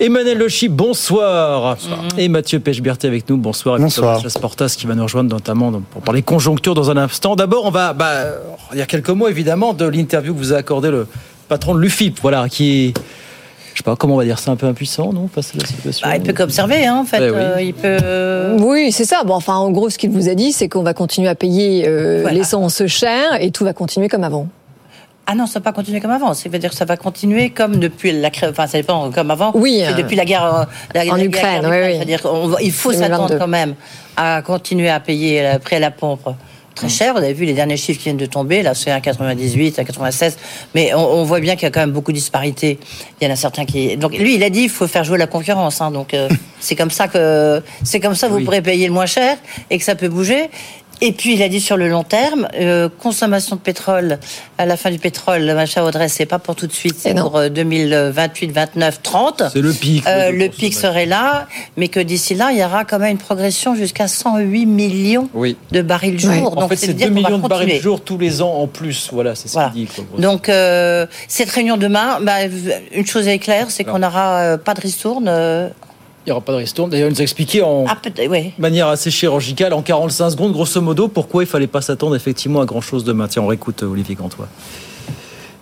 Emmanuel 0.00 0.38
Lechy, 0.38 0.68
bonsoir. 0.68 1.76
Et 2.16 2.28
Mathieu 2.28 2.60
Pechberti 2.60 3.06
avec 3.06 3.28
nous. 3.28 3.36
Bonsoir. 3.36 3.76
Et 3.76 3.80
Bonsoir. 3.80 4.22
Portas 4.40 4.74
qui 4.78 4.86
va 4.86 4.94
nous 4.94 5.02
rejoindre 5.02 5.30
notamment 5.30 5.70
pour 5.90 6.02
parler 6.02 6.22
conjoncture 6.22 6.74
dans 6.74 6.90
un 6.90 6.96
instant. 6.96 7.36
D'abord, 7.36 7.66
on 7.66 7.70
va 7.70 7.92
bah, 7.92 8.24
a 8.70 8.86
quelques 8.86 9.10
mots 9.10 9.28
évidemment 9.28 9.74
de 9.74 9.86
l'interview 9.86 10.32
que 10.34 10.38
vous 10.38 10.52
a 10.52 10.56
accordé 10.56 10.90
le 10.90 11.06
patron 11.48 11.74
de 11.74 11.80
l'UFIP, 11.80 12.18
voilà, 12.20 12.48
qui 12.48 12.94
je 13.76 13.80
sais 13.82 13.84
pas 13.84 13.94
comment 13.94 14.14
on 14.14 14.16
va 14.18 14.24
dire, 14.24 14.38
c'est 14.38 14.48
un 14.48 14.56
peu 14.56 14.66
impuissant, 14.66 15.12
non, 15.12 15.28
face 15.28 15.52
à 15.54 15.58
la 15.58 15.66
situation. 15.66 16.08
Bah, 16.08 16.16
il 16.16 16.22
peut 16.22 16.32
qu'observer, 16.32 16.86
hein, 16.86 16.96
en 16.96 17.04
fait. 17.04 17.18
Ouais, 17.18 17.30
oui. 17.30 17.36
Euh, 17.42 17.60
il 17.60 17.74
peut. 17.74 18.64
Oui, 18.64 18.90
c'est 18.90 19.04
ça. 19.04 19.22
Bon, 19.22 19.34
enfin, 19.34 19.54
en 19.56 19.70
gros, 19.70 19.90
ce 19.90 19.98
qu'il 19.98 20.08
vous 20.08 20.30
a 20.30 20.34
dit, 20.34 20.52
c'est 20.52 20.66
qu'on 20.68 20.82
va 20.82 20.94
continuer 20.94 21.28
à 21.28 21.34
payer 21.34 21.84
euh, 21.86 22.20
Voilà. 22.22 22.38
l'essence 22.38 22.86
cher 22.86 23.36
et 23.38 23.50
tout 23.50 23.64
va 23.64 23.74
continuer 23.74 24.08
comme 24.08 24.24
avant. 24.24 24.48
Ah 25.26 25.34
non, 25.34 25.46
ça 25.46 25.58
va 25.58 25.64
pas 25.64 25.72
continuer 25.72 26.00
comme 26.00 26.12
avant. 26.12 26.32
C'est-à-dire 26.32 26.70
que 26.70 26.76
ça 26.76 26.86
va 26.86 26.96
continuer 26.96 27.50
comme 27.50 27.76
depuis 27.76 28.12
la 28.12 28.30
enfin 28.48 28.66
ça 28.66 28.78
dépend 28.78 29.10
comme 29.10 29.30
avant. 29.30 29.50
Oui, 29.54 29.82
euh, 29.82 29.92
depuis 29.92 30.16
la 30.16 30.24
guerre 30.24 30.44
euh, 30.44 30.64
la, 30.94 31.02
en 31.12 31.16
la 31.16 31.26
guerre 31.26 31.26
Ukraine, 31.26 31.66
oui, 31.66 31.76
oui. 31.82 31.94
C'est-à-dire 31.96 32.20
faut 32.20 32.92
2022. 32.92 32.96
s'attendre 32.96 33.38
quand 33.38 33.48
même 33.48 33.74
à 34.16 34.40
continuer 34.40 34.88
à 34.88 35.00
payer 35.00 35.52
le 35.52 35.58
prix 35.58 35.76
à 35.76 35.80
la 35.80 35.90
pompe 35.90 36.28
très 36.76 36.88
cher. 36.88 37.12
Vous 37.14 37.18
avez 37.18 37.32
vu 37.32 37.44
les 37.44 37.54
derniers 37.54 37.76
chiffres 37.76 37.98
qui 37.98 38.04
viennent 38.04 38.16
de 38.16 38.26
tomber. 38.26 38.62
Là, 38.62 38.74
c'est 38.74 38.90
1,98, 38.90 39.74
1,96. 39.74 40.36
Mais 40.76 40.94
on, 40.94 40.98
on 41.00 41.24
voit 41.24 41.40
bien 41.40 41.54
qu'il 41.54 41.64
y 41.64 41.66
a 41.66 41.70
quand 41.70 41.80
même 41.80 41.90
beaucoup 41.90 42.12
de 42.12 42.16
disparités. 42.16 42.78
Il 43.20 43.26
y 43.26 43.30
en 43.30 43.32
a 43.32 43.36
certains 43.36 43.64
qui. 43.64 43.96
Donc 43.96 44.16
lui, 44.16 44.36
il 44.36 44.44
a 44.44 44.50
dit 44.50 44.62
il 44.62 44.68
faut 44.70 44.86
faire 44.86 45.02
jouer 45.02 45.18
la 45.18 45.26
concurrence. 45.26 45.80
hein. 45.80 45.90
donc 45.90 46.14
euh, 46.14 46.28
c'est 46.60 46.76
comme 46.76 46.90
ça 46.92 47.08
que 47.08 47.60
c'est 47.82 47.98
comme 47.98 48.14
ça 48.14 48.28
que 48.28 48.32
vous 48.34 48.44
pourrez 48.44 48.62
payer 48.62 48.86
le 48.86 48.92
moins 48.92 49.06
cher 49.06 49.36
et 49.70 49.78
que 49.78 49.84
ça 49.84 49.96
peut 49.96 50.08
bouger. 50.08 50.48
Et 51.02 51.12
puis 51.12 51.34
il 51.34 51.42
a 51.42 51.48
dit 51.50 51.60
sur 51.60 51.76
le 51.76 51.88
long 51.88 52.04
terme, 52.04 52.48
euh, 52.54 52.88
consommation 52.88 53.56
de 53.56 53.60
pétrole 53.60 54.18
à 54.56 54.64
la 54.64 54.78
fin 54.78 54.90
du 54.90 54.98
pétrole, 54.98 55.42
le 55.42 55.54
machin 55.54 55.82
Audrey, 55.84 56.08
c'est 56.08 56.24
pas 56.24 56.38
pour 56.38 56.56
tout 56.56 56.66
de 56.66 56.72
suite, 56.72 56.94
c'est 56.98 57.14
pour 57.14 57.36
euh, 57.36 57.48
2028, 57.50 58.50
29, 58.52 59.02
30. 59.02 59.42
C'est 59.52 59.60
le 59.60 59.72
pic. 59.72 60.06
Euh, 60.06 60.30
oui, 60.32 60.38
le 60.38 60.48
pic 60.48 60.72
serait 60.72 61.04
là, 61.04 61.48
mais 61.76 61.88
que 61.88 62.00
d'ici 62.00 62.34
là, 62.34 62.48
il 62.52 62.58
y 62.58 62.64
aura 62.64 62.84
quand 62.86 62.98
même 62.98 63.10
une 63.12 63.18
progression 63.18 63.74
jusqu'à 63.74 64.08
108 64.08 64.64
millions 64.64 65.28
Oui. 65.34 65.56
de 65.70 65.82
barils 65.82 66.18
jour. 66.18 66.56
En 66.56 66.60
Donc 66.62 66.70
fait, 66.70 66.76
c'est 66.76 66.94
dire 66.94 67.08
2 67.08 67.14
qu'on 67.14 67.20
va 67.20 67.28
millions 67.28 67.42
de 67.42 67.48
barils 67.48 67.80
jour 67.80 68.00
tous 68.00 68.16
les 68.16 68.40
ans 68.40 68.54
en 68.54 68.66
plus. 68.66 69.10
Voilà, 69.12 69.34
c'est 69.34 69.48
ce 69.48 69.52
Voilà. 69.52 69.68
qu'il 69.70 69.84
dit. 69.84 69.92
quoi. 69.92 70.04
Donc 70.18 70.48
euh, 70.48 71.06
cette 71.28 71.50
réunion 71.50 71.76
demain, 71.76 72.20
bah, 72.22 72.36
une 72.92 73.06
chose 73.06 73.28
est 73.28 73.38
claire, 73.38 73.70
c'est 73.70 73.84
qu'on 73.84 73.98
n'aura 73.98 74.38
euh, 74.40 74.56
pas 74.56 74.72
de 74.72 74.80
ristourne. 74.80 75.30
Il 76.26 76.30
n'y 76.30 76.32
aura 76.32 76.40
pas 76.40 76.52
de 76.52 76.58
ristourne. 76.58 76.90
D'ailleurs, 76.90 77.08
il 77.08 77.12
nous 77.12 77.20
a 77.20 77.22
expliqué 77.22 77.62
en 77.62 77.84
ah, 77.86 77.96
manière 78.58 78.88
assez 78.88 79.12
chirurgicale, 79.12 79.72
en 79.72 79.82
45 79.82 80.30
secondes, 80.30 80.52
grosso 80.52 80.80
modo, 80.80 81.06
pourquoi 81.06 81.44
il 81.44 81.46
fallait 81.46 81.68
pas 81.68 81.80
s'attendre 81.80 82.16
effectivement 82.16 82.60
à 82.60 82.64
grand 82.64 82.80
chose 82.80 83.04
demain. 83.04 83.28
Tiens, 83.28 83.42
on 83.42 83.46
réécoute 83.46 83.84
euh, 83.84 83.86
Olivier 83.86 84.16
Gantois. 84.16 84.48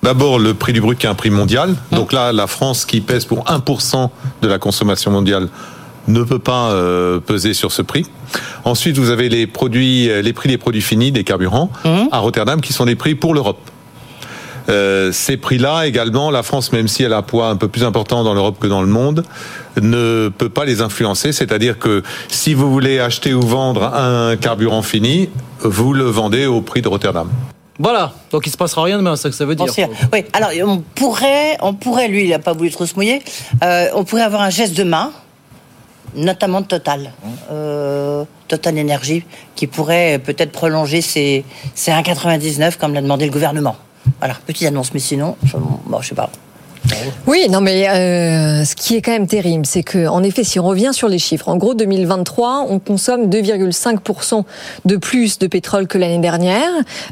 D'abord, 0.03 0.39
le 0.39 0.55
prix 0.55 0.73
du 0.73 0.81
brut 0.81 0.99
qui 0.99 1.05
est 1.05 1.11
un 1.11 1.15
prix 1.15 1.29
mondial. 1.29 1.75
Donc 1.93 2.15
là, 2.15 2.33
la 2.33 2.47
France 2.47 2.87
qui 2.87 3.03
pèse 3.03 3.27
pour 3.27 3.45
1% 3.45 4.09
de 4.41 4.49
la 4.49 4.59
consommation 4.59 5.11
mondiale 5.11 5.49
ne 6.09 6.23
peut 6.23 6.39
pas 6.39 6.71
euh, 6.71 7.21
peser 7.21 7.53
sur 7.53 7.71
ce 7.71 7.83
prix. 7.83 8.07
Ensuite, 8.65 8.97
vous 8.97 9.11
avez 9.11 9.29
les 9.29 9.47
produits, 9.47 10.09
euh, 10.09 10.23
les 10.23 10.33
prix 10.33 10.49
des 10.49 10.59
produits 10.59 10.81
finis, 10.81 11.13
des 11.13 11.25
carburants, 11.25 11.71
à 12.11 12.19
Rotterdam, 12.19 12.63
qui 12.63 12.73
sont 12.73 12.87
des 12.87 12.97
prix 12.97 13.15
pour 13.15 13.35
l'Europe. 13.35 13.61
Euh, 14.69 15.13
ces 15.13 15.37
prix-là 15.37 15.87
également, 15.87 16.31
la 16.31 16.43
France, 16.43 16.73
même 16.73 16.89
si 16.89 17.03
elle 17.03 17.13
a 17.13 17.19
un 17.19 17.23
poids 17.23 17.49
un 17.49 17.57
peu 17.57 17.69
plus 17.69 17.85
important 17.85 18.25
dans 18.25 18.35
l'Europe 18.35 18.57
que 18.59 18.67
dans 18.67 18.81
le 18.81 18.89
monde, 18.89 19.25
ne 19.81 20.31
peut 20.37 20.49
pas 20.49 20.65
les 20.65 20.81
influencer. 20.81 21.33
C'est-à-dire 21.33 21.79
que 21.79 22.03
si 22.29 22.55
vous 22.55 22.71
voulez 22.71 22.99
acheter 23.01 23.35
ou 23.35 23.43
vendre 23.43 23.95
un 23.95 24.37
carburant 24.37 24.83
fini, 24.83 25.29
vous 25.61 25.93
le 25.93 26.05
vendez 26.05 26.47
au 26.47 26.61
prix 26.61 26.83
de 26.83 26.89
Rotterdam. 26.89 27.29
Voilà, 27.79 28.13
donc 28.31 28.47
il 28.47 28.51
se 28.51 28.57
passera 28.57 28.85
rien 28.85 28.99
demain, 28.99 29.17
c'est 29.17 29.23
ça 29.23 29.31
que 29.31 29.35
ça 29.35 29.45
veut 29.45 29.57
dire. 29.57 29.67
oui, 30.13 30.25
alors 30.33 30.51
on 30.65 30.79
pourrait, 30.95 31.57
on 31.61 31.75
pourrait, 31.75 32.07
lui, 32.07 32.25
il 32.25 32.31
n'a 32.31 32.39
pas 32.39 32.53
voulu 32.53 32.71
trop 32.71 32.87
se 32.87 32.95
mouiller, 32.95 33.21
euh, 33.65 33.89
on 33.95 34.05
pourrait 34.05 34.23
avoir 34.23 34.43
un 34.43 34.51
geste 34.51 34.77
de 34.77 34.85
main, 34.85 35.11
notamment 36.15 36.61
de 36.61 36.67
Total, 36.67 37.13
euh, 37.51 38.25
Total 38.47 38.79
Énergie, 38.79 39.25
qui 39.57 39.67
pourrait 39.67 40.21
peut-être 40.25 40.53
prolonger 40.53 41.01
ses, 41.01 41.45
ses 41.75 41.91
1,99 41.91 42.77
comme 42.79 42.95
l'a 42.95 43.03
demandé 43.03 43.27
le 43.27 43.33
gouvernement. 43.33 43.77
Voilà, 44.25 44.39
petite 44.47 44.67
annonce, 44.67 44.95
mais 44.95 45.01
sinon, 45.01 45.37
je, 45.45 45.59
bon, 45.59 46.01
sais 46.09 46.15
pas. 46.15 46.31
Oui, 47.27 47.47
non, 47.51 47.61
mais 47.61 47.89
euh, 47.89 48.65
ce 48.65 48.75
qui 48.77 48.95
est 48.97 49.03
quand 49.03 49.13
même 49.13 49.27
terrible, 49.27 49.65
c'est 49.65 49.83
que, 49.83 50.07
en 50.07 50.23
effet, 50.23 50.45
si 50.45 50.61
on 50.61 50.65
revient 50.65 50.91
sur 50.93 51.09
les 51.09 51.19
chiffres, 51.19 51.49
en 51.49 51.57
gros, 51.57 51.75
2023, 51.75 52.67
on 52.69 52.79
consomme 52.79 53.27
2,5% 53.29 54.45
de 54.85 54.97
plus 54.97 55.39
de 55.39 55.47
pétrole 55.47 55.87
que 55.87 55.97
l'année 55.99 56.19
dernière. 56.19 56.69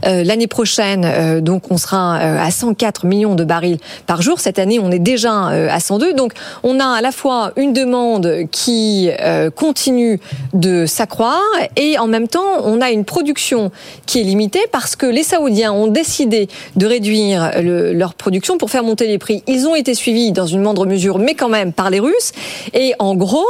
Euh, 0.06 0.24
l'année 0.24 0.46
prochaine, 0.46 1.04
euh, 1.06 1.40
donc, 1.40 1.70
on 1.70 1.78
sera 1.78 2.16
à 2.16 2.50
104 2.50 3.06
millions 3.06 3.34
de 3.34 3.44
barils 3.44 3.78
par 4.06 4.20
jour. 4.22 4.40
Cette 4.40 4.58
année, 4.58 4.78
on 4.78 4.90
est 4.90 4.98
déjà 4.98 5.46
à 5.48 5.80
102. 5.80 6.12
Donc, 6.12 6.32
on 6.62 6.78
a 6.78 6.86
à 6.86 7.00
la 7.00 7.12
fois 7.12 7.52
une 7.56 7.72
demande 7.72 8.30
qui 8.50 9.08
continue 9.56 10.20
de 10.52 10.86
s'accroître 10.86 11.40
et 11.76 11.98
en 11.98 12.06
même 12.06 12.28
temps, 12.28 12.60
on 12.64 12.80
a 12.80 12.90
une 12.90 13.04
production 13.04 13.70
qui 14.06 14.20
est 14.20 14.24
limitée 14.24 14.62
parce 14.70 14.96
que 14.96 15.06
les 15.06 15.22
Saoudiens 15.22 15.72
ont 15.72 15.86
décidé 15.86 16.48
de 16.76 16.86
réduire 16.86 17.52
le- 17.62 17.92
leur 17.92 18.14
production 18.14 18.58
pour 18.58 18.70
faire 18.70 18.82
monter 18.84 19.06
les 19.06 19.18
prix. 19.18 19.42
Ont 19.66 19.74
été 19.74 19.94
suivis 19.94 20.32
dans 20.32 20.46
une 20.46 20.62
moindre 20.62 20.86
mesure, 20.86 21.18
mais 21.18 21.34
quand 21.34 21.48
même 21.48 21.72
par 21.72 21.90
les 21.90 22.00
Russes. 22.00 22.32
Et 22.74 22.94
en 22.98 23.14
gros, 23.14 23.46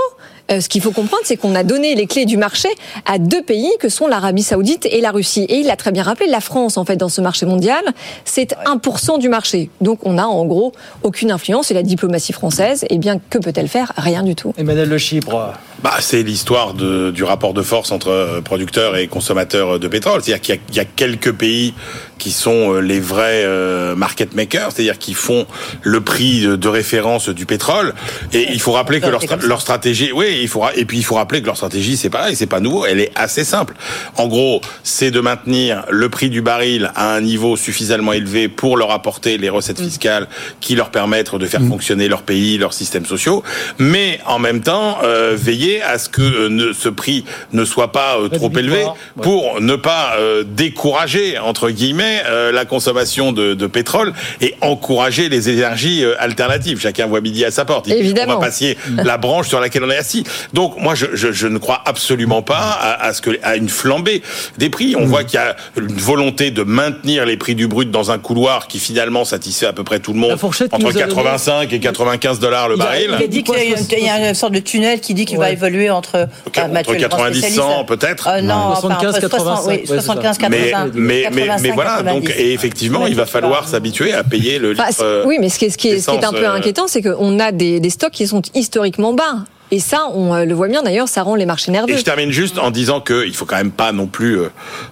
euh, 0.51 0.61
ce 0.61 0.69
qu'il 0.69 0.83
faut 0.83 0.91
comprendre, 0.91 1.23
c'est 1.25 1.37
qu'on 1.37 1.55
a 1.55 1.65
donné 1.65 1.95
les 1.95 2.07
clés 2.07 2.25
du 2.25 2.37
marché 2.37 2.69
à 3.07 3.19
deux 3.19 3.43
pays 3.43 3.71
que 3.81 3.89
sont 3.89 4.07
l'Arabie 4.07 4.43
Saoudite 4.43 4.87
et 4.87 5.01
la 5.01 5.11
Russie. 5.11 5.45
Et 5.49 5.59
il 5.59 5.67
l'a 5.67 5.77
très 5.77 5.93
bien 5.93 6.03
rappelé, 6.03 6.29
la 6.29 6.41
France, 6.41 6.77
en 6.77 6.85
fait, 6.85 6.97
dans 6.97 7.09
ce 7.09 7.21
marché 7.21 7.47
mondial, 7.47 7.83
c'est 8.25 8.55
1% 8.67 9.19
du 9.19 9.29
marché. 9.29 9.71
Donc 9.81 10.01
on 10.05 10.15
n'a 10.15 10.29
en 10.29 10.45
gros 10.45 10.73
aucune 11.03 11.31
influence. 11.31 11.71
Et 11.71 11.75
la 11.75 11.83
diplomatie 11.83 12.33
française, 12.33 12.85
eh 12.91 12.99
bien, 12.99 13.19
que 13.31 13.39
peut-elle 13.39 13.69
faire? 13.69 13.93
Rien 13.97 14.23
du 14.23 14.35
tout. 14.35 14.53
Emmanuel 14.59 14.89
Le 14.89 14.99
Chypre. 14.99 15.55
Bah, 15.83 15.97
c'est 16.01 16.23
l'histoire 16.23 16.75
de- 16.75 17.11
du 17.11 17.25
rapport 17.25 17.55
de 17.55 17.63
force 17.63 17.91
entre 17.93 18.09
euh, 18.09 18.41
producteurs 18.41 18.97
et 18.97 19.09
consommateurs 19.09 19.79
de 19.81 19.89
pétrole. 19.89 20.23
C'est-à-dire 20.23 20.41
qu'il 20.41 20.55
y 20.55 20.59
a- 20.59 20.61
il 20.71 20.77
y, 20.77 20.81
a 20.81 20.85
quelques 20.85 21.33
pays 21.33 21.75
qui 22.19 22.31
sont 22.31 22.75
euh, 22.75 22.81
les 22.81 23.01
vrais 23.01 23.43
euh, 23.45 23.97
market 23.97 24.35
makers, 24.35 24.71
c'est-à-dire 24.71 24.97
qui 24.99 25.13
font 25.13 25.45
le 25.83 26.01
prix 26.01 26.43
de, 26.43 26.55
de 26.55 26.69
référence 26.69 27.29
du 27.31 27.47
pétrole. 27.47 27.95
Et 28.33 28.47
il 28.53 28.61
faut 28.61 28.71
rappeler 28.73 29.01
que 29.01 29.07
leur, 29.09 29.21
stra- 29.23 29.45
leur 29.45 29.61
stratégie, 29.61 30.13
oui, 30.15 30.39
il 30.41 30.47
faut 30.49 30.63
et 30.77 30.85
puis 30.85 30.99
il 30.99 31.03
faut 31.05 31.17
rappeler 31.17 31.41
que 31.41 31.47
leur 31.47 31.57
stratégie, 31.57 31.97
c'est 31.97 32.11
pareil, 32.11 32.37
c'est 32.37 32.47
pas 32.47 32.61
nouveau, 32.61 32.87
elle 32.87 33.01
est 33.01 33.11
assez 33.17 33.43
simple. 33.45 33.75
En 34.17 34.29
gros, 34.29 34.61
c'est 34.85 35.11
de 35.11 35.19
maintenir 35.21 35.85
le 35.91 36.09
prix 36.11 36.31
du 36.31 36.43
baril 36.43 36.93
à 36.95 37.13
un 37.13 37.21
niveau 37.21 37.57
suffisamment 37.57 38.13
élevé 38.13 38.49
pour 38.49 38.77
leur 38.77 38.93
apporter 38.93 39.37
les 39.37 39.49
recettes 39.49 39.81
fiscales 39.81 40.29
qui 40.61 40.77
leur 40.77 40.91
permettent 40.91 41.35
de 41.35 41.47
faire 41.47 41.63
fonctionner 41.63 42.07
leur 42.07 42.23
pays, 42.23 42.57
leurs 42.59 42.73
systèmes 42.75 43.07
sociaux, 43.07 43.43
mais 43.79 44.21
en 44.27 44.39
même 44.39 44.61
temps 44.61 44.99
euh, 45.03 45.35
veiller 45.37 45.72
à 45.81 45.99
ce 45.99 46.09
que 46.09 46.21
euh, 46.23 46.49
ne- 46.49 46.73
ce 46.73 46.89
prix 46.89 47.25
ne 47.53 47.65
soit 47.65 47.93
pas 47.93 48.19
euh, 48.19 48.29
trop 48.29 48.51
élevé 48.59 48.85
pour 49.23 49.61
ne 49.61 49.77
pas 49.77 50.17
euh, 50.19 50.45
décourager 50.47 51.39
entre 51.39 51.71
guillemets 51.71 52.23
euh, 52.27 52.53
la 52.53 52.65
consommation 52.65 53.33
de, 53.33 53.55
de 53.55 53.67
pétrole 53.67 54.13
et 54.41 54.55
encourager 54.61 55.29
les 55.29 55.49
énergies 55.49 56.05
euh, 56.05 56.15
alternatives. 56.19 56.81
Chacun 56.81 57.07
voit 57.07 57.21
midi 57.21 57.45
à 57.45 57.51
sa 57.51 57.65
porte. 57.65 57.87
Il- 57.87 57.95
Évidemment. 57.95 58.35
On 58.37 58.41
va 58.41 58.47
passer 58.47 58.77
la 58.97 59.17
branche 59.17 59.49
sur 59.49 59.61
laquelle 59.61 59.85
on 59.85 59.91
est 59.91 59.97
assis. 59.97 60.25
Donc 60.53 60.77
moi, 60.79 60.95
je, 60.95 61.07
je, 61.15 61.31
je 61.33 61.47
ne 61.47 61.59
crois 61.59 61.81
absolument 61.87 62.43
pas 62.43 62.57
à, 62.59 63.05
à 63.07 63.13
ce 63.13 63.23
que 63.23 63.31
à 63.43 63.57
une 63.57 63.69
flambée 63.69 64.23
des 64.59 64.69
prix. 64.71 64.97
On 64.99 65.05
voit 65.07 65.23
qu'il 65.25 65.39
y 65.39 65.43
a 65.43 65.55
une 65.77 65.87
volonté 65.97 66.51
de 66.51 66.63
maintenir 66.63 67.25
les 67.27 67.37
prix 67.37 67.55
du 67.55 67.69
brut 67.69 67.91
dans 67.91 68.11
un 68.11 68.19
couloir 68.19 68.67
qui 68.67 68.79
finalement 68.81 69.25
satisfait 69.25 69.67
à 69.67 69.73
peu 69.73 69.85
près 69.85 70.01
tout 70.01 70.13
le 70.13 70.19
monde 70.19 70.33
entre 70.73 70.83
nous 70.85 70.89
a 70.91 70.93
donné- 71.03 71.15
85 71.15 71.73
et 71.73 71.81
95 71.81 72.39
dollars 72.41 72.69
le 72.69 72.77
Il 72.77 72.83
a- 72.83 72.85
baril. 72.85 73.11
Il 73.19 73.25
a 73.25 73.27
dit 73.29 73.43
qu'il 73.45 73.55
y 73.55 73.59
a 73.59 73.65
une- 73.65 73.87
il 73.99 74.05
y 74.05 74.09
a 74.09 74.29
une 74.29 74.35
sorte 74.35 74.53
de 74.53 74.59
tunnel 74.59 75.01
qui 75.01 75.15
dit 75.15 75.25
qu'il 75.25 75.39
va 75.39 75.53
Entre, 75.91 76.29
ah, 76.57 76.69
Mathieu, 76.69 76.95
le 76.95 77.01
grand 77.01 77.19
90, 77.19 77.39
spécialiste. 77.39 77.63
100 77.63 77.85
peut-être. 77.85 78.29
Euh, 78.29 78.41
non, 78.41 78.55
enfin, 78.55 78.99
75, 79.01 79.15
entre 79.15 79.21
60, 79.21 79.31
85, 79.31 79.69
oui, 79.69 79.75
ouais, 79.75 79.83
c'est 79.87 79.95
ça. 79.97 80.03
75, 80.03 80.39
80, 80.39 80.91
mais, 80.95 81.01
mais, 81.01 81.29
mais, 81.31 81.47
85, 81.47 81.63
mais 81.63 81.71
voilà, 81.71 82.03
donc, 82.03 82.25
90. 82.25 82.41
et 82.41 82.53
effectivement, 82.53 83.07
il 83.07 83.15
va 83.15 83.27
falloir 83.27 83.69
s'habituer 83.69 84.13
à 84.13 84.25
payer 84.25 84.59
le 84.59 84.73
litre. 84.73 84.85
Enfin, 84.89 85.05
euh, 85.05 85.25
oui, 85.27 85.39
mais 85.41 85.49
ce 85.49 85.59
qui 85.59 85.67
est, 85.67 85.71
ce 85.71 85.79
qui 85.79 85.89
est, 85.89 86.01
ce 86.01 86.11
qui 86.11 86.17
est 86.17 86.25
un 86.25 86.33
peu 86.33 86.45
euh, 86.45 86.53
inquiétant, 86.53 86.87
c'est 86.87 87.03
qu'on 87.03 87.39
a 87.41 87.53
des, 87.53 87.81
des 87.81 87.91
stocks 87.91 88.13
qui 88.13 88.27
sont 88.27 88.43
historiquement 88.55 89.13
bas. 89.13 89.45
Et 89.75 89.79
ça, 89.79 90.11
on 90.13 90.35
euh, 90.35 90.45
le 90.45 90.53
voit 90.53 90.69
bien 90.69 90.83
d'ailleurs, 90.83 91.09
ça 91.09 91.23
rend 91.23 91.35
les 91.35 91.47
marchés 91.47 91.73
nerveux. 91.73 91.95
Et 91.95 91.97
je 91.97 92.05
termine 92.05 92.31
juste 92.31 92.59
en 92.59 92.71
disant 92.71 93.01
que 93.01 93.27
il 93.27 93.35
faut 93.35 93.47
quand 93.47 93.57
même 93.57 93.71
pas 93.71 93.93
non 93.93 94.07
plus 94.07 94.39
euh, 94.39 94.49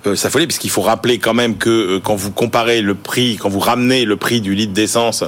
euh, 0.07 0.17
s'affoler, 0.17 0.47
puisqu'il 0.47 0.71
faut 0.71 0.81
rappeler 0.81 1.19
quand 1.19 1.35
même 1.35 1.59
que 1.59 1.69
euh, 1.69 2.01
quand 2.03 2.15
vous 2.17 2.31
comparez 2.31 2.81
le 2.81 2.95
prix, 2.95 3.37
quand 3.37 3.51
vous 3.51 3.59
ramenez 3.59 4.07
le 4.07 4.17
prix 4.17 4.41
du 4.41 4.55
litre 4.55 4.73
d'essence 4.73 5.23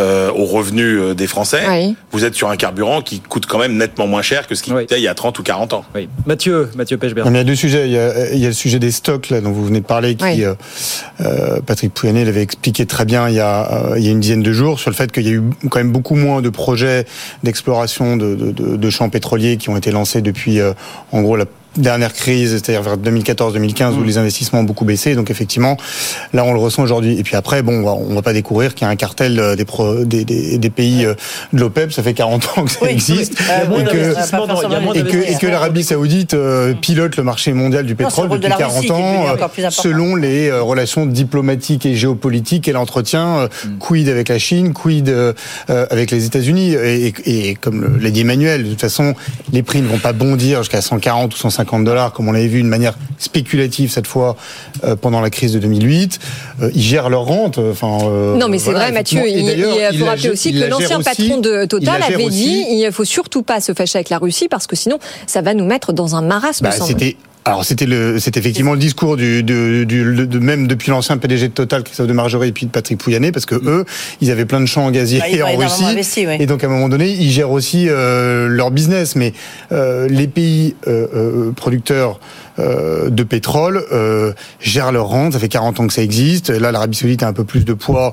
euh, 0.00 0.32
aux 0.32 0.46
revenus 0.46 1.14
des 1.14 1.28
Français, 1.28 1.62
Oui. 1.70 1.94
vous 2.10 2.24
êtes 2.24 2.34
sur 2.34 2.50
un 2.50 2.56
carburant 2.56 3.00
qui 3.00 3.20
coûte 3.20 3.46
quand 3.46 3.58
même 3.60 3.76
nettement 3.76 4.08
moins 4.08 4.22
cher 4.22 4.48
que 4.48 4.56
ce 4.56 4.64
qui 4.64 4.72
coûtait 4.72 4.98
il 4.98 5.04
y 5.04 5.08
a 5.08 5.14
30 5.14 5.38
ou 5.38 5.44
40 5.44 5.74
ans. 5.74 5.84
Oui. 5.94 6.08
Mathieu, 6.26 6.68
Mathieu 6.74 6.98
mais 7.00 7.08
il 7.24 7.36
y 7.36 7.38
a 7.38 7.44
deux 7.44 7.54
sujets. 7.54 7.86
Il 7.86 7.92
y 7.92 7.98
a, 7.98 8.32
il 8.32 8.40
y 8.40 8.46
a 8.46 8.48
le 8.48 8.52
sujet 8.54 8.80
des 8.80 8.90
stocks 8.90 9.30
là 9.30 9.40
dont 9.40 9.52
vous 9.52 9.64
venez 9.64 9.78
de 9.80 9.86
parler, 9.86 10.16
qui 10.16 10.24
Oui. 10.24 10.44
Patrick 11.66 11.94
Pouyanné 11.94 12.24
l'avait 12.24 12.42
expliqué 12.42 12.84
très 12.84 13.04
bien 13.04 13.28
il 13.28 13.36
y 13.36 13.40
a 13.40 13.92
il 13.96 14.04
y 14.04 14.08
a 14.08 14.10
une 14.10 14.18
dizaine 14.20 14.42
de 14.42 14.52
jours 14.52 14.80
sur 14.80 14.90
le 14.90 14.96
fait 14.96 15.12
qu'il 15.12 15.24
y 15.24 15.28
a 15.30 15.34
eu 15.34 15.42
quand 15.70 15.78
même 15.78 15.92
beaucoup 15.92 16.16
moins 16.16 16.42
de 16.42 16.48
projets 16.48 17.06
d'exploration 17.44 18.16
de, 18.16 18.34
de, 18.34 18.50
de, 18.76 18.87
de 18.88 18.92
champs 18.92 19.10
pétroliers 19.10 19.58
qui 19.58 19.68
ont 19.68 19.76
été 19.76 19.90
lancés 19.90 20.22
depuis 20.22 20.60
euh, 20.60 20.72
en 21.12 21.20
gros 21.20 21.36
la 21.36 21.44
dernière 21.78 22.12
crise, 22.12 22.50
c'est-à-dire 22.52 22.82
vers 22.82 22.96
2014-2015 22.98 23.92
Mm. 23.94 23.98
où 24.00 24.04
les 24.04 24.18
investissements 24.18 24.60
ont 24.60 24.64
beaucoup 24.64 24.84
baissé. 24.84 25.14
Donc 25.14 25.30
effectivement, 25.30 25.76
là 26.32 26.44
on 26.44 26.52
le 26.52 26.58
ressent 26.58 26.82
aujourd'hui. 26.82 27.18
Et 27.18 27.22
puis 27.22 27.36
après, 27.36 27.62
bon, 27.62 27.86
on 27.88 28.14
va 28.14 28.22
pas 28.22 28.32
découvrir 28.32 28.74
qu'il 28.74 28.84
y 28.86 28.88
a 28.88 28.90
un 28.90 28.96
cartel 28.96 29.38
euh, 29.38 29.56
des, 29.56 29.64
pro- 29.64 30.04
des, 30.04 30.24
des, 30.24 30.58
des 30.58 30.70
pays 30.70 31.04
euh, 31.04 31.14
de 31.52 31.60
l'OPEP. 31.60 31.92
Ça 31.92 32.02
fait 32.02 32.14
40 32.14 32.58
ans 32.58 32.64
que 32.64 32.70
ça 32.70 32.90
existe. 32.90 33.34
Moins 33.68 33.80
et 33.80 33.84
que, 33.84 33.96
et 34.96 35.02
que, 35.04 35.16
et 35.32 35.34
que 35.36 35.46
l'Arabie 35.46 35.84
Saoudite 35.84 36.34
euh, 36.34 36.74
pilote 36.74 37.16
le 37.16 37.22
marché 37.22 37.52
mondial 37.52 37.86
du 37.86 37.94
pétrole 37.94 38.28
depuis 38.28 38.48
la 38.48 38.56
Russie 38.56 38.68
40 38.68 38.80
qui 38.80 38.86
est 38.86 38.90
devenu 38.90 39.04
ans, 39.04 39.36
euh, 39.66 39.70
selon 39.70 40.16
les 40.16 40.48
euh, 40.48 40.62
relations 40.62 41.06
diplomatiques 41.06 41.86
et 41.86 41.94
géopolitiques 41.94 42.64
qu'elle 42.64 42.76
entretient. 42.76 43.38
euh, 43.38 43.48
Mm. 43.64 43.78
Quid 43.78 44.08
avec 44.08 44.28
la 44.28 44.38
Chine, 44.38 44.72
quid 44.72 45.08
euh, 45.08 45.32
euh, 45.70 45.86
avec 45.90 46.10
les 46.10 46.26
États-Unis. 46.26 46.74
Et, 46.74 47.06
et- 47.24 47.48
et 47.50 47.54
comme 47.54 47.98
l'a 48.00 48.10
dit 48.10 48.20
Emmanuel, 48.20 48.64
de 48.64 48.70
toute 48.70 48.80
façon, 48.80 49.14
les 49.52 49.62
prix 49.62 49.80
ne 49.82 49.88
vont 49.88 49.98
pas 49.98 50.12
bondir 50.12 50.58
jusqu'à 50.62 50.80
140 50.80 51.34
ou 51.34 51.36
150 51.38 51.67
dollars, 51.84 52.12
comme 52.12 52.28
on 52.28 52.32
l'avait 52.32 52.46
vu, 52.48 52.62
de 52.62 52.68
manière 52.68 52.94
spéculative 53.18 53.90
cette 53.90 54.06
fois 54.06 54.36
euh, 54.84 54.96
pendant 54.96 55.20
la 55.20 55.30
crise 55.30 55.52
de 55.52 55.58
2008. 55.58 56.18
Euh, 56.62 56.70
ils 56.74 56.82
gèrent 56.82 57.08
leur 57.10 57.22
rente. 57.24 57.58
Enfin, 57.58 57.98
euh, 58.04 58.36
Non, 58.36 58.48
mais 58.48 58.58
c'est 58.58 58.70
voilà, 58.70 58.86
vrai, 58.86 58.92
Mathieu. 58.92 59.22
Il, 59.26 59.48
il 59.92 59.98
faut 59.98 60.04
rappeler 60.06 60.30
aussi 60.30 60.52
que 60.52 60.64
l'ancien 60.68 61.00
patron 61.00 61.38
de 61.38 61.64
Total 61.66 62.02
avait 62.02 62.24
aussi- 62.24 62.30
dit 62.30 62.64
il 62.70 62.84
ne 62.84 62.90
faut 62.90 63.04
surtout 63.04 63.42
pas 63.42 63.60
se 63.60 63.72
fâcher 63.74 63.98
avec 63.98 64.10
la 64.10 64.18
Russie 64.18 64.48
parce 64.48 64.66
que 64.66 64.76
sinon, 64.76 64.98
ça 65.26 65.40
va 65.42 65.54
nous 65.54 65.64
mettre 65.64 65.92
dans 65.92 66.16
un 66.16 66.22
marasme. 66.22 66.64
Bah, 66.64 66.70
c'était 66.72 67.16
alors 67.48 67.64
c'était 67.64 67.86
le 67.86 68.18
c'est 68.18 68.36
effectivement 68.36 68.72
le 68.74 68.78
discours 68.78 69.16
du, 69.16 69.42
du, 69.42 69.86
du- 69.86 70.04
le- 70.04 70.26
de 70.26 70.38
même 70.38 70.66
depuis 70.66 70.90
l'ancien 70.90 71.16
PDG 71.16 71.48
de 71.48 71.52
Total 71.54 71.82
Christophe 71.82 72.06
de 72.06 72.12
Margerie 72.12 72.48
et 72.48 72.52
puis 72.52 72.66
de 72.66 72.70
Patrick 72.70 72.98
Pouyanné 72.98 73.32
parce 73.32 73.46
que 73.46 73.54
eux 73.54 73.84
ils 74.20 74.30
avaient 74.30 74.44
plein 74.44 74.60
de 74.60 74.66
champs 74.66 74.90
gaziers 74.90 75.20
Ah, 75.22 75.44
ont 75.46 75.54
en 75.54 75.56
Russie. 75.56 75.84
investi, 75.84 76.26
oui. 76.26 76.36
et 76.40 76.46
donc 76.46 76.62
à 76.62 76.66
un 76.66 76.70
moment 76.70 76.88
donné 76.88 77.08
ils 77.10 77.30
gèrent 77.30 77.50
aussi 77.50 77.86
euh, 77.88 78.48
leur 78.48 78.70
business. 78.70 79.16
Mais 79.16 79.32
euh, 79.72 80.06
les 80.08 80.28
pays 80.28 80.76
euh, 80.86 81.06
euh, 81.14 81.52
producteurs 81.52 82.20
euh, 82.58 83.10
de 83.10 83.22
pétrole 83.22 83.84
euh, 83.92 84.32
gèrent 84.60 84.92
leur 84.92 85.06
rente 85.06 85.32
ça 85.34 85.38
fait 85.38 85.48
40 85.48 85.80
ans 85.80 85.86
que 85.86 85.92
ça 85.92 86.02
existe 86.02 86.50
là 86.50 86.72
l'Arabie 86.72 86.96
Saoudite 86.96 87.22
a 87.22 87.28
un 87.28 87.32
peu 87.32 87.44
plus 87.44 87.64
de 87.64 87.72
poids 87.74 88.12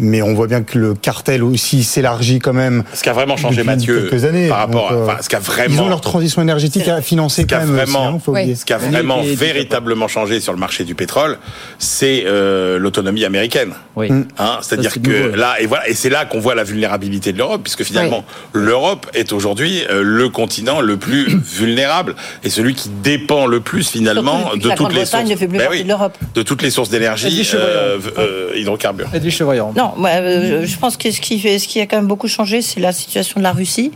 mais 0.00 0.22
on 0.22 0.34
voit 0.34 0.48
bien 0.48 0.62
que 0.64 0.76
le 0.76 0.94
cartel 0.94 1.44
aussi 1.44 1.84
s'élargit 1.84 2.40
quand 2.40 2.52
même 2.52 2.82
Ce 2.94 3.04
qui 3.04 3.08
a 3.08 3.12
vraiment 3.12 3.36
changé, 3.36 3.62
Mathieu, 3.62 4.08
quelques 4.10 4.24
années 4.24 4.48
par 4.48 4.58
rapport 4.58 4.88
Donc, 4.90 4.90
à- 4.90 4.94
euh, 4.94 5.04
enfin, 5.04 5.16
ce 5.22 5.28
qui 5.28 5.36
a 5.36 5.38
ils 5.38 5.44
vraiment- 5.44 5.84
ont 5.84 5.88
leur 5.88 6.00
transition 6.00 6.42
énergétique 6.42 6.88
à 6.88 7.00
financer 7.00 7.42
Ce 7.42 7.46
quand 7.46 7.58
même 7.60 7.68
aussi, 7.68 7.76
vraiment, 7.92 8.08
hein, 8.08 8.18
faut 8.24 8.32
oublier. 8.32 8.56
ce 8.56 8.64
qui 8.64 8.72
a 8.72 8.78
vraiment 8.78 9.22
Et- 9.22 9.30
et- 9.30 9.34
véritablement 9.36 10.08
changé 10.08 10.40
sur 10.40 10.52
le 10.52 10.58
marché 10.58 10.82
du 10.82 10.96
pétrole, 10.96 11.38
c'est 11.78 12.24
euh, 12.26 12.76
l'autonomie 12.80 13.24
américaine. 13.24 13.70
Oui. 13.94 14.08
Hein, 14.10 14.58
C'est-à-dire 14.62 14.94
que 15.00 15.26
nouveau. 15.26 15.36
là, 15.36 15.60
et 15.60 15.66
voilà, 15.66 15.88
et 15.88 15.94
c'est 15.94 16.10
là 16.10 16.24
qu'on 16.24 16.40
voit 16.40 16.56
la 16.56 16.64
vulnérabilité 16.64 17.32
de 17.32 17.38
l'Europe, 17.38 17.60
puisque 17.62 17.84
finalement, 17.84 18.24
l'Europe 18.52 19.06
est 19.14 19.32
aujourd'hui 19.32 19.84
euh, 19.92 20.02
le 20.02 20.28
continent 20.28 20.80
le 20.80 20.96
plus 20.96 21.26
vulnérable 21.56 22.16
et 22.42 22.50
celui 22.50 22.74
qui 22.74 22.88
dépend 22.88 23.46
le 23.46 23.60
plus 23.60 23.83
finalement 23.90 24.40
Surtout 24.42 24.58
de 24.58 24.68
la 24.68 24.74
toutes 24.76 24.92
les 24.92 24.98
sources. 25.00 25.10
Grande-Bretagne 25.12 25.30
ne 25.32 25.36
fait 25.36 25.48
plus 25.48 25.58
Ben 25.58 25.68
oui, 25.70 25.82
de 25.84 25.88
l'Europe. 25.88 26.16
de 26.34 26.42
toutes 26.42 26.62
les 26.62 26.70
sources 26.70 26.90
d'énergie 26.90 27.48
euh, 27.54 27.98
euh, 28.18 28.50
hydrocarbures. 28.56 29.08
Edwige 29.14 29.36
Chevrillon. 29.36 29.72
Non, 29.76 29.92
moi, 29.96 30.10
euh, 30.14 30.66
je 30.66 30.76
pense 30.78 30.96
que 30.96 31.10
ce 31.10 31.20
qui, 31.20 31.38
fait, 31.38 31.58
ce 31.58 31.68
qui 31.68 31.80
a 31.80 31.86
quand 31.86 31.96
même 31.96 32.06
beaucoup 32.06 32.28
changé, 32.28 32.62
c'est 32.62 32.80
la 32.80 32.92
situation 32.92 33.40
de 33.40 33.42
la 33.44 33.52
Russie. 33.52 33.92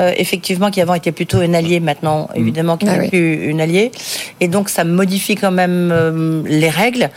Euh, 0.00 0.12
effectivement, 0.18 0.70
qui 0.70 0.82
avant 0.82 0.92
était 0.92 1.10
plutôt 1.12 1.38
un 1.38 1.54
allié, 1.54 1.80
maintenant, 1.80 2.28
évidemment, 2.34 2.76
qui 2.76 2.86
Ah 2.86 2.96
n'est 2.96 3.00
oui. 3.04 3.08
plus 3.08 3.48
une 3.48 3.62
alliée. 3.62 3.90
Et 4.40 4.48
donc, 4.48 4.68
ça 4.68 4.84
modifie 4.84 5.36
quand 5.36 5.50
même 5.52 5.90
euh, 5.90 6.42
les 6.46 6.68
règles. 6.68 7.08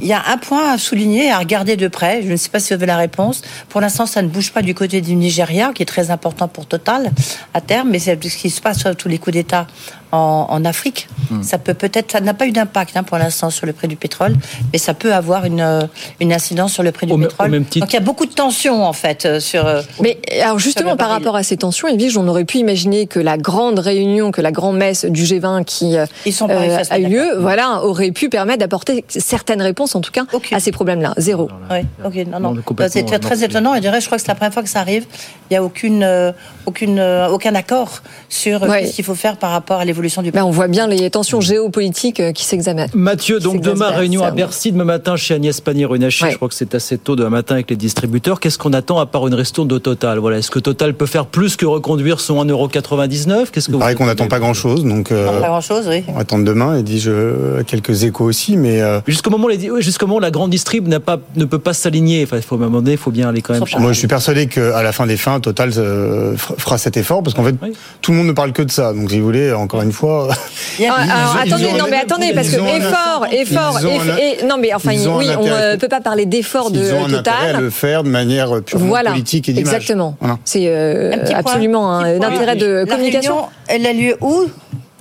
Il 0.00 0.08
y 0.08 0.12
a 0.14 0.22
un 0.32 0.38
point 0.38 0.72
à 0.72 0.78
souligner, 0.78 1.30
à 1.30 1.38
regarder 1.38 1.76
de 1.76 1.86
près. 1.86 2.22
Je 2.22 2.30
ne 2.32 2.36
sais 2.36 2.48
pas 2.48 2.58
si 2.60 2.68
vous 2.70 2.74
avez 2.74 2.86
la 2.86 2.96
réponse. 2.96 3.42
Pour 3.68 3.80
l'instant, 3.82 4.06
ça 4.06 4.22
ne 4.22 4.28
bouge 4.28 4.52
pas 4.52 4.62
du 4.62 4.74
côté 4.74 5.00
du 5.02 5.14
Nigeria, 5.14 5.70
qui 5.74 5.82
est 5.82 5.86
très 5.86 6.10
important 6.10 6.48
pour 6.48 6.66
Total 6.66 7.12
à 7.52 7.60
terme, 7.60 7.90
mais 7.90 7.98
c'est 8.00 8.18
ce 8.24 8.36
qui 8.36 8.48
se 8.50 8.60
passe 8.62 8.80
sur 8.80 8.96
tous 8.96 9.08
les 9.08 9.18
coups 9.18 9.34
d'État 9.34 9.66
en, 10.14 10.46
en 10.50 10.64
Afrique. 10.64 11.08
Ça 11.42 11.58
peut 11.58 11.74
peut-être, 11.74 12.12
ça 12.12 12.20
n'a 12.20 12.34
pas 12.34 12.46
eu 12.46 12.52
d'impact 12.52 12.96
hein, 12.96 13.02
pour 13.02 13.18
l'instant 13.18 13.50
sur 13.50 13.66
le 13.66 13.72
prix 13.72 13.88
du 13.88 13.96
pétrole, 13.96 14.34
mais 14.72 14.78
ça 14.78 14.94
peut 14.94 15.12
avoir 15.14 15.44
une, 15.46 15.60
euh, 15.60 15.80
une 16.20 16.32
incidence 16.32 16.72
sur 16.72 16.82
le 16.82 16.92
prix 16.92 17.06
du 17.06 17.12
Au 17.12 17.18
pétrole. 17.18 17.48
au 17.48 17.50
même 17.50 17.64
titre- 17.64 17.84
Donc 17.84 17.92
il 17.92 17.96
y 17.96 17.98
a 17.98 18.02
beaucoup 18.02 18.26
de 18.26 18.32
tensions 18.32 18.84
en 18.86 18.92
fait 18.92 19.24
euh, 19.26 19.40
sur. 19.40 19.66
euh, 19.66 19.82
Mais 20.00 20.18
alors 20.42 20.58
justement, 20.58 20.96
par 20.96 21.08
rapport 21.08 21.34
à 21.34 21.42
ces 21.42 21.56
tensions, 21.56 21.88
Edwige, 21.88 22.16
on 22.16 22.28
aurait 22.28 22.44
pu 22.44 22.58
imaginer 22.58 23.06
que 23.06 23.18
la 23.18 23.36
grande 23.38 23.78
réunion, 23.80 24.30
que 24.30 24.40
la 24.42 24.52
grande 24.52 24.76
messe 24.76 25.04
du 25.06 25.24
G20 25.24 25.64
qui 25.64 25.96
Ils 26.26 26.32
sont 26.32 26.48
euh, 26.50 26.78
a 26.88 26.98
eu 26.98 27.06
lieu, 27.06 27.36
voilà, 27.38 27.82
aurait 27.84 28.12
pu 28.12 28.28
permettre 28.28 28.60
d'apporter 28.60 29.04
certaines 29.08 29.62
réponses, 29.62 29.94
en 29.96 30.00
tout 30.00 30.12
cas, 30.12 30.24
à 30.52 30.60
ces 30.60 30.70
problèmes-là. 30.72 31.14
Zéro. 31.16 31.48
Oui, 31.70 31.78
ok, 32.04 32.14
non, 32.28 32.38
Non, 32.40 32.54
C'est 32.88 33.04
très, 33.18 33.42
étonnant. 33.42 33.72
Et 33.74 33.78
je 33.78 33.82
dirais, 33.82 34.00
je 34.00 34.06
crois 34.06 34.18
que 34.18 34.22
c'est 34.22 34.28
la 34.28 34.34
première 34.36 34.52
fois 34.52 34.62
que 34.62 34.68
ça 34.68 34.80
arrive. 34.80 35.06
Il 35.50 35.54
n'y 35.54 35.56
a 35.56 35.64
aucune, 35.64 36.02
euh, 36.04 36.30
aucune, 36.66 36.98
euh, 37.00 37.28
aucun 37.28 37.54
accord 37.54 38.02
sur 38.28 38.62
Ouais. 38.62 38.86
ce 38.86 38.92
qu'il 38.94 39.04
faut 39.04 39.14
faire 39.14 39.36
par 39.36 39.50
rapport 39.50 39.80
à 39.80 39.84
l'évolution 39.84 40.03
du 40.22 40.30
Ben, 40.30 40.44
on 40.44 40.50
voit 40.50 40.68
bien 40.68 40.86
les 40.86 41.10
tensions 41.10 41.40
géopolitiques 41.40 42.20
euh, 42.20 42.32
qui 42.32 42.44
s'examinent. 42.44 42.88
Mathieu, 42.94 43.40
donc 43.40 43.60
demain, 43.60 43.88
réunion 43.90 44.22
à. 44.22 44.30
Bercy, 44.30 44.72
demain 44.72 44.84
matin 44.84 45.16
chez 45.16 45.34
Agnès 45.34 45.60
Pannier-Runacher. 45.60 46.24
Ouais. 46.24 46.30
Je 46.32 46.36
crois 46.36 46.48
que 46.48 46.54
c'est 46.54 46.74
assez 46.74 46.98
tôt 46.98 47.16
demain 47.16 47.30
matin 47.30 47.54
avec 47.54 47.70
les 47.70 47.76
distributeurs. 47.76 48.40
Qu'est-ce 48.40 48.58
qu'on 48.58 48.72
attend 48.72 48.98
à 48.98 49.06
part 49.06 49.26
une 49.26 49.34
ristourne 49.34 49.68
de 49.68 49.78
Total? 49.78 50.18
Voilà, 50.18 50.38
Est-ce 50.38 50.50
que 50.50 50.58
Total 50.58 50.94
peut 50.94 51.06
faire 51.06 51.26
plus 51.26 51.56
que 51.56 51.66
reconduire 51.66 52.20
son 52.20 52.44
1,99€ 52.44 53.50
Qu'est-ce 53.52 53.68
que 53.68 53.94
qu'on 53.94 54.06
n'attend 54.06 54.28
pas 54.28 54.38
grand-chose, 54.40 54.84
donc 54.84 55.12
euh, 55.12 55.40
Pas 55.40 55.48
grand-chose, 55.48 55.86
oui. 55.88 56.04
on 56.08 56.12
va 56.14 56.20
attendre 56.20 56.44
demain. 56.44 56.78
Et 56.78 56.82
dis-je 56.82 57.62
quelques 57.62 58.04
échos 58.04 58.24
aussi, 58.24 58.56
mais 58.56 58.80
euh, 58.80 59.00
Jusqu'au 59.06 59.30
moment, 59.30 59.48
jusqu'au 59.78 60.06
moment 60.06 60.18
où 60.18 60.20
la 60.20 60.30
grande 60.30 60.50
distrib 60.50 60.88
n'a 60.88 61.00
pas, 61.00 61.18
ne 61.36 61.44
peut 61.44 61.58
pas 61.58 61.72
s'aligner. 61.72 62.24
Enfin, 62.24 62.36
il 62.36 62.42
faut 62.42 62.56
donné, 62.56 62.92
il 62.92 62.98
faut 62.98 63.10
bien 63.10 63.28
aller 63.28 63.42
quand 63.42 63.54
même. 63.54 63.64
Moi 63.78 63.92
je 63.92 63.98
suis 63.98 64.08
persuadé 64.08 64.46
qu'à 64.46 64.82
la 64.82 64.92
fin 64.92 65.06
des 65.06 65.16
fins, 65.16 65.40
Total 65.40 65.70
euh, 65.76 66.36
fera 66.36 66.54
fera 66.56 66.78
cet 66.78 66.96
effort 66.96 67.22
parce 67.22 67.34
qu'en 67.34 67.44
fait 67.44 67.54
Oui. 67.62 67.72
tout 68.00 68.12
le 68.12 68.18
monde 68.18 68.26
ne 68.26 68.32
parle 68.32 68.52
que 68.52 68.62
de 68.62 68.70
ça. 68.70 68.92
Donc 68.92 69.10
si 69.10 69.18
vous 69.18 69.24
voulez, 69.24 69.52
encore 69.52 69.82
une 69.82 69.92
fois, 69.94 70.28
Il 70.78 70.84
y 70.84 70.86
a- 70.88 70.92
Ils 71.04 71.10
alors, 71.10 71.36
ils 71.46 71.52
attendez, 71.52 71.72
non 71.78 71.84
mais 71.90 71.96
attendez, 71.98 72.32
parce 72.34 72.48
que 72.48 72.56
effort, 72.56 73.26
effort, 73.32 73.78
et- 74.18 74.44
non 74.44 74.56
mais 74.58 74.74
enfin, 74.74 74.90
oui, 74.92 75.06
on 75.08 75.42
intérêt- 75.44 75.72
ne 75.72 75.76
peut 75.76 75.88
pas 75.88 76.00
parler 76.00 76.26
d'effort 76.26 76.70
de 76.70 76.80
ils 76.80 76.92
ont 76.92 77.04
un 77.06 77.12
intérêt 77.14 77.18
à 77.18 77.46
Total. 77.46 77.62
le 77.62 77.70
faire 77.70 78.02
de 78.02 78.08
manière 78.10 78.62
purement 78.62 78.86
Voilà, 78.86 79.10
politique 79.12 79.48
et 79.48 79.52
d'image. 79.52 79.72
exactement. 79.74 80.16
Voilà. 80.20 80.38
C'est 80.44 80.64
euh, 80.66 81.12
Un 81.14 81.18
petit 81.18 81.30
point, 81.32 81.40
absolument 81.40 81.90
un, 81.92 82.20
intérêt 82.20 82.56
de 82.56 82.66
La 82.66 82.86
communication. 82.86 83.34
réunion, 83.36 83.48
elle 83.68 83.86
a 83.86 83.92
lieu 83.92 84.16
où 84.20 84.44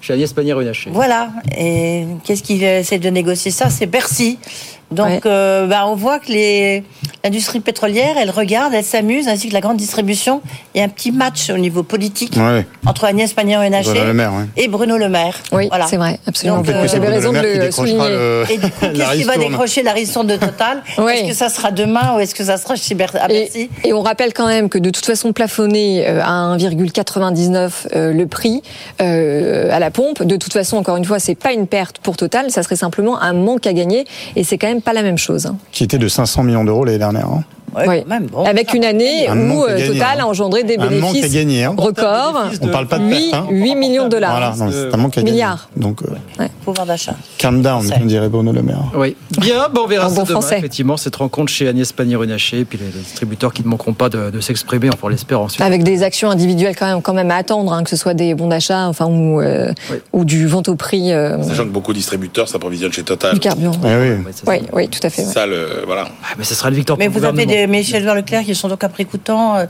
Chez 0.01 0.13
Agnès 0.13 0.31
Pannier-Runacher. 0.33 0.89
Voilà. 0.93 1.29
Et 1.57 2.05
qu'est-ce 2.23 2.43
qui 2.43 2.63
essaie 2.63 2.99
de 2.99 3.09
négocier 3.09 3.51
ça? 3.51 3.69
C'est 3.69 3.85
Bercy. 3.85 4.37
Donc, 4.91 5.07
Ouais. 5.07 5.21
euh, 5.25 5.65
bah, 5.65 5.85
on 5.87 5.95
voit 5.95 6.19
que 6.19 6.27
les- 6.31 6.83
l'industrie 7.25 7.61
pétrolière, 7.61 8.15
elle 8.19 8.29
regarde, 8.31 8.73
elle 8.73 8.83
s'amuse, 8.83 9.29
ainsi 9.29 9.47
que 9.47 9.53
la 9.53 9.61
grande 9.61 9.77
distribution. 9.77 10.41
Il 10.75 10.79
y 10.79 10.81
a 10.81 10.83
un 10.85 10.89
petit 10.89 11.11
match 11.13 11.49
au 11.49 11.57
niveau 11.57 11.81
politique 11.81 12.35
Ouais. 12.35 12.67
entre 12.85 13.05
Agnès 13.05 13.31
Pannier-Runacher 13.31 13.91
Bruno 13.91 14.05
Le 14.07 14.13
Maire, 14.13 14.33
ouais. 14.33 14.45
et 14.57 14.67
Bruno 14.67 14.97
Le 14.97 15.07
Maire. 15.07 15.37
Oui, 15.53 15.67
Voilà. 15.69 15.87
c'est 15.87 15.95
vrai, 15.95 16.19
absolument. 16.27 16.57
Donc, 16.57 16.65
Vous 16.65 16.71
euh, 16.73 16.79
avez 16.83 16.99
Bruno 16.99 17.13
raison 17.15 17.31
Le 17.31 17.37
de 17.41 17.43
Maire 17.47 17.65
le 17.65 17.71
souligner. 17.71 18.09
le- 18.09 18.43
Et 18.49 18.57
du 18.57 18.69
coup, 18.69 18.85
qu'est-ce 18.93 19.11
qui 19.15 19.23
va 19.23 19.37
décrocher 19.37 19.83
la 19.83 19.93
ristourne 19.93 20.27
de 20.27 20.35
Total 20.35 20.83
Oui. 20.97 21.13
Est-ce 21.13 21.29
que 21.29 21.33
ça 21.33 21.47
sera 21.47 21.71
demain 21.71 22.15
ou 22.15 22.19
est-ce 22.19 22.35
que 22.35 22.43
ça 22.43 22.57
sera 22.57 22.75
chez 22.75 22.93
Ber- 22.93 23.15
à 23.21 23.29
Bercy 23.29 23.69
Et, 23.85 23.89
et 23.89 23.93
on 23.93 24.01
rappelle 24.01 24.33
quand 24.33 24.47
même 24.47 24.67
que 24.67 24.77
de 24.77 24.89
toute 24.89 25.05
façon 25.05 25.31
plafonner 25.31 26.05
euh, 26.05 26.19
à 26.21 26.57
1,99 26.57 27.71
euh, 27.95 28.11
le 28.11 28.27
prix 28.27 28.61
euh, 29.01 29.69
à 29.71 29.79
la 29.79 29.91
pompe, 29.91 30.23
de 30.23 30.35
toute 30.35 30.51
façon 30.51 30.75
encore 30.75 30.97
une 30.97 31.05
fois 31.05 31.19
c'est 31.19 31.35
pas 31.35 31.53
une 31.53 31.67
perte 31.67 31.99
pour 31.99 32.17
Total, 32.17 32.51
ça 32.51 32.63
serait 32.63 32.75
simplement 32.75 33.21
un 33.21 33.31
manque 33.33 33.65
à 33.65 33.71
gagner 33.73 34.05
et 34.35 34.43
c'est 34.43 34.57
quand 34.57 34.67
même 34.67 34.81
pas 34.81 34.91
la 34.93 35.03
même 35.03 35.17
chose. 35.17 35.45
hein. 35.45 35.55
Qui 35.71 35.85
était 35.85 35.97
de 35.97 36.07
500 36.09 36.43
millions 36.43 36.65
d'euros 36.65 36.83
l'année 36.83 36.97
dernière. 36.97 37.12
Hein. 37.21 37.43
Ouais, 37.75 37.87
Oui. 37.87 37.99
quand 38.03 38.09
même, 38.09 38.25
bon. 38.27 38.43
Avec 38.43 38.73
une 38.73 38.85
année 38.85 39.27
Un 39.27 39.49
où 39.49 39.63
euh, 39.63 39.87
Total 39.87 40.19
hein. 40.19 40.23
a 40.23 40.25
engendré 40.27 40.63
des 40.63 40.75
Un 40.77 40.89
manque 40.89 40.91
à 40.91 41.11
bénéfices 41.13 41.33
gagner. 41.33 41.63
hein. 41.63 41.75
records, 41.77 42.35
On 42.61 42.67
parle 42.67 42.87
pas 42.87 42.99
de 42.99 43.05
8, 43.05 43.31
perte. 43.31 43.33
hein. 43.33 43.47
8 43.51 43.75
millions 43.75 44.05
de 44.05 44.09
dollars. 44.09 44.31
Voilà, 44.31 44.53
non, 44.57 44.69
c'est 44.71 44.93
un 44.93 44.97
manque 44.97 45.17
à 45.17 45.21
gagner. 45.21 45.31
Milliards. 45.31 45.69
Donc, 45.75 46.01
euh, 46.03 46.45
Pouvoir 46.63 46.85
d'achat. 46.85 47.15
calm 47.37 47.61
down, 47.61 47.89
comme 47.89 48.07
dirait 48.07 48.29
Bruno 48.29 48.51
Le 48.53 48.61
Maire. 48.61 48.77
Oui. 48.95 49.15
Bien, 49.39 49.67
bon, 49.73 49.81
on 49.83 49.87
verra 49.87 50.05
En 50.05 50.09
ça 50.09 50.15
bon 50.15 50.21
demain, 50.23 50.39
français. 50.39 50.57
effectivement, 50.59 50.97
cette 50.97 51.15
rencontre 51.15 51.51
chez 51.51 51.67
Agnès 51.67 51.91
Pannier-Runacher, 51.91 52.59
et 52.59 52.65
puis 52.65 52.77
les, 52.77 52.85
distributeurs 52.87 53.53
qui 53.53 53.63
ne 53.63 53.67
manqueront 53.67 53.93
pas 53.93 54.09
de, 54.09 54.29
de 54.29 54.39
s'exprimer, 54.39 54.89
on 55.01 55.07
l'espère 55.09 55.41
ensuite. 55.41 55.61
Avec 55.61 55.83
des 55.83 56.03
actions 56.03 56.29
individuelles 56.29 56.75
quand 56.77 56.85
même, 56.87 57.01
quand 57.01 57.13
même 57.13 57.31
à 57.31 57.35
attendre, 57.35 57.73
hein, 57.73 57.83
que 57.83 57.89
ce 57.89 57.95
soit 57.97 58.13
des 58.13 58.33
bons 58.33 58.47
d'achat, 58.47 58.87
enfin 58.87 59.05
ou, 59.07 59.41
euh, 59.41 59.73
Oui. 59.91 59.97
ou 60.13 60.25
du 60.25 60.47
vente 60.47 60.69
au 60.69 60.75
prix 60.75 61.11
euh, 61.11 61.41
Sachant 61.43 61.63
que 61.65 61.69
beaucoup 61.69 61.91
de 61.91 61.97
distributeurs 61.97 62.47
s'approvisionnent 62.47 62.93
chez 62.93 63.03
Total. 63.03 63.33
du 63.33 63.39
carburant. 63.39 63.75
Eh 63.85 64.65
oui. 64.73 64.87
Tout 64.87 64.99
à 65.05 65.09
fait. 65.09 65.23
Ça 65.23 65.45
le 65.45 65.83
voilà. 65.85 66.05
Ah, 66.23 66.35
mais 66.37 66.43
ce 66.45 66.55
sera 66.55 66.69
le 66.69 66.75
victoire 66.77 66.97
Mais 66.97 67.09
pour 67.09 67.15
le 67.15 67.19
vous 67.21 67.25
avez 67.27 67.45
Michel 67.67 68.05
Leclerc 68.05 68.43
qui 68.43 68.55
sont 68.55 68.67
donc 68.67 68.83
à 68.83 68.89
prix 68.89 69.05
coûtant. 69.05 69.57
euh, 69.57 69.65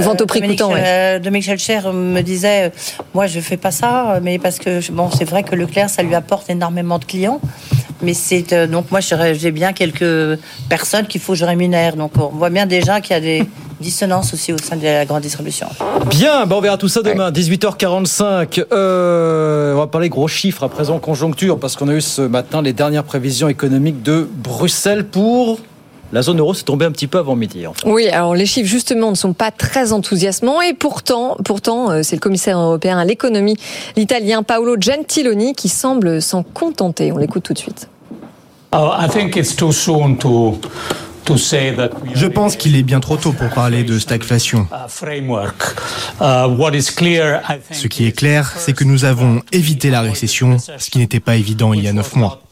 Vente 0.00 0.20
au 0.20 0.26
prix 0.26 0.40
Dominique 0.40 0.60
coûtant, 0.60 0.72
ouais. 0.74 0.82
euh, 0.84 1.18
Dominique 1.18 1.46
Schelcher 1.46 1.80
me 1.92 2.20
disait, 2.22 2.66
euh, 2.66 2.70
moi 3.14 3.26
je 3.26 3.40
fais 3.40 3.56
pas 3.56 3.70
ça, 3.70 4.18
mais 4.22 4.38
parce 4.38 4.58
que 4.58 4.80
bon, 4.92 5.10
c'est 5.10 5.24
vrai 5.24 5.42
que 5.42 5.54
Leclerc 5.54 5.90
ça 5.90 6.02
lui 6.02 6.14
apporte 6.14 6.48
énormément 6.50 6.98
de 6.98 7.04
clients, 7.04 7.40
mais 8.02 8.14
c'est 8.14 8.52
euh, 8.52 8.66
donc 8.66 8.90
moi 8.90 9.00
j'ai 9.00 9.50
bien 9.50 9.72
quelques 9.72 10.38
personnes 10.68 11.06
qu'il 11.06 11.20
faut 11.20 11.32
que 11.32 11.38
je 11.38 11.44
rémunère, 11.44 11.96
donc 11.96 12.12
on 12.18 12.28
voit 12.28 12.50
bien 12.50 12.66
déjà 12.66 13.00
qu'il 13.00 13.14
y 13.14 13.16
a 13.16 13.20
des 13.20 13.44
dissonances 13.80 14.34
aussi 14.34 14.52
au 14.52 14.58
sein 14.58 14.76
de 14.76 14.82
la 14.82 15.04
grande 15.04 15.22
distribution. 15.22 15.68
Bien, 16.10 16.46
bah 16.46 16.56
on 16.58 16.60
verra 16.60 16.76
tout 16.76 16.88
ça 16.88 17.00
demain, 17.02 17.30
18h45. 17.30 18.64
Euh, 18.72 19.74
on 19.74 19.78
va 19.78 19.86
parler 19.86 20.08
gros 20.08 20.26
chiffres 20.26 20.64
à 20.64 20.68
présent, 20.68 20.98
conjoncture, 20.98 21.58
parce 21.60 21.76
qu'on 21.76 21.86
a 21.88 21.92
eu 21.94 22.00
ce 22.00 22.22
matin 22.22 22.60
les 22.60 22.72
dernières 22.72 23.04
prévisions 23.04 23.48
économiques 23.48 24.02
de 24.02 24.28
Bruxelles 24.32 25.04
pour 25.04 25.60
la 26.12 26.22
zone 26.22 26.38
euro 26.38 26.54
s'est 26.54 26.64
tombée 26.64 26.86
un 26.86 26.92
petit 26.92 27.06
peu 27.06 27.18
avant 27.18 27.36
midi. 27.36 27.66
En 27.66 27.74
fait. 27.74 27.88
Oui, 27.88 28.08
alors 28.08 28.34
les 28.34 28.46
chiffres 28.46 28.68
justement 28.68 29.10
ne 29.10 29.16
sont 29.16 29.32
pas 29.32 29.50
très 29.50 29.92
enthousiasmants 29.92 30.60
et 30.62 30.74
pourtant, 30.74 31.36
pourtant, 31.44 31.90
euh, 31.90 32.02
c'est 32.02 32.16
le 32.16 32.20
commissaire 32.20 32.58
européen 32.58 32.98
à 32.98 33.04
l'économie, 33.04 33.56
l'italien 33.96 34.42
Paolo 34.42 34.76
Gentiloni, 34.80 35.54
qui 35.54 35.68
semble 35.68 36.22
s'en 36.22 36.42
contenter. 36.42 37.12
On 37.12 37.18
l'écoute 37.18 37.42
tout 37.42 37.52
de 37.52 37.58
suite. 37.58 37.88
I 38.72 39.08
think 39.10 39.36
it's 39.36 39.56
too 39.56 39.72
soon 39.72 40.16
to 40.16 40.58
je 41.36 42.26
pense 42.26 42.56
qu'il 42.56 42.76
est 42.76 42.82
bien 42.82 43.00
trop 43.00 43.16
tôt 43.16 43.32
pour 43.32 43.50
parler 43.50 43.84
de 43.84 43.98
stagflation. 43.98 44.66
Ce 47.72 47.86
qui 47.86 48.06
est 48.06 48.12
clair, 48.12 48.54
c'est 48.56 48.72
que 48.72 48.84
nous 48.84 49.04
avons 49.04 49.42
évité 49.52 49.90
la 49.90 50.00
récession, 50.00 50.56
ce 50.58 50.90
qui 50.90 50.98
n'était 50.98 51.20
pas 51.20 51.36
évident 51.36 51.72
il 51.72 51.82
y 51.82 51.88
a 51.88 51.92
neuf 51.92 52.14
mois. 52.16 52.42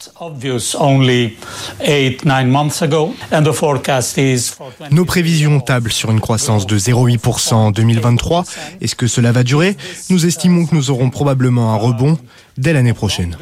Nos 4.90 5.04
prévisions 5.04 5.60
tablent 5.60 5.92
sur 5.92 6.10
une 6.10 6.20
croissance 6.20 6.66
de 6.66 6.78
0,8% 6.78 7.54
en 7.54 7.70
2023. 7.70 8.44
Est-ce 8.80 8.94
que 8.94 9.06
cela 9.06 9.32
va 9.32 9.42
durer? 9.42 9.76
Nous 10.10 10.26
estimons 10.26 10.66
que 10.66 10.74
nous 10.74 10.90
aurons 10.90 11.10
probablement 11.10 11.72
un 11.72 11.76
rebond 11.76 12.18
dès 12.56 12.72
l'année 12.72 12.94
prochaine. 12.94 13.36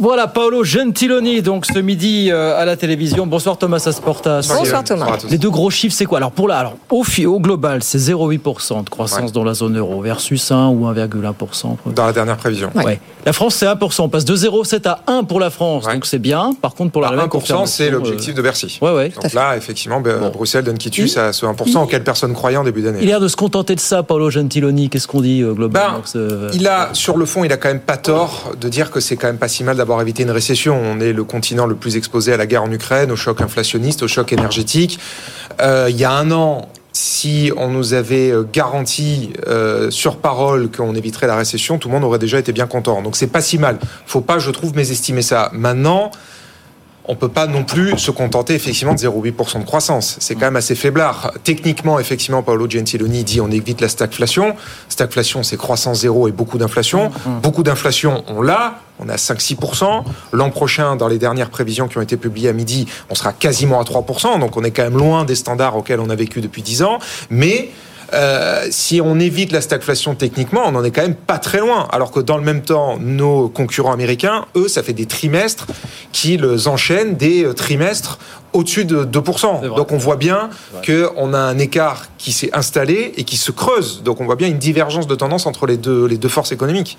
Voilà 0.00 0.26
Paolo 0.26 0.64
Gentiloni 0.64 1.42
donc 1.42 1.66
ce 1.66 1.78
midi 1.78 2.30
euh, 2.30 2.58
à 2.58 2.64
la 2.64 2.76
télévision. 2.76 3.26
Bonsoir 3.26 3.58
Thomas 3.58 3.82
Asportas. 3.86 4.46
Bonsoir 4.56 4.84
Thomas. 4.84 5.18
Les 5.28 5.38
deux 5.38 5.50
gros 5.50 5.70
chiffres 5.70 5.94
c'est 5.94 6.06
quoi? 6.06 6.18
Alors 6.18 6.30
pour 6.30 6.48
là 6.48 6.58
alors 6.58 6.76
au, 6.90 7.04
au 7.26 7.40
global 7.40 7.82
c'est 7.82 7.98
0,8% 7.98 8.84
de 8.84 8.90
croissance 8.90 9.32
dans 9.32 9.44
la 9.44 9.54
zone 9.54 9.76
euro 9.78 10.00
versus 10.00 10.50
1 10.50 10.68
ou 10.68 10.86
1,1% 10.90 11.76
dans 11.94 12.06
la 12.06 12.12
dernière 12.12 12.36
prévision. 12.36 12.70
Ouais. 12.74 13.00
La 13.24 13.32
France 13.32 13.56
c'est 13.56 13.66
1%, 13.66 14.02
on 14.02 14.08
passe 14.08 14.24
de 14.24 14.36
0,7 14.36 14.88
à 14.88 15.00
1 15.06 15.24
pour 15.24 15.40
la 15.40 15.50
France. 15.50 15.84
Donc 15.84 16.06
c'est 16.06 16.18
bien. 16.18 16.52
Par 16.60 16.74
contre 16.74 16.92
pour 16.92 17.02
la 17.02 17.10
1% 17.10 17.48
bah, 17.50 17.62
c'est 17.66 17.90
l'objectif 17.90 18.34
de 18.34 18.42
Bercy. 18.42 18.78
Ouais, 18.80 18.92
ouais, 18.94 19.08
donc 19.10 19.32
là 19.32 19.56
effectivement 19.56 20.00
Bruxelles 20.00 20.64
donne 20.64 20.78
quitus 20.78 21.16
à 21.16 21.32
ce 21.32 21.44
1% 21.46 21.78
auquel 21.78 22.02
personne 22.04 22.32
croyait 22.32 22.56
en 22.56 22.64
début 22.64 22.82
d'année. 22.82 22.98
Il 23.02 23.08
a 23.08 23.12
l'air 23.12 23.20
de 23.20 23.28
se 23.28 23.36
contenter 23.36 23.74
de 23.74 23.80
ça 23.80 24.02
Paolo 24.02 24.30
Gentiloni. 24.30 24.65
Qu'est-ce 24.90 25.06
qu'on 25.06 25.20
dit 25.20 25.42
euh, 25.42 25.52
globalement 25.52 26.02
ben, 26.14 26.50
Il 26.52 26.66
a 26.66 26.90
sur 26.92 27.16
le 27.16 27.26
fond 27.26 27.44
il 27.44 27.52
a 27.52 27.56
quand 27.56 27.68
même 27.68 27.80
pas 27.80 27.96
tort 27.96 28.52
de 28.60 28.68
dire 28.68 28.90
que 28.90 29.00
c'est 29.00 29.16
quand 29.16 29.26
même 29.26 29.38
pas 29.38 29.48
si 29.48 29.64
mal 29.64 29.76
d'avoir 29.76 30.00
évité 30.00 30.22
une 30.22 30.30
récession. 30.30 30.80
On 30.80 31.00
est 31.00 31.12
le 31.12 31.24
continent 31.24 31.66
le 31.66 31.74
plus 31.74 31.96
exposé 31.96 32.32
à 32.32 32.36
la 32.36 32.46
guerre 32.46 32.62
en 32.62 32.70
Ukraine, 32.70 33.10
au 33.10 33.16
choc 33.16 33.40
inflationniste, 33.40 34.02
au 34.02 34.08
choc 34.08 34.32
énergétique. 34.32 34.98
Euh, 35.60 35.86
il 35.88 35.96
y 35.96 36.04
a 36.04 36.12
un 36.12 36.30
an, 36.30 36.68
si 36.96 37.52
on 37.56 37.68
nous 37.68 37.94
avait 37.94 38.30
euh, 38.30 38.44
garanti 38.50 39.32
euh, 39.46 39.90
sur 39.90 40.16
parole 40.16 40.70
qu'on 40.70 40.94
éviterait 40.94 41.26
la 41.26 41.36
récession, 41.36 41.78
tout 41.78 41.88
le 41.88 41.94
monde 41.94 42.04
aurait 42.04 42.18
déjà 42.18 42.38
été 42.38 42.52
bien 42.52 42.66
content. 42.66 43.02
Donc 43.02 43.16
c'est 43.16 43.26
pas 43.26 43.40
si 43.40 43.58
mal. 43.58 43.78
Faut 44.06 44.20
pas, 44.22 44.38
je 44.38 44.50
trouve, 44.50 44.74
mésestimer 44.74 45.22
ça. 45.22 45.50
Maintenant, 45.52 46.10
on 47.08 47.14
peut 47.14 47.28
pas 47.28 47.46
non 47.46 47.64
plus 47.64 47.98
se 47.98 48.10
contenter 48.10 48.54
effectivement 48.54 48.94
de 48.94 48.98
0,8% 48.98 49.60
de 49.60 49.64
croissance. 49.64 50.16
C'est 50.20 50.34
quand 50.34 50.46
même 50.46 50.56
assez 50.56 50.74
faiblard. 50.74 51.32
Techniquement, 51.44 51.98
effectivement, 51.98 52.42
Paolo 52.42 52.68
Gentiloni 52.68 53.24
dit 53.24 53.40
on 53.40 53.50
évite 53.50 53.80
la 53.80 53.88
stagflation. 53.88 54.56
Stagflation, 54.88 55.42
c'est 55.42 55.56
croissance 55.56 56.00
zéro 56.00 56.28
et 56.28 56.32
beaucoup 56.32 56.58
d'inflation. 56.58 57.10
Mmh. 57.10 57.40
Beaucoup 57.42 57.62
d'inflation, 57.62 58.24
on 58.28 58.42
l'a. 58.42 58.80
On 58.98 59.08
a 59.08 59.16
5-6%. 59.16 60.04
L'an 60.32 60.50
prochain, 60.50 60.96
dans 60.96 61.08
les 61.08 61.18
dernières 61.18 61.50
prévisions 61.50 61.86
qui 61.86 61.98
ont 61.98 62.02
été 62.02 62.16
publiées 62.16 62.48
à 62.48 62.52
midi, 62.54 62.88
on 63.10 63.14
sera 63.14 63.32
quasiment 63.32 63.78
à 63.80 63.84
3%. 63.84 64.40
Donc 64.40 64.56
on 64.56 64.64
est 64.64 64.70
quand 64.70 64.84
même 64.84 64.96
loin 64.96 65.24
des 65.24 65.34
standards 65.34 65.76
auxquels 65.76 66.00
on 66.00 66.08
a 66.08 66.14
vécu 66.14 66.40
depuis 66.40 66.62
10 66.62 66.82
ans. 66.82 66.98
Mais 67.28 67.70
euh, 68.12 68.66
si 68.70 69.00
on 69.00 69.18
évite 69.18 69.52
la 69.52 69.60
stagflation 69.60 70.14
techniquement, 70.14 70.62
on 70.66 70.72
n'en 70.72 70.84
est 70.84 70.90
quand 70.90 71.02
même 71.02 71.14
pas 71.14 71.38
très 71.38 71.58
loin. 71.58 71.88
Alors 71.90 72.10
que 72.10 72.20
dans 72.20 72.36
le 72.36 72.44
même 72.44 72.62
temps, 72.62 72.98
nos 72.98 73.48
concurrents 73.48 73.92
américains, 73.92 74.46
eux, 74.56 74.68
ça 74.68 74.82
fait 74.82 74.92
des 74.92 75.06
trimestres 75.06 75.66
qu'ils 76.12 76.68
enchaînent 76.68 77.16
des 77.16 77.44
euh, 77.44 77.52
trimestres 77.52 78.18
au-dessus 78.52 78.84
de 78.84 79.04
2%. 79.04 79.74
Donc 79.74 79.92
on 79.92 79.98
voit 79.98 80.16
bien 80.16 80.50
qu'on 80.84 81.34
a 81.34 81.38
un 81.38 81.58
écart 81.58 82.06
qui 82.18 82.32
s'est 82.32 82.50
installé 82.54 83.12
et 83.16 83.24
qui 83.24 83.36
se 83.36 83.50
creuse. 83.50 84.02
Donc 84.02 84.20
on 84.20 84.24
voit 84.24 84.36
bien 84.36 84.48
une 84.48 84.58
divergence 84.58 85.06
de 85.06 85.14
tendance 85.14 85.46
entre 85.46 85.66
les 85.66 85.76
deux, 85.76 86.06
les 86.06 86.16
deux 86.16 86.28
forces 86.28 86.52
économiques. 86.52 86.98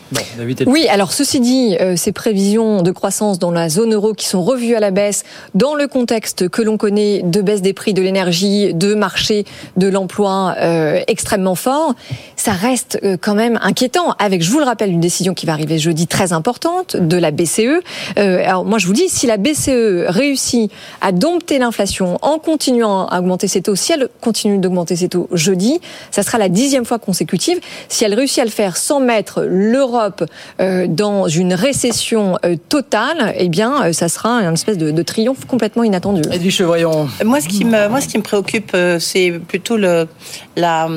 oui, 0.66 0.88
alors 0.88 1.12
ceci 1.12 1.39
dit, 1.39 1.78
euh, 1.80 1.95
ces 1.95 2.12
prévisions 2.12 2.82
de 2.82 2.91
croissance 2.91 3.39
dans 3.39 3.52
la 3.52 3.70
zone 3.70 3.93
euro 3.93 4.14
qui 4.14 4.26
sont 4.26 4.43
revues 4.43 4.76
à 4.76 4.80
la 4.80 4.91
baisse 4.91 5.24
dans 5.56 5.76
le 5.76 5.88
contexte 5.88 6.50
que 6.50 6.62
l'on 6.62 6.78
connaît 6.78 7.22
de 7.24 7.41
baisse 7.41 7.62
des 7.62 7.74
prix 7.74 7.93
de 7.93 8.02
l'énergie, 8.02 8.74
de 8.74 8.93
marché 8.93 9.45
de 9.76 9.88
l'emploi 9.88 10.56
euh, 10.60 11.02
extrêmement 11.08 11.56
fort, 11.56 11.93
ça 12.36 12.52
reste 12.52 13.00
euh, 13.04 13.18
quand 13.20 13.36
même 13.36 13.60
inquiétant. 13.62 14.14
Avec, 14.20 14.41
je 14.41 14.52
vous 14.52 14.60
le 14.60 14.66
rappelle, 14.66 14.91
une 14.91 15.00
décision 15.00 15.34
qui 15.34 15.45
va 15.45 15.54
arriver 15.54 15.80
jeudi 15.80 16.08
très 16.08 16.34
importante 16.34 16.95
de 16.95 17.18
la 17.18 17.32
BCE. 17.32 17.82
alors 18.16 18.66
moi 18.66 18.78
je 18.78 18.88
vous 18.88 18.93
dis, 18.93 19.10
si 19.10 19.28
la 19.28 19.38
BCE 19.38 20.06
réussit 20.08 20.72
à 21.02 21.12
dompter 21.12 21.37
l'inflation 21.58 22.18
en 22.22 22.40
continuant 22.40 23.08
à 23.08 23.20
augmenter 23.20 23.48
ses 23.48 23.62
taux, 23.62 23.76
si 23.76 23.94
elle 23.94 24.10
continue 24.22 24.58
d'augmenter 24.58 24.96
ses 24.96 25.10
taux 25.10 25.28
jeudi, 25.32 25.80
ça 26.12 26.24
sera 26.24 26.38
la 26.38 26.50
dixième 26.50 26.86
fois 26.86 27.00
consécutive. 27.00 27.60
Si 27.90 28.04
elle 28.04 28.14
réussit 28.14 28.40
à 28.40 28.46
le 28.46 28.52
faire 28.52 28.78
sans 28.78 29.00
mettre 29.00 29.44
l'Europe 29.44 30.24
euh, 30.60 30.88
dans 30.88 31.28
une 31.28 31.54
récession 31.54 32.38
euh, 32.46 32.56
totale, 32.70 33.34
eh 33.38 33.50
bien, 33.50 33.88
euh, 33.88 33.94
ça 33.94 34.10
sera 34.10 34.42
une 34.42 34.54
espèce 34.54 34.78
de, 34.78 35.02
triomphe 35.04 35.46
complètement 35.46 35.84
inattendu. 35.84 36.22
Edwige 36.32 36.62
voyons. 36.62 37.08
Moi, 37.24 37.40
ce 37.40 37.48
qui 37.48 37.64
me, 37.64 37.88
moi, 37.88 38.02
ce 38.02 38.08
qui 38.08 38.18
me 38.18 38.24
préoccupe, 38.24 38.76
c'est 39.00 39.32
plutôt 39.48 39.78
le, 39.78 40.08
la, 40.58 40.90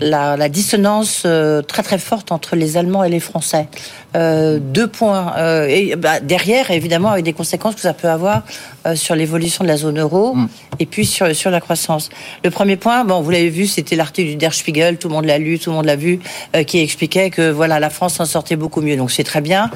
la, 0.00 0.36
la, 0.36 0.48
dissonance 0.48 1.26
très 1.66 1.82
très 1.82 1.98
forte 1.98 2.32
entre 2.32 2.54
les 2.54 2.76
Allemands 2.76 3.02
et 3.02 3.08
les 3.08 3.20
Français. 3.20 3.68
Euh, 4.16 4.58
deux 4.60 4.88
points. 4.88 5.34
Euh, 5.36 5.66
et 5.68 5.94
bah, 5.94 6.18
derrière, 6.20 6.70
évidemment, 6.72 7.10
avec 7.10 7.24
des 7.24 7.32
conséquences 7.32 7.76
que 7.76 7.80
ça 7.80 7.92
peut 7.92 8.08
avoir 8.08 8.42
euh, 8.86 8.96
sur 8.96 9.14
l'évolution 9.14 9.62
de 9.62 9.68
la 9.68 9.76
zone 9.76 10.00
euro 10.00 10.34
mm. 10.34 10.48
et 10.80 10.86
puis 10.86 11.06
sur, 11.06 11.34
sur 11.34 11.50
la 11.50 11.60
croissance. 11.60 12.10
Le 12.42 12.50
premier 12.50 12.76
point, 12.76 13.04
bon, 13.04 13.20
vous 13.20 13.30
l'avez 13.30 13.50
vu, 13.50 13.66
c'était 13.66 13.94
l'article 13.94 14.30
du 14.30 14.36
Der 14.36 14.52
Spiegel, 14.52 14.98
tout 14.98 15.08
le 15.08 15.14
monde 15.14 15.26
l'a 15.26 15.38
lu, 15.38 15.60
tout 15.60 15.70
le 15.70 15.76
monde 15.76 15.84
l'a 15.84 15.96
vu, 15.96 16.18
qui 16.66 16.80
expliquait 16.80 17.30
que 17.30 17.50
voilà, 17.50 17.78
la 17.78 17.90
France 17.90 18.14
s'en 18.14 18.24
sortait 18.24 18.56
beaucoup 18.56 18.80
mieux. 18.80 18.96
Donc 18.96 19.12
c'est 19.12 19.24
très 19.24 19.40
bien. 19.40 19.70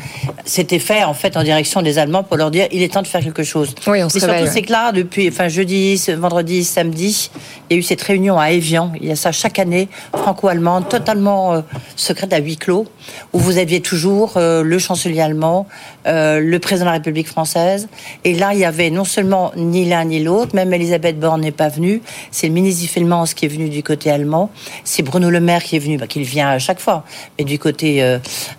C'était 0.45 0.80
fait 0.80 1.05
en 1.05 1.14
fait 1.14 1.37
en 1.37 1.45
direction 1.45 1.82
des 1.82 1.99
Allemands 1.99 2.24
pour 2.24 2.37
leur 2.37 2.51
dire 2.51 2.66
il 2.72 2.82
est 2.82 2.93
temps 2.93 3.03
de 3.03 3.07
faire 3.07 3.22
quelque 3.22 3.45
chose. 3.45 3.74
Oui, 3.87 4.03
on 4.03 4.09
se 4.09 4.14
Mais 4.14 4.20
surtout, 4.20 4.53
c'est 4.53 4.62
que 4.62 4.72
là, 4.72 4.91
depuis 4.91 5.28
enfin, 5.28 5.49
jeudi, 5.49 6.03
vendredi, 6.16 6.64
samedi, 6.64 7.30
il 7.70 7.74
y 7.74 7.76
a 7.76 7.78
eu 7.78 7.82
cette 7.82 8.03
réunion 8.03 8.39
à 8.39 8.51
Evian. 8.51 8.93
Il 9.01 9.07
y 9.07 9.12
a 9.12 9.16
ça 9.16 9.30
chaque 9.30 9.59
année, 9.59 9.89
franco-allemande, 10.12 10.89
totalement 10.89 11.62
secrète 11.95 12.32
à 12.32 12.39
huis 12.39 12.57
clos, 12.57 12.87
où 13.32 13.39
vous 13.39 13.59
aviez 13.59 13.80
toujours 13.80 14.23
euh, 14.36 14.62
le 14.62 14.78
chancelier 14.78 15.20
allemand, 15.20 15.66
euh, 16.06 16.40
le 16.40 16.58
président 16.58 16.86
de 16.86 16.90
la 16.90 16.94
République 16.94 17.28
française. 17.28 17.88
Et 18.24 18.34
là, 18.34 18.54
il 18.54 18.60
y 18.60 18.64
avait 18.64 18.90
non 18.90 19.04
seulement 19.04 19.52
ni 19.56 19.84
l'un 19.84 20.04
ni 20.04 20.22
l'autre, 20.22 20.54
même 20.54 20.72
Elisabeth 20.72 21.18
Borne 21.18 21.40
n'est 21.40 21.52
pas 21.52 21.68
venue. 21.68 22.02
C'est 22.30 22.48
le 22.48 22.52
ministre 22.52 22.80
Ziffelmans 22.80 23.24
qui 23.34 23.44
est 23.46 23.48
venu 23.48 23.68
du 23.68 23.82
côté 23.82 24.10
allemand. 24.10 24.50
C'est 24.84 25.02
Bruno 25.02 25.30
Le 25.30 25.40
Maire 25.40 25.62
qui 25.62 25.76
est 25.76 25.80
venu, 25.80 25.96
bah, 25.96 26.06
qui 26.06 26.22
vient 26.22 26.48
à 26.48 26.58
chaque 26.58 26.80
fois, 26.80 27.04
mais 27.38 27.44
du 27.44 27.58
côté 27.58 28.02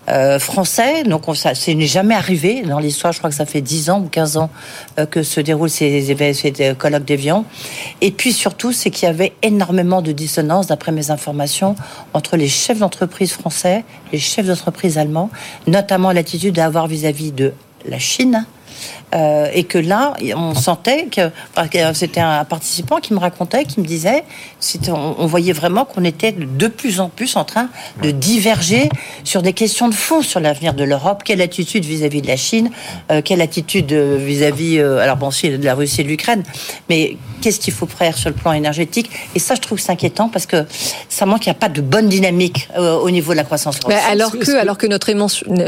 euh, 0.09 0.39
français. 0.39 1.03
Donc 1.03 1.27
on, 1.27 1.33
ça, 1.33 1.51
n'est 1.67 1.85
jamais 1.85 2.15
arrivé 2.15 2.61
dans 2.63 2.79
l'histoire. 2.79 3.13
Je 3.13 3.19
crois 3.19 3.29
que 3.29 3.35
ça 3.35 3.45
fait 3.45 3.61
10 3.61 3.89
ans 3.89 4.01
ou 4.01 4.07
15 4.07 4.37
ans 4.37 4.49
que 5.11 5.23
se 5.23 5.39
déroulent 5.39 5.69
ces, 5.69 6.15
ces 6.33 6.75
colloques 6.75 7.05
d'Evian. 7.05 7.45
Et 8.01 8.11
puis 8.11 8.33
surtout, 8.33 8.71
c'est 8.71 8.89
qu'il 8.89 9.07
y 9.07 9.09
avait 9.09 9.33
énormément 9.41 10.01
de 10.01 10.11
dissonance, 10.11 10.67
d'après 10.67 10.91
mes 10.91 11.11
informations, 11.11 11.75
entre 12.13 12.37
les 12.37 12.47
chefs 12.47 12.79
d'entreprise 12.79 13.33
français, 13.33 13.83
les 14.11 14.19
chefs 14.19 14.45
d'entreprise 14.45 14.97
allemands, 14.97 15.29
notamment 15.67 16.11
l'attitude 16.11 16.59
à 16.59 16.65
avoir 16.65 16.87
vis-à-vis 16.87 17.31
de 17.31 17.53
la 17.87 17.99
Chine, 17.99 18.45
euh, 19.13 19.47
et 19.53 19.63
que 19.63 19.77
là, 19.77 20.13
on 20.35 20.55
sentait 20.55 21.05
que 21.05 21.31
c'était 21.93 22.19
un 22.19 22.43
participant 22.43 22.97
qui 22.97 23.13
me 23.13 23.19
racontait, 23.19 23.65
qui 23.65 23.79
me 23.79 23.85
disait, 23.85 24.23
on, 24.89 25.15
on 25.17 25.25
voyait 25.25 25.53
vraiment 25.53 25.85
qu'on 25.85 26.03
était 26.03 26.31
de 26.31 26.67
plus 26.67 26.99
en 26.99 27.09
plus 27.09 27.35
en 27.35 27.45
train 27.45 27.69
de 28.01 28.11
diverger 28.11 28.89
sur 29.23 29.41
des 29.41 29.53
questions 29.53 29.87
de 29.87 29.93
fond 29.93 30.21
sur 30.21 30.39
l'avenir 30.39 30.73
de 30.73 30.83
l'Europe. 30.83 31.23
Quelle 31.23 31.41
attitude 31.41 31.85
vis-à-vis 31.85 32.21
de 32.21 32.27
la 32.27 32.37
Chine 32.37 32.69
euh, 33.11 33.21
Quelle 33.23 33.41
attitude 33.41 33.91
euh, 33.93 34.17
vis-à-vis, 34.17 34.79
alors 34.79 35.17
bon, 35.17 35.31
si 35.31 35.49
de 35.49 35.63
la 35.63 35.75
Russie 35.75 36.01
et 36.01 36.03
de 36.03 36.09
l'Ukraine, 36.09 36.43
mais 36.89 37.17
qu'est-ce 37.41 37.59
qu'il 37.59 37.73
faut 37.73 37.87
faire 37.87 38.17
sur 38.17 38.29
le 38.29 38.35
plan 38.35 38.53
énergétique? 38.53 39.09
Et 39.35 39.39
ça, 39.39 39.55
je 39.55 39.61
trouve 39.61 39.79
c'est 39.79 39.91
inquiétant 39.91 40.29
parce 40.29 40.45
que 40.45 40.65
ça 41.09 41.25
manque, 41.25 41.45
il 41.45 41.49
n'y 41.49 41.55
a 41.55 41.59
pas 41.59 41.69
de 41.69 41.81
bonne 41.81 42.09
dynamique 42.09 42.69
au 42.77 43.09
niveau 43.09 43.31
de 43.31 43.37
la 43.37 43.43
croissance. 43.43 43.79
alors 44.09 44.31
que, 44.31 44.57
alors 44.57 44.77
que 44.77 44.87
notre, 44.87 45.11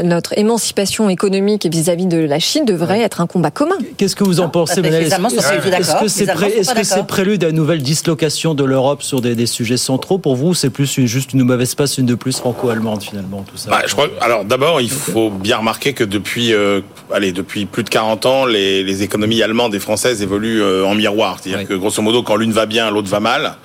notre 0.02 0.36
émancipation 0.36 1.08
économique 1.08 1.66
vis-à-vis 1.66 2.06
de 2.06 2.18
la 2.18 2.38
Chine 2.38 2.64
devrait 2.64 3.00
être 3.00 3.07
un 3.16 3.26
combat 3.26 3.50
commun. 3.50 3.76
Qu'est-ce 3.96 4.16
que 4.16 4.24
vous 4.24 4.40
en 4.40 4.48
pensez, 4.48 4.80
Est-ce 4.80 6.00
que 6.00 6.08
c'est 6.08 6.24
-ce 6.26 7.06
prélude 7.06 7.44
à 7.44 7.48
une 7.48 7.56
nouvelle 7.56 7.82
dislocation 7.82 8.54
de 8.54 8.64
l'Europe 8.64 9.02
sur 9.02 9.20
des, 9.20 9.46
sujets 9.46 9.76
centraux 9.76 10.18
Pour 10.18 10.36
vous, 10.36 10.54
c'est 10.54 10.70
plus 10.70 11.00
juste 11.06 11.32
une 11.32 11.44
mauvaise 11.44 11.74
passe, 11.74 11.98
une 11.98 12.06
de 12.06 12.14
plus 12.14 12.36
franco-allemande 12.36 13.02
finalement, 13.02 13.44
tout 13.48 13.56
ça 13.56 13.70
bah, 13.70 13.82
je 13.86 13.92
crois, 13.92 14.08
Alors 14.20 14.44
d'abord, 14.44 14.80
il 14.80 14.90
faut 14.90 15.30
bien 15.30 15.58
remarquer 15.58 15.92
que 15.92 16.04
depuis, 16.04 16.52
euh, 16.52 16.80
allez, 17.12 17.32
depuis 17.32 17.66
plus 17.66 17.84
de 17.84 17.88
40 17.88 18.26
ans, 18.26 18.46
les, 18.46 19.02
économies 19.02 19.42
allemandes 19.42 19.74
et 19.74 19.78
françaises 19.78 20.22
évoluent 20.22 20.62
euh, 20.62 20.84
en 20.84 20.94
miroir. 20.94 21.38
C'est-à-dire 21.40 21.68
que 21.68 21.74
grosso 21.74 22.02
modo, 22.02 22.22
quand 22.22 22.36
l'une 22.36 22.52
va 22.52 22.66
bien, 22.66 22.90
l'autre 22.90 23.08
va 23.08 23.20
mal. 23.20 23.56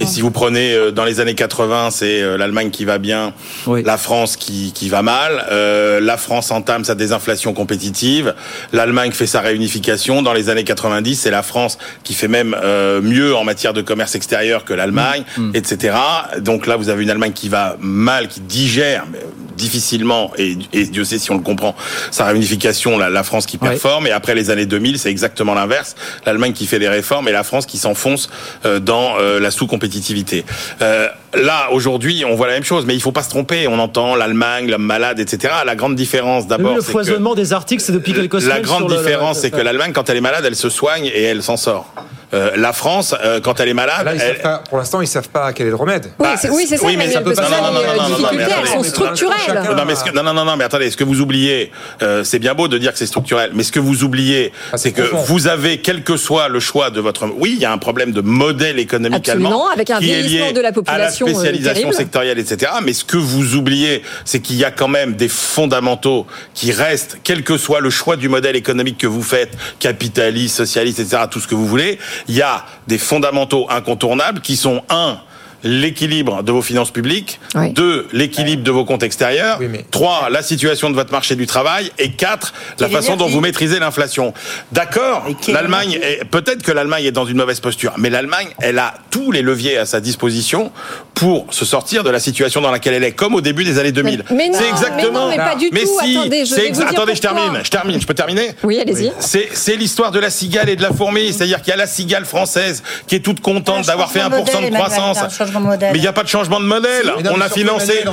Et 0.00 0.06
si 0.06 0.20
vous 0.20 0.30
prenez 0.30 0.72
euh, 0.72 0.90
dans 0.90 1.04
les 1.04 1.20
années 1.20 1.34
80, 1.34 1.90
c'est 1.90 2.22
euh, 2.22 2.36
l'Allemagne 2.36 2.70
qui 2.70 2.84
va 2.84 2.98
bien, 2.98 3.32
la 3.66 3.96
France 3.98 4.36
qui, 4.36 4.72
qui 4.72 4.88
va 4.88 5.02
mal. 5.02 5.46
Euh, 5.50 6.00
la 6.00 6.16
France 6.16 6.50
entame 6.50 6.84
sa 6.84 6.94
désinflation 6.94 7.52
compétitive. 7.52 8.34
L'Allemagne 8.72 9.12
fait 9.12 9.26
sa 9.26 9.40
réunification. 9.40 10.22
Dans 10.22 10.32
les 10.32 10.48
années 10.48 10.64
90, 10.64 11.16
c'est 11.16 11.30
la 11.30 11.42
France 11.42 11.78
qui 12.02 12.14
fait 12.14 12.28
même 12.28 12.56
euh, 12.62 13.00
mieux 13.00 13.34
en 13.34 13.44
matière 13.44 13.72
de 13.72 13.82
commerce 13.82 14.14
extérieur 14.14 14.64
que 14.64 14.74
l'Allemagne, 14.74 15.24
Mm. 15.36 15.50
etc. 15.54 15.96
Donc 16.40 16.66
là, 16.66 16.76
vous 16.76 16.88
avez 16.88 17.02
une 17.02 17.10
Allemagne 17.10 17.32
qui 17.32 17.48
va 17.48 17.76
mal, 17.80 18.28
qui 18.28 18.40
digère 18.40 19.04
mais, 19.10 19.18
difficilement, 19.56 20.32
et, 20.36 20.56
et 20.72 20.84
Dieu 20.84 21.04
sait 21.04 21.18
si 21.18 21.30
on 21.30 21.36
le 21.36 21.42
comprend, 21.42 21.76
sa 22.10 22.24
réunification, 22.26 22.98
la, 22.98 23.08
la 23.10 23.22
France 23.22 23.46
qui 23.46 23.56
performe. 23.56 24.06
Et 24.06 24.10
après 24.10 24.34
les 24.34 24.50
années 24.50 24.66
2000, 24.66 24.98
c'est 24.98 25.10
exactement 25.10 25.54
l'inverse. 25.54 25.94
L'Allemagne 26.26 26.52
qui 26.52 26.66
fait 26.66 26.78
des 26.78 26.88
réformes 26.88 27.28
et 27.28 27.32
la 27.32 27.44
France 27.44 27.66
qui 27.66 27.78
s'enfonce 27.78 28.30
euh, 28.64 28.80
dans 28.80 29.16
euh, 29.18 29.38
la 29.40 29.50
sous-compétitivité. 29.64 30.44
Euh, 30.82 31.08
là, 31.34 31.68
aujourd'hui, 31.72 32.24
on 32.24 32.34
voit 32.34 32.46
la 32.46 32.54
même 32.54 32.64
chose, 32.64 32.84
mais 32.86 32.94
il 32.94 33.00
faut 33.00 33.12
pas 33.12 33.22
se 33.22 33.30
tromper. 33.30 33.66
On 33.66 33.78
entend 33.78 34.14
l'Allemagne, 34.14 34.70
l'homme 34.70 34.84
malade, 34.84 35.18
etc. 35.20 35.54
La 35.64 35.74
grande 35.74 35.94
différence, 35.96 36.46
d'abord, 36.46 36.74
le 36.74 36.82
que 36.82 36.90
foisonnement 36.90 37.34
des 37.34 37.52
articles, 37.52 37.82
c'est 37.82 37.92
depuis 37.92 38.12
quelques 38.12 38.40
semaines. 38.40 38.56
la 38.56 38.62
grande 38.62 38.94
différence, 38.94 39.38
c'est 39.38 39.50
que 39.50 39.60
l'Allemagne, 39.60 39.92
quand 39.92 40.08
elle 40.10 40.18
est 40.18 40.22
malade, 40.22 40.44
elle 40.46 40.56
se 40.56 40.68
soigne 40.68 41.06
et 41.06 41.22
elle 41.22 41.42
s'en 41.42 41.56
sort. 41.56 41.92
Euh, 42.34 42.50
la 42.56 42.72
France, 42.72 43.14
euh, 43.22 43.40
quand 43.40 43.60
elle 43.60 43.68
est 43.68 43.74
malade, 43.74 44.04
Là, 44.04 44.14
ils 44.14 44.20
elle- 44.20 44.32
savent 44.34 44.42
pas- 44.42 44.62
pour 44.68 44.78
l'instant, 44.78 45.00
ils 45.00 45.06
savent 45.06 45.28
pas 45.28 45.52
quel 45.52 45.68
est 45.68 45.70
le 45.70 45.76
remède. 45.76 46.10
Oui, 46.18 46.28
c'est 46.40 46.50
oui, 46.50 46.66
c'est 46.68 46.76
ça, 46.76 46.84
oui, 46.86 46.96
mais 46.96 47.06
mais 47.06 47.12
ça 47.12 47.20
peut 47.20 47.32
pas- 47.32 47.42
non, 47.48 47.72
non, 47.72 47.80
les 47.80 47.86
non, 47.86 48.04
euh, 48.04 48.16
difficultés, 48.16 48.44
elles 48.60 48.68
sont 48.68 48.82
structurelles. 48.82 49.62
Non, 49.76 49.84
mais 49.86 49.94
ce 49.94 50.04
que- 50.04 50.10
non, 50.10 50.22
non, 50.24 50.34
non, 50.34 50.44
non, 50.44 50.56
mais 50.56 50.64
attendez, 50.64 50.90
ce 50.90 50.96
que 50.96 51.04
vous 51.04 51.20
oubliez, 51.20 51.70
euh, 52.02 52.24
c'est 52.24 52.38
bien 52.40 52.54
beau 52.54 52.66
de 52.68 52.76
dire 52.78 52.92
que 52.92 52.98
c'est 52.98 53.06
structurel, 53.06 53.52
mais 53.54 53.62
ce 53.62 53.70
que 53.72 53.78
vous 53.80 54.02
oubliez, 54.04 54.52
Ah, 54.72 54.76
c'est 54.78 54.92
que 54.92 55.02
profond. 55.02 55.24
vous 55.32 55.46
avez, 55.46 55.78
quel 55.78 56.02
que 56.02 56.16
soit 56.16 56.48
le 56.48 56.60
choix 56.60 56.90
de 56.90 57.00
votre, 57.00 57.26
oui, 57.38 57.52
il 57.54 57.60
y 57.62 57.64
a 57.64 57.72
un 57.72 57.78
problème 57.78 58.10
de 58.12 58.20
modèle 58.20 58.78
économique 58.78 59.18
Absolument, 59.28 59.48
allemand, 59.50 59.68
avec 59.70 59.90
un 59.90 59.98
vieillissement 60.00 60.52
de 60.52 60.60
la 60.60 60.72
population, 60.72 61.26
à 61.26 61.30
euh, 61.30 61.32
la 61.32 61.38
spécialisation 61.38 61.92
sectorielle, 61.92 62.38
etc. 62.38 62.72
Mais 62.84 62.92
ce 62.94 63.04
que 63.04 63.16
vous 63.16 63.54
oubliez, 63.54 64.02
c'est 64.24 64.40
qu'il 64.40 64.56
y 64.56 64.64
a 64.64 64.70
quand 64.72 64.88
même 64.88 65.14
des 65.14 65.28
fondamentaux 65.28 66.26
qui 66.54 66.72
restent, 66.72 67.18
quel 67.22 67.44
que 67.44 67.56
soit 67.56 67.80
le 67.80 67.90
choix 67.90 68.16
du 68.16 68.28
modèle 68.28 68.56
économique 68.56 68.98
que 68.98 69.06
vous 69.06 69.22
faites, 69.22 69.52
capitaliste, 69.78 70.56
socialiste, 70.56 70.98
etc., 71.00 71.22
tout 71.30 71.40
ce 71.40 71.46
que 71.46 71.54
vous 71.54 71.66
voulez, 71.66 71.98
il 72.28 72.36
y 72.36 72.42
a 72.42 72.64
des 72.86 72.98
fondamentaux 72.98 73.66
incontournables 73.70 74.40
qui 74.40 74.56
sont 74.56 74.82
un 74.88 75.18
l'équilibre 75.64 76.42
de 76.42 76.52
vos 76.52 76.62
finances 76.62 76.90
publiques, 76.90 77.40
deux, 77.72 78.06
l'équilibre 78.12 78.62
de 78.62 78.70
vos 78.70 78.84
comptes 78.84 79.02
extérieurs, 79.02 79.58
trois, 79.90 80.28
la 80.30 80.42
situation 80.42 80.90
de 80.90 80.94
votre 80.94 81.10
marché 81.12 81.34
du 81.36 81.46
travail, 81.46 81.90
et 81.98 82.12
quatre, 82.12 82.54
la 82.78 82.88
Et 82.88 82.90
façon 82.90 83.16
dont 83.16 83.26
vous 83.26 83.40
maîtrisez 83.40 83.78
l'inflation. 83.80 84.32
D'accord, 84.72 85.24
l'Allemagne, 85.48 85.98
est- 86.02 86.24
peut-être 86.24 86.62
que 86.62 86.70
l'Allemagne 86.72 87.04
est 87.06 87.12
dans 87.12 87.24
une 87.26 87.36
mauvaise 87.38 87.60
posture, 87.60 87.94
mais 87.96 88.10
l'Allemagne, 88.10 88.48
elle 88.60 88.78
a 88.78 88.94
tous 89.10 89.32
les 89.32 89.42
leviers 89.42 89.78
à 89.78 89.86
sa 89.86 90.00
disposition 90.00 90.70
pour 91.14 91.46
se 91.54 91.64
sortir 91.64 92.02
de 92.04 92.10
la 92.10 92.18
situation 92.20 92.60
dans 92.60 92.70
laquelle 92.70 92.94
elle 92.94 93.04
est, 93.04 93.12
comme 93.12 93.34
au 93.34 93.40
début 93.40 93.64
des 93.64 93.78
années 93.78 93.92
2000. 93.92 94.24
mais 94.30 94.50
c'est 94.52 94.68
exactement. 94.68 95.28
mais 95.28 95.36
non, 95.36 95.44
mais 95.44 95.50
pas 95.50 95.54
du 95.56 95.70
tout. 95.70 95.76
si, 96.02 96.16
Attendez, 96.18 96.44
je 96.44 96.54
c'est 96.54 96.60
vais 96.62 96.68
vous 96.70 96.74
dire 96.80 96.88
Attendez, 96.88 97.14
je 97.14 97.20
termine, 97.20 97.60
je 97.62 97.70
termine, 97.70 98.00
je 98.00 98.06
peux 98.06 98.14
terminer 98.14 98.50
Oui, 98.62 98.78
allez-y. 98.80 99.12
c'est, 99.20 99.48
c'est 99.52 99.76
l'histoire 99.76 100.10
de 100.10 100.18
la 100.18 100.28
cigale 100.30 100.68
et 100.68 100.76
de 100.76 100.82
la 100.82 100.92
fourmi. 100.92 101.32
C'est-à-dire 101.32 101.62
qu'il 101.62 101.70
y 101.70 101.72
a 101.72 101.76
la 101.76 101.86
cigale 101.86 102.24
française 102.24 102.82
qui 103.06 103.14
est 103.14 103.20
toute 103.20 103.40
contente 103.40 103.86
d'avoir 103.86 104.10
fait 104.10 104.20
1% 104.20 104.30
de 104.70 104.74
croissance. 104.74 105.18
Un 105.56 105.60
changement 105.60 105.60
de 105.60 105.66
modèle. 105.66 105.92
Mais 105.92 105.98
il 105.98 106.02
n'y 106.02 106.06
a 106.08 106.12
pas 106.12 106.22
de 106.22 106.28
changement 106.28 106.60
de 106.60 106.64
modèle. 106.66 107.06
Non, 107.06 107.30
on 107.34 107.40
a 107.40 107.48
financé, 107.48 108.04
on 108.06 108.12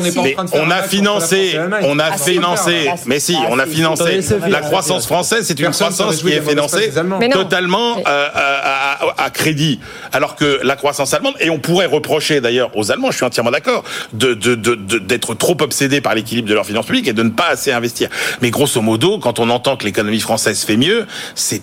mais 0.65 0.73
a 0.73 0.77
la 0.77 0.83
financé, 0.83 1.53
l'Allemagne. 1.53 1.85
on 1.87 1.99
a 1.99 2.05
Ah, 2.11 2.17
financé, 2.17 2.87
ah, 2.89 2.95
mais 3.05 3.19
si, 3.19 3.35
ah, 3.37 3.47
on 3.49 3.59
a 3.59 3.65
financé. 3.65 4.19
La 4.49 4.61
croissance 4.61 5.05
française, 5.05 5.45
c'est 5.47 5.59
une 5.59 5.65
Personne 5.67 5.87
croissance 5.93 6.21
qui 6.21 6.29
est 6.31 6.41
financée 6.41 6.91
totalement 7.31 7.97
euh, 7.97 8.27
à, 8.33 9.05
à- 9.05 9.23
à 9.25 9.29
crédit. 9.29 9.79
Alors 10.11 10.35
que 10.35 10.59
la 10.63 10.75
croissance 10.75 11.13
allemande, 11.13 11.35
et 11.39 11.49
on 11.49 11.59
pourrait 11.59 11.85
reprocher 11.85 12.41
d'ailleurs 12.41 12.71
aux 12.75 12.91
Allemands, 12.91 13.11
je 13.11 13.17
suis 13.17 13.25
entièrement 13.25 13.51
d'accord, 13.51 13.83
de, 14.13 14.33
de, 14.33 14.55
de- 14.55 14.75
de- 14.75 14.99
d'être 14.99 15.33
trop 15.35 15.57
obsédés 15.61 16.01
par 16.01 16.15
l'équilibre 16.15 16.47
de 16.49 16.53
leurs 16.53 16.65
finances 16.65 16.85
publiques 16.85 17.07
et 17.07 17.13
de 17.13 17.23
ne 17.23 17.29
pas 17.29 17.47
assez 17.47 17.71
investir. 17.71 18.09
Mais 18.41 18.49
grosso 18.51 18.81
modo, 18.81 19.19
quand 19.19 19.39
on 19.39 19.49
entend 19.49 19.77
que 19.77 19.85
l'économie 19.85 20.19
française 20.19 20.63
fait 20.63 20.77
mieux, 20.77 21.05
c'est 21.35 21.61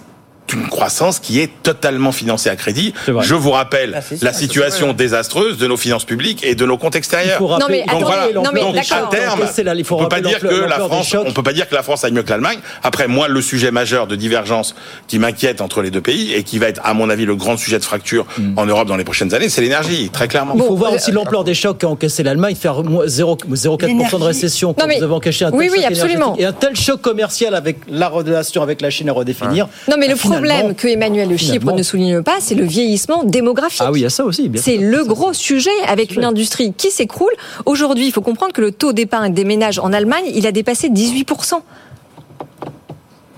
une 0.52 0.68
croissance 0.68 1.18
qui 1.18 1.40
est 1.40 1.50
totalement 1.62 2.12
financée 2.12 2.48
à 2.50 2.56
crédit. 2.56 2.94
Je 3.06 3.34
vous 3.34 3.50
rappelle 3.50 3.94
Ah, 3.96 4.02
sûr, 4.02 4.16
la 4.22 4.32
situation 4.32 4.92
désastreuse 4.92 5.58
de 5.58 5.66
nos 5.66 5.76
finances 5.76 6.04
publiques 6.04 6.44
et 6.44 6.54
de 6.54 6.64
nos 6.64 6.76
comptes 6.78 6.94
Il 6.94 6.98
extérieurs. 6.98 7.38
faut 7.38 7.46
rappeler- 7.46 7.80
Non, 7.80 7.84
mais 7.86 7.92
Donc 7.92 8.04
voilà, 8.04 8.26
non, 8.34 8.42
mais 8.52 8.60
donc 8.60 8.76
à 8.78 9.06
terme, 9.10 9.40
là, 9.64 9.74
il 9.74 9.84
faut 9.84 9.96
on 9.96 9.98
peut 10.02 10.08
pas 10.08 10.20
dire 10.20 10.38
que 10.40 10.46
la 10.46 10.78
France, 10.78 11.14
on 11.14 11.32
peut 11.32 11.42
pas 11.42 11.52
dire 11.52 11.68
que 11.68 11.74
la 11.74 11.82
France 11.82 12.04
aille 12.04 12.12
mieux 12.12 12.22
que 12.22 12.30
l'Allemagne. 12.30 12.58
Après, 12.82 13.08
moi, 13.08 13.28
le 13.28 13.40
sujet 13.42 13.70
majeur 13.70 14.06
de 14.06 14.16
divergence 14.16 14.74
qui 15.06 15.18
m'inquiète 15.18 15.60
entre 15.60 15.82
les 15.82 15.90
deux 15.90 16.00
pays 16.00 16.32
et 16.34 16.42
qui 16.42 16.58
va 16.58 16.68
être, 16.68 16.80
à 16.84 16.94
mon 16.94 17.10
avis, 17.10 17.24
le 17.24 17.36
grand 17.36 17.56
sujet 17.56 17.78
de 17.78 17.84
fracture 17.84 18.26
Mm. 18.38 18.58
en 18.58 18.66
Europe 18.66 18.88
dans 18.88 18.96
les 18.96 19.04
prochaines 19.04 19.34
années, 19.34 19.48
c'est 19.48 19.60
l'énergie, 19.60 20.10
très 20.10 20.28
clairement. 20.28 20.54
Il 20.56 20.62
faut 20.62 20.76
voir 20.76 20.92
euh, 20.92 20.96
aussi 20.96 21.12
l'ampleur 21.12 21.44
des 21.44 21.54
chocs 21.54 21.78
qu'a 21.78 21.88
encaissé 21.88 22.22
l'Allemagne, 22.22 22.54
faire 22.54 22.82
moins 22.84 23.06
0 23.06 23.36
0,4% 23.52 24.18
de 24.18 24.24
récession 24.24 24.74
quand 24.74 24.82
Non, 24.82 24.88
mais- 24.88 24.98
vous 24.98 25.04
avez 25.04 25.14
encaissé 25.14 25.44
un 25.44 25.50
tel 25.50 25.58
oui, 25.58 25.68
oui, 25.70 25.82
choc 25.82 25.90
absolument. 25.92 26.34
et 26.38 26.44
un 26.44 26.52
tel 26.52 26.74
choc 26.76 27.00
commercial 27.00 27.54
avec 27.54 27.78
la 27.88 28.08
relation 28.08 28.62
avec 28.62 28.80
la 28.80 28.90
Chine 28.90 29.08
à 29.08 29.12
redéfinir. 29.12 29.68
Non, 29.90 29.96
mais 29.98 30.08
le 30.08 30.16
problème 30.38 30.56
finalement- 30.56 30.74
que 30.74 30.88
Emmanuel 30.88 31.28
Le 31.28 31.36
Chypre 31.36 31.72
ne 31.72 31.82
souligne 31.82 32.22
pas, 32.22 32.36
c'est 32.40 32.54
le 32.54 32.64
vieillissement 32.64 33.24
démographique. 33.24 33.82
Ah 33.84 33.92
oui, 33.92 34.00
il 34.00 34.02
y 34.02 34.06
a 34.06 34.10
ça 34.10 34.24
aussi. 34.24 34.48
bien 34.48 34.60
C'est 34.62 34.76
le 34.76 35.04
gros 35.04 35.32
sujet 35.32 35.70
avec 35.86 36.14
une 36.16 36.24
industrie 36.24 36.72
qui 36.76 36.90
s'écroule. 36.90 37.32
Aujourd'hui, 37.66 38.06
il 38.06 38.12
faut 38.12 38.22
comprendre 38.22 38.52
que 38.52 38.60
le 38.60 38.72
taux 38.72 38.92
d'épargne 38.92 39.32
des 39.34 39.44
ménages 39.44 39.78
en 39.78 39.92
Allemagne, 39.92 40.24
il 40.34 40.46
a 40.46 40.52
dépassé 40.52 40.88
18%. 40.88 41.62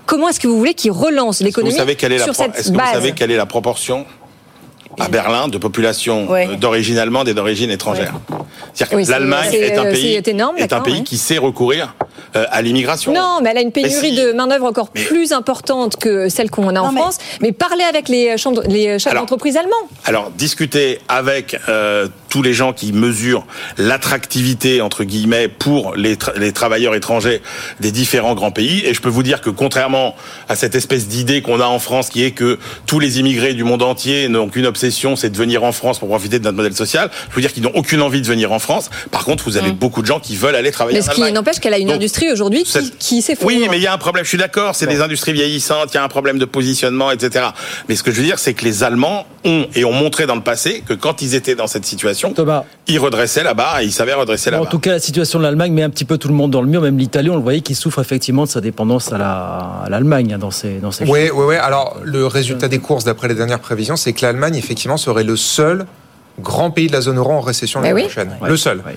Comment 0.05 0.27
est-ce 0.29 0.39
que 0.39 0.47
vous 0.47 0.57
voulez 0.57 0.73
qu'il 0.73 0.91
relance 0.91 1.35
Est-ce 1.41 1.55
que 1.55 1.61
l'économie 1.61 1.71
sur 2.19 2.35
cette 2.35 2.57
est-ce 2.57 2.71
que 2.71 2.73
vous 2.73 2.93
savez 2.93 3.13
quelle 3.13 3.31
est 3.31 3.37
la 3.37 3.45
proportion 3.45 4.05
à 4.99 5.07
Berlin 5.07 5.47
de 5.47 5.57
population 5.57 6.29
Ouais. 6.29 6.47
euh, 6.51 6.55
d'origine 6.55 6.97
allemande 6.97 7.27
et 7.29 7.33
d'origine 7.33 7.69
étrangère 7.71 8.13
C'est-à-dire 8.73 8.97
Oui, 8.97 9.05
que 9.05 9.11
l'Allemagne 9.11 9.53
est 9.53 9.77
un 9.77 9.83
c'est 9.85 9.91
pays 9.91 10.21
énorme, 10.27 10.57
est 10.57 10.63
un 10.63 10.67
d'accord, 10.67 10.83
pays 10.83 10.97
ouais. 10.99 11.03
qui 11.03 11.17
sait 11.17 11.37
recourir 11.37 11.95
euh, 12.35 12.45
à 12.49 12.61
l'immigration. 12.61 13.13
Non, 13.13 13.39
mais 13.41 13.49
elle 13.51 13.57
a 13.57 13.61
une 13.61 13.71
pénurie 13.73 14.11
si. 14.11 14.15
de 14.15 14.31
main-d'œuvre 14.31 14.65
encore 14.65 14.89
plus 14.89 15.33
importante 15.33 15.97
que 15.97 16.29
celle 16.29 16.49
qu'on 16.49 16.75
a 16.75 16.79
en 16.81 16.91
mais- 16.91 17.01
France. 17.01 17.17
Mais 17.41 17.51
parlez 17.51 17.83
avec 17.83 18.07
les 18.09 18.37
chambres, 18.37 18.63
les 18.67 18.99
chefs 18.99 19.13
d'entreprise 19.13 19.57
allemands. 19.57 19.71
Alors, 20.05 20.29
discuter 20.31 20.99
avec 21.09 21.57
euh, 21.67 22.07
tous 22.31 22.41
les 22.41 22.53
gens 22.53 22.73
qui 22.73 22.93
mesurent 22.93 23.45
l'attractivité, 23.77 24.81
entre 24.81 25.03
guillemets, 25.03 25.47
pour 25.49 25.93
les, 25.95 26.15
tra- 26.15 26.37
les 26.39 26.53
travailleurs 26.53 26.95
étrangers 26.95 27.41
des 27.81 27.91
différents 27.91 28.33
grands 28.35 28.51
pays. 28.51 28.81
Et 28.85 28.93
je 28.93 29.01
peux 29.01 29.09
vous 29.09 29.21
dire 29.21 29.41
que 29.41 29.49
contrairement 29.49 30.15
à 30.49 30.55
cette 30.55 30.73
espèce 30.73 31.07
d'idée 31.07 31.41
qu'on 31.41 31.59
a 31.59 31.65
en 31.65 31.77
France, 31.77 32.09
qui 32.09 32.23
est 32.23 32.31
que 32.31 32.57
tous 32.85 32.99
les 32.99 33.19
immigrés 33.19 33.53
du 33.53 33.63
monde 33.65 33.83
entier 33.83 34.29
n'ont 34.29 34.47
qu'une 34.49 34.65
obsession, 34.65 35.15
c'est 35.15 35.29
de 35.29 35.37
venir 35.37 35.63
en 35.63 35.71
France 35.73 35.99
pour 35.99 36.07
profiter 36.07 36.39
de 36.39 36.43
notre 36.45 36.55
modèle 36.57 36.73
social, 36.75 37.11
je 37.29 37.35
veux 37.35 37.41
dire 37.41 37.51
qu'ils 37.53 37.63
n'ont 37.63 37.75
aucune 37.75 38.01
envie 38.01 38.21
de 38.21 38.27
venir 38.27 38.51
en 38.53 38.59
France. 38.59 38.89
Par 39.11 39.25
contre, 39.25 39.43
vous 39.43 39.57
avez 39.57 39.71
beaucoup 39.73 40.01
de 40.01 40.07
gens 40.07 40.19
qui 40.21 40.35
veulent 40.37 40.55
aller 40.55 40.71
travailler 40.71 40.99
Mm. 40.99 41.01
Mais 41.01 41.07
en 41.07 41.11
ce 41.11 41.15
qui 41.15 41.21
Allemagne. 41.21 41.33
n'empêche 41.35 41.59
qu'elle 41.59 41.73
a 41.73 41.77
une 41.79 41.87
Donc, 41.87 41.97
industrie 41.97 42.31
aujourd'hui 42.31 42.63
qui, 42.63 42.91
qui 42.99 43.21
s'effondre. 43.21 43.47
oui, 43.47 43.67
mais 43.69 43.77
il 43.77 43.83
y 43.83 43.87
a 43.87 43.93
un 43.93 43.97
problème, 43.97 44.23
je 44.23 44.29
suis 44.29 44.37
d'accord, 44.37 44.75
c'est 44.75 44.87
des 44.87 45.01
industries 45.01 45.33
vieillissantes, 45.33 45.89
il 45.93 45.95
y 45.95 45.97
a 45.99 46.03
un 46.03 46.07
problème 46.07 46.37
de 46.39 46.45
positionnement, 46.45 47.11
etc. 47.11 47.45
Mais 47.89 47.95
ce 47.95 48.03
que 48.03 48.11
je 48.11 48.17
veux 48.17 48.23
dire, 48.25 48.39
c'est 48.39 48.53
que 48.53 48.63
les 48.65 48.83
Allemands 48.83 49.25
ont 49.43 49.67
et 49.75 49.83
ont 49.85 49.93
montré 49.93 50.25
dans 50.27 50.35
le 50.35 50.41
passé 50.41 50.83
que 50.87 50.93
quand 50.93 51.21
ils 51.21 51.33
étaient 51.35 51.55
dans 51.55 51.67
cette 51.67 51.85
situation, 51.85 52.20
Thomas. 52.29 52.63
ils 52.87 52.99
redressaient 52.99 53.43
la 53.43 53.55
barre 53.55 53.79
et 53.79 53.85
ils 53.85 53.91
savaient 53.91 54.13
redresser 54.13 54.51
la 54.51 54.57
En 54.57 54.61
barre. 54.61 54.69
tout 54.71 54.77
cas, 54.79 54.91
la 54.91 54.99
situation 54.99 55.39
de 55.39 55.43
l'Allemagne 55.43 55.73
met 55.73 55.81
un 55.81 55.89
petit 55.89 56.05
peu 56.05 56.19
tout 56.19 56.27
le 56.27 56.35
monde 56.35 56.51
dans 56.51 56.61
le 56.61 56.67
mur, 56.67 56.81
même 56.81 56.99
l'Italie, 56.99 57.31
on 57.31 57.35
le 57.37 57.41
voyait, 57.41 57.61
qui 57.61 57.73
souffre 57.73 57.99
effectivement 57.99 58.43
de 58.43 58.49
sa 58.49 58.61
dépendance 58.61 59.11
à 59.11 59.17
la- 59.17 59.81
à 59.85 59.87
l'Allemagne 59.89 60.33
hein, 60.35 60.37
dans 60.37 60.51
ses, 60.51 60.75
dans 60.77 60.91
ses 60.91 61.05
Oui, 61.05 61.29
oui, 61.33 61.45
oui. 61.47 61.55
Alors, 61.55 61.97
le 62.03 62.27
résultat 62.27 62.67
des 62.67 62.77
courses, 62.79 63.03
d'après 63.03 63.27
les 63.27 63.35
dernières 63.35 63.59
prévisions, 63.59 63.95
c'est 63.95 64.13
que 64.13 64.23
l'Allemagne, 64.23 64.55
effectivement, 64.55 64.97
serait 64.97 65.23
le 65.23 65.35
seul 65.35 65.85
grand 66.39 66.69
pays 66.71 66.87
de 66.87 66.93
la 66.93 67.01
zone 67.01 67.17
euro 67.17 67.31
en 67.33 67.41
récession 67.41 67.81
l'année 67.81 67.93
oui. 67.93 68.01
prochaine. 68.03 68.37
Ouais. 68.41 68.49
Le 68.49 68.57
seul. 68.57 68.77
Ouais. 68.85 68.95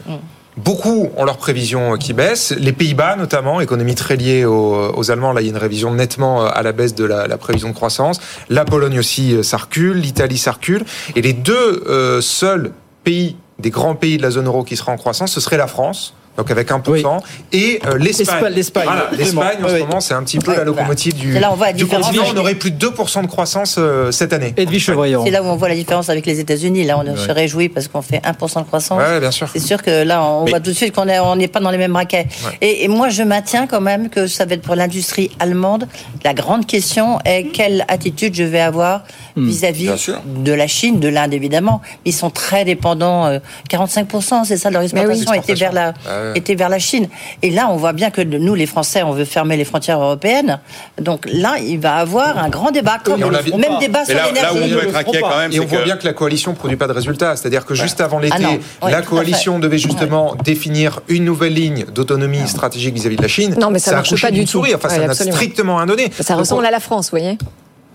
Beaucoup 0.56 1.08
ont 1.16 1.24
leurs 1.24 1.36
prévisions 1.38 1.96
qui 1.96 2.12
baissent. 2.12 2.54
Les 2.56 2.72
Pays-Bas, 2.72 3.16
notamment, 3.16 3.60
économie 3.60 3.96
très 3.96 4.14
liée 4.14 4.44
aux, 4.44 4.92
aux 4.96 5.10
Allemands, 5.10 5.32
là, 5.32 5.40
il 5.40 5.46
y 5.46 5.48
a 5.48 5.50
une 5.50 5.56
révision 5.58 5.92
nettement 5.92 6.44
euh, 6.44 6.48
à 6.52 6.62
la 6.62 6.70
baisse 6.70 6.94
de 6.94 7.04
la, 7.04 7.26
la 7.26 7.36
prévision 7.38 7.70
de 7.70 7.74
croissance. 7.74 8.20
La 8.50 8.64
Pologne 8.64 9.00
aussi, 9.00 9.34
euh, 9.34 9.42
ça 9.42 9.56
recule. 9.56 9.96
L'Italie, 9.96 10.38
ça 10.38 10.52
recule. 10.52 10.84
Et 11.16 11.22
les 11.22 11.32
deux 11.32 11.82
euh, 11.88 12.20
seuls 12.20 12.70
pays, 13.05 13.36
des 13.59 13.70
grands 13.70 13.94
pays 13.94 14.16
de 14.16 14.22
la 14.22 14.30
zone 14.30 14.46
euro 14.46 14.64
qui 14.64 14.76
seraient 14.76 14.92
en 14.92 14.96
croissance, 14.96 15.32
ce 15.32 15.40
serait 15.40 15.57
la 15.57 15.66
France. 15.66 16.14
Donc 16.37 16.51
avec 16.51 16.68
1%, 16.68 17.20
et 17.53 17.80
euh, 17.87 17.97
l'Espagne. 17.97 18.26
L'Espagne, 18.26 18.53
l'Espagne, 18.55 18.85
Voilà, 18.87 19.07
l'Espagne, 19.16 19.57
en 19.61 19.64
Oui, 19.64 19.70
ce 19.70 19.74
oui. 19.76 19.80
moment, 19.82 20.01
c'est 20.01 20.14
un 20.14 20.22
petit 20.24 20.39
peu 20.39 20.51
Ouais, 20.51 20.57
la 20.57 20.64
bah, 20.64 20.66
locomotive 20.66 21.14
du, 21.14 21.32
là 21.39 21.51
on 21.53 21.55
voit 21.57 21.66
la 21.66 21.72
du 21.74 21.87
continent. 21.87 22.24
On 22.35 22.37
aurait 22.37 22.57
plus 22.57 22.72
de 22.72 22.87
2% 22.89 23.22
de 23.22 23.26
croissance 23.28 23.76
euh, 23.78 24.11
cette 24.11 24.32
année. 24.32 24.53
C'est 24.57 25.30
là 25.30 25.43
où 25.43 25.47
on 25.47 25.57
voit 25.57 25.68
la 25.68 25.76
différence 25.76 26.09
avec 26.11 26.26
les 26.26 26.41
États-Unis. 26.41 26.85
Là, 26.85 26.99
on 26.99 27.16
se 27.16 27.30
réjouit 27.30 27.68
parce 27.68 27.87
qu'on 27.89 28.03
fait 28.03 28.20
1% 28.24 28.61
de 28.61 28.66
croissance. 28.66 28.99
Ouais, 29.01 29.20
bien 29.20 29.30
sûr. 29.30 29.49
C'est 29.53 29.61
sûr 29.61 29.80
que 29.82 30.03
là, 30.03 30.24
on 30.24 30.45
Mais- 30.45 30.51
voit 30.51 30.61
tout 30.61 30.70
de 30.70 30.76
suite 30.76 30.93
qu'on 30.95 31.07
est- 31.09 31.20
on 31.20 31.37
n'est 31.37 31.47
pas 31.49 31.61
dans 31.61 31.70
les 31.70 31.78
mêmes 31.78 31.93
braquets. 31.93 32.26
Ouais. 32.45 32.59
Et, 32.61 32.85
et 32.85 32.89
moi, 32.89 33.09
je 33.11 33.22
maintiens 33.22 33.66
quand 33.66 33.80
même 33.80 34.09
que 34.09 34.26
ça 34.26 34.45
va 34.45 34.55
être 34.55 34.62
pour 34.62 34.74
l'industrie 34.74 35.30
allemande. 35.39 35.87
La 36.24 36.35
grande 36.35 36.66
question 36.66 37.20
est 37.24 37.45
quelle 37.53 37.85
attitude 37.89 38.35
je 38.35 38.45
vais 38.45 38.61
avoir 38.61 39.03
vis-à-vis 39.37 39.85
Bien 39.87 39.97
sûr. 39.97 40.20
de 40.26 40.53
la 40.53 40.66
Chine, 40.66 40.99
de 41.01 41.09
l'Inde 41.09 41.32
évidemment. 41.35 41.80
Ils 42.05 42.12
sont 42.12 42.30
très 42.30 42.64
dépendants. 42.64 43.26
euh, 43.26 43.39
45%, 43.70 44.45
c'est 44.45 44.57
ça, 44.57 44.70
leur 44.70 44.82
exportation 44.82 45.30
oui. 45.32 45.39
était 45.39 45.55
vers 45.55 45.72
la, 45.72 45.95
Ah 46.07 46.20
était 46.34 46.54
vers 46.54 46.68
la 46.68 46.78
Chine. 46.78 47.08
Et 47.42 47.50
là, 47.50 47.68
on 47.70 47.76
voit 47.76 47.92
bien 47.92 48.10
que 48.10 48.20
nous, 48.22 48.54
les 48.54 48.66
Français, 48.66 49.02
on 49.02 49.12
veut 49.12 49.24
fermer 49.24 49.56
les 49.56 49.64
frontières 49.64 50.00
européennes. 50.00 50.60
Donc 51.00 51.26
là, 51.32 51.56
il 51.58 51.78
va 51.78 51.96
avoir 51.96 52.38
un 52.38 52.48
grand 52.48 52.70
débat, 52.70 52.98
comme 53.02 53.22
on 53.22 53.28
le 53.30 53.56
même 53.58 53.78
débat 53.80 54.04
sur 54.04 54.14
là- 54.14 54.22
là 54.22 54.28
l'énergie. 54.32 54.58
où 54.58 54.76
on 54.76 54.80
peut 54.80 54.88
être 54.88 54.96
inquiet 54.96 55.20
quand 55.20 55.38
même, 55.38 55.52
Et 55.52 55.60
on 55.60 55.66
voit 55.66 55.78
que- 55.80 55.84
bien 55.84 55.96
que 55.96 56.04
la 56.06 56.12
coalition 56.12 56.54
produit 56.54 56.76
pas 56.76 56.86
de 56.86 56.92
résultats. 56.92 57.36
C'est-à-dire 57.36 57.64
que 57.66 57.74
juste 57.74 58.00
avant 58.00 58.18
l'été, 58.18 58.36
Ah 58.80 58.84
ouais, 58.86 58.90
la 58.92 59.02
coalition 59.02 59.58
devait 59.58 59.78
justement 59.78 60.34
définir 60.44 61.00
une 61.08 61.24
nouvelle 61.24 61.54
ligne 61.54 61.84
d'autonomie 61.94 62.46
stratégique 62.48 62.94
vis-à-vis 62.94 63.16
de 63.16 63.22
la 63.22 63.28
Chine. 63.28 63.54
Non, 63.60 63.70
mais 63.70 63.78
ça 63.78 63.90
a 63.92 63.94
marche 63.94 64.20
pas 64.20 64.30
du 64.30 64.44
tout. 64.44 64.50
souris. 64.52 64.74
Enfin, 64.74 64.88
Ouais, 64.88 64.94
ça 65.14 65.24
n'a 65.24 65.32
strictement 65.32 65.76
rien 65.76 65.86
donné. 65.86 66.10
Ça 66.20 66.34
Donc, 66.34 66.40
ressemble 66.40 66.66
à 66.66 66.70
la 66.70 66.80
France, 66.80 67.10
vous 67.10 67.18
voyez 67.18 67.36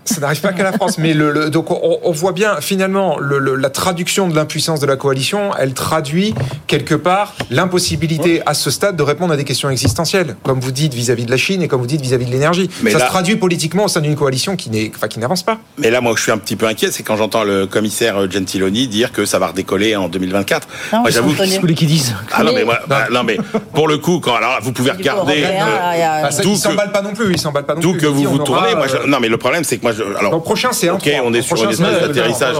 Ça 0.04 0.20
n'arrive 0.20 0.40
pas 0.40 0.52
qu'à 0.52 0.62
la 0.64 0.72
France, 0.72 0.98
mais 0.98 1.14
le, 1.14 1.30
le- 1.30 1.50
donc 1.50 1.70
on, 1.70 1.98
on 2.02 2.10
voit 2.12 2.32
bien 2.32 2.60
finalement 2.60 3.18
le- 3.18 3.38
le- 3.38 3.54
la 3.54 3.70
traduction 3.70 4.28
de 4.28 4.34
l'impuissance 4.34 4.80
de 4.80 4.86
la 4.86 4.96
coalition. 4.96 5.50
Elle 5.58 5.72
traduit 5.74 6.34
quelque 6.66 6.94
part 6.94 7.34
l'impossibilité 7.50 8.42
à 8.46 8.54
ce 8.54 8.70
stade 8.70 8.96
de 8.96 9.02
répondre 9.02 9.32
à 9.32 9.36
des 9.36 9.44
questions 9.44 9.70
existentielles, 9.70 10.36
comme 10.42 10.58
vous 10.60 10.72
dites 10.72 10.94
vis-à-vis 10.94 11.24
de 11.26 11.30
la 11.30 11.36
Chine 11.36 11.62
et 11.62 11.68
comme 11.68 11.80
vous 11.80 11.86
dites 11.86 12.00
vis-à-vis 12.00 12.26
de 12.26 12.30
l'énergie. 12.32 12.68
Ça 12.82 12.98
là- 12.98 13.04
se 13.06 13.10
traduit 13.10 13.36
politiquement 13.36 13.84
au 13.84 13.88
sein 13.88 14.00
d'une 14.00 14.16
coalition 14.16 14.56
qui 14.56 14.70
n'est, 14.70 14.90
enfin, 14.94 15.06
qui 15.08 15.18
n'avance 15.20 15.42
pas. 15.42 15.58
Mais 15.78 15.90
là, 15.90 16.00
moi, 16.00 16.12
je 16.16 16.22
suis 16.22 16.32
un 16.32 16.38
petit 16.38 16.56
peu 16.56 16.66
inquiet, 16.66 16.90
c'est 16.90 17.02
quand 17.02 17.16
j'entends 17.16 17.44
le 17.44 17.66
commissaire 17.66 18.16
euh, 18.18 18.28
Gentiloni 18.30 18.88
dire 18.88 19.12
que 19.12 19.24
ça 19.24 19.38
va 19.38 19.48
redécoller 19.48 19.94
en 19.96 20.08
2024. 20.08 20.68
Non, 20.92 21.00
moi, 21.00 21.10
j'avoue. 21.10 21.30
voulez 21.60 21.74
qu'ils 21.74 21.88
disent 21.88 22.14
Ah 22.32 22.42
non, 22.42 22.52
mais 22.54 22.64
moi, 22.64 22.80
bah, 22.88 23.06
non, 23.12 23.22
mais 23.22 23.38
pour 23.74 23.86
le 23.86 23.98
coup, 23.98 24.18
quand 24.20 24.34
alors 24.34 24.58
vous 24.62 24.72
pouvez 24.72 24.90
regarder 24.90 25.42
européen, 25.42 25.66
euh, 25.66 26.20
Ah, 26.24 26.30
ça, 26.30 26.42
d'où 26.42 26.50
il 26.50 26.54
que- 26.54 26.60
s'emballe 26.60 26.90
pas 26.92 27.02
non 27.02 27.12
plus. 27.12 27.32
Il 27.32 27.38
s'emballe 27.38 27.64
pas 27.64 27.74
non 27.74 27.80
d'où 27.80 27.92
plus. 27.92 28.00
que 28.00 28.06
Il 28.06 28.12
vous 28.12 28.24
vous 28.30 28.38
tournez. 28.38 28.74
Moi, 28.74 28.86
euh, 28.94 29.06
non, 29.06 29.18
mais 29.20 29.28
le 29.28 29.36
problème, 29.36 29.64
c'est 29.64 29.78
que 29.78 29.89
moi, 29.98 30.04
je, 30.12 30.18
alors. 30.18 30.32
L'an 30.32 30.40
prochain, 30.40 30.72
c'est 30.72 30.88
un 30.88 30.94
Ok, 30.94 31.10
on 31.24 31.32
est 31.34 31.42
sur 31.42 31.62
une 31.62 31.70
espèce 31.70 32.00
d'atterrissage. 32.00 32.56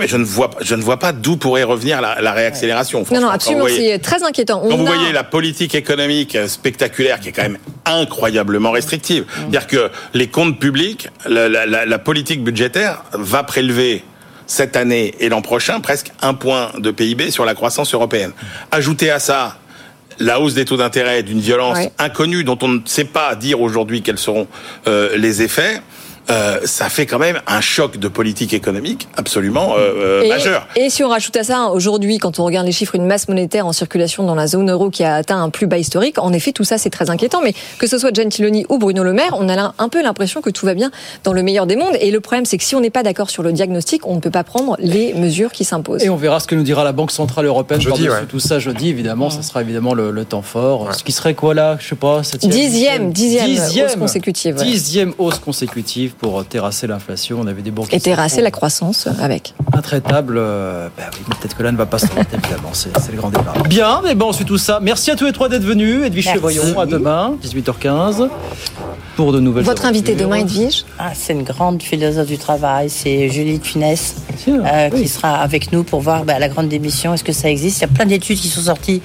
Mais 0.00 0.08
je 0.08 0.16
ne 0.16 0.24
vois, 0.24 0.50
pas- 0.50 0.58
je 0.60 0.74
ne 0.74 0.82
vois 0.82 0.98
pas 0.98 1.12
d'où 1.12 1.36
pourrait 1.36 1.62
revenir 1.64 2.00
la, 2.00 2.20
la 2.20 2.32
réaccélération. 2.32 3.04
Non, 3.10 3.20
non, 3.20 3.28
absolument, 3.28 3.66
c'est 3.68 3.98
très 3.98 4.22
inquiétant. 4.22 4.60
Quand 4.60 4.74
On 4.74 4.76
vous 4.76 4.86
a- 4.86 4.94
voyez 4.94 5.12
la 5.12 5.24
politique 5.24 5.74
économique 5.74 6.36
spectaculaire 6.46 7.20
qui 7.20 7.28
est 7.28 7.32
quand 7.32 7.42
même 7.42 7.58
incroyablement 7.84 8.70
restrictive, 8.70 9.24
c'est-à-dire 9.36 9.66
que 9.66 9.90
les 10.14 10.28
comptes 10.28 10.58
publics, 10.58 11.08
la, 11.26 11.48
la- 11.48 11.66
la- 11.66 11.86
la 11.86 11.98
politique 11.98 12.42
budgétaire 12.44 13.02
va 13.12 13.42
prélever 13.42 14.04
cette 14.46 14.76
année 14.76 15.14
et 15.20 15.28
l'an 15.28 15.42
prochain 15.42 15.80
presque 15.80 16.10
un 16.22 16.34
point 16.34 16.70
de 16.78 16.90
PIB 16.90 17.30
sur 17.30 17.44
la 17.44 17.54
croissance 17.54 17.92
européenne. 17.94 18.32
Ajoutez 18.70 19.10
à 19.10 19.18
ça 19.18 19.58
la 20.20 20.40
hausse 20.40 20.54
des 20.54 20.64
taux 20.64 20.76
d'intérêt 20.76 21.22
d'une 21.22 21.38
violence 21.40 21.76
Ouais. 21.76 21.92
inconnue 21.98 22.42
dont 22.44 22.58
on 22.62 22.68
ne 22.68 22.80
sait 22.86 23.04
pas 23.04 23.34
dire 23.36 23.60
aujourd'hui 23.60 24.02
quels 24.02 24.18
seront 24.18 24.48
euh, 24.88 25.16
les 25.16 25.42
effets. 25.42 25.80
Euh, 26.30 26.58
ça 26.64 26.88
fait 26.88 27.06
quand 27.06 27.18
même 27.18 27.40
un 27.46 27.60
choc 27.60 27.96
de 27.96 28.08
politique 28.08 28.52
économique 28.52 29.08
absolument 29.16 29.74
euh, 29.76 29.92
euh, 29.96 30.22
Et, 30.22 30.28
majeur. 30.28 30.66
et 30.76 30.90
si 30.90 31.02
on 31.04 31.08
rajoute 31.08 31.36
à 31.36 31.44
ça, 31.44 31.68
aujourd'hui, 31.72 32.18
quand 32.18 32.38
on 32.38 32.44
regarde 32.44 32.66
les 32.66 32.72
chiffres, 32.72 32.94
une 32.94 33.06
masse 33.06 33.28
monétaire 33.28 33.66
en 33.66 33.72
circulation 33.72 34.24
dans 34.24 34.34
la 34.34 34.46
zone 34.46 34.70
euro 34.70 34.90
qui 34.90 35.04
a 35.04 35.14
atteint 35.14 35.42
un 35.42 35.50
plus 35.50 35.66
bas 35.66 35.78
historique, 35.78 36.18
en 36.18 36.32
effet, 36.32 36.52
tout 36.52 36.64
ça, 36.64 36.78
c'est 36.78 36.90
très 36.90 37.10
inquiétant. 37.10 37.40
Mais 37.42 37.54
que 37.78 37.86
ce 37.86 37.98
soit 37.98 38.14
Gentiloni 38.14 38.66
ou 38.68 38.78
Bruno 38.78 39.02
Le 39.04 39.12
Maire, 39.12 39.34
on 39.38 39.48
a 39.48 39.74
un 39.78 39.88
peu 39.88 40.02
l'impression 40.02 40.40
que 40.40 40.50
tout 40.50 40.66
va 40.66 40.74
bien 40.74 40.90
dans 41.24 41.32
le 41.32 41.42
meilleur 41.42 41.66
des 41.66 41.76
mondes. 41.76 41.96
Et 42.00 42.10
le 42.10 42.20
problème, 42.20 42.44
c'est 42.44 42.58
que 42.58 42.64
si 42.64 42.74
on 42.74 42.80
n'est 42.80 42.90
pas 42.90 43.02
d'accord 43.02 43.30
sur 43.30 43.42
le 43.42 43.52
diagnostic, 43.52 44.06
on 44.06 44.14
ne 44.14 44.20
peut 44.20 44.30
pas 44.30 44.44
prendre 44.44 44.76
les 44.78 45.14
mesures 45.14 45.52
qui 45.52 45.64
s'imposent. 45.64 46.02
Et 46.02 46.10
on 46.10 46.16
verra 46.16 46.40
ce 46.40 46.46
que 46.46 46.54
nous 46.54 46.62
dira 46.62 46.84
la 46.84 46.92
Banque 46.92 47.10
Centrale 47.10 47.46
Européenne 47.46 47.80
Jeudi, 47.80 48.04
par-dessus 48.04 48.10
ouais. 48.22 48.26
tout 48.28 48.40
ça 48.40 48.58
jeudi, 48.58 48.88
évidemment. 48.88 49.30
Ça 49.30 49.42
sera 49.42 49.62
évidemment 49.62 49.94
le, 49.94 50.10
le 50.10 50.24
temps 50.24 50.42
fort. 50.42 50.94
Ce 50.94 51.02
qui 51.02 51.12
serait 51.12 51.34
quoi 51.34 51.54
là? 51.54 51.76
Je 51.80 51.88
sais 51.88 51.96
pas. 51.96 52.22
septième, 52.22 52.52
Dixième, 52.52 53.12
dixième, 53.12 53.46
dixième 53.46 53.86
hausse 53.86 53.96
consécutive. 53.96 54.56
ouais. 54.58 54.64
Dixième 54.64 55.14
hausse 55.18 55.38
consécutive 55.38 56.14
pour 56.18 56.44
terrasser 56.44 56.86
l'inflation. 56.86 57.38
On 57.40 57.46
avait 57.46 57.62
des 57.62 57.70
banques 57.70 57.92
Et 57.94 58.00
terrasser 58.00 58.40
la 58.42 58.50
croissance 58.50 59.06
avec. 59.20 59.54
intraitables. 59.72 60.36
euh, 60.38 60.88
bah 60.96 61.04
oui, 61.12 61.18
mais 61.28 61.34
peut-être 61.40 61.56
que 61.56 61.62
là 61.62 61.72
ne 61.72 61.76
va 61.76 61.86
pas 61.86 61.98
s'arrêter, 61.98 62.36
évidemment. 62.42 62.70
C'est 62.72 62.96
c'est 63.00 63.12
le 63.12 63.18
grand 63.18 63.30
débat. 63.30 63.52
Bien, 63.68 64.00
mais 64.04 64.14
bon, 64.14 64.32
c'est 64.32 64.44
tout 64.44 64.58
ça. 64.58 64.80
Merci 64.82 65.10
à 65.10 65.16
tous 65.16 65.24
les 65.26 65.32
trois 65.32 65.48
d'être 65.48 65.62
venus. 65.62 66.04
Edwige. 66.04 66.28
Chevrillon, 66.32 66.78
à 66.78 66.86
demain, 66.86 67.34
18h15, 67.44 68.28
pour 69.16 69.32
de 69.32 69.40
nouvelles 69.40 69.64
Votre 69.64 69.84
invité 69.86 70.14
demain, 70.14 70.36
Edwige? 70.36 70.84
Ah, 70.98 71.10
c'est 71.14 71.32
une 71.32 71.44
grande 71.44 71.82
philosophe 71.82 72.26
du 72.28 72.38
travail, 72.38 72.90
c'est 72.90 73.28
Julie 73.30 73.58
de 73.58 73.64
Funès, 73.64 74.16
euh, 74.48 74.88
oui. 74.92 75.02
qui 75.02 75.08
sera 75.08 75.36
avec 75.36 75.72
nous 75.72 75.82
pour 75.84 76.00
voir 76.00 76.24
bah, 76.24 76.38
la 76.38 76.48
grande 76.48 76.68
démission, 76.68 77.14
est-ce 77.14 77.24
que 77.24 77.32
ça 77.32 77.48
existe? 77.50 77.78
Il 77.78 77.82
y 77.82 77.84
a 77.84 77.88
plein 77.88 78.06
d'études 78.06 78.38
qui 78.38 78.48
sont 78.48 78.62
sorties 78.62 79.02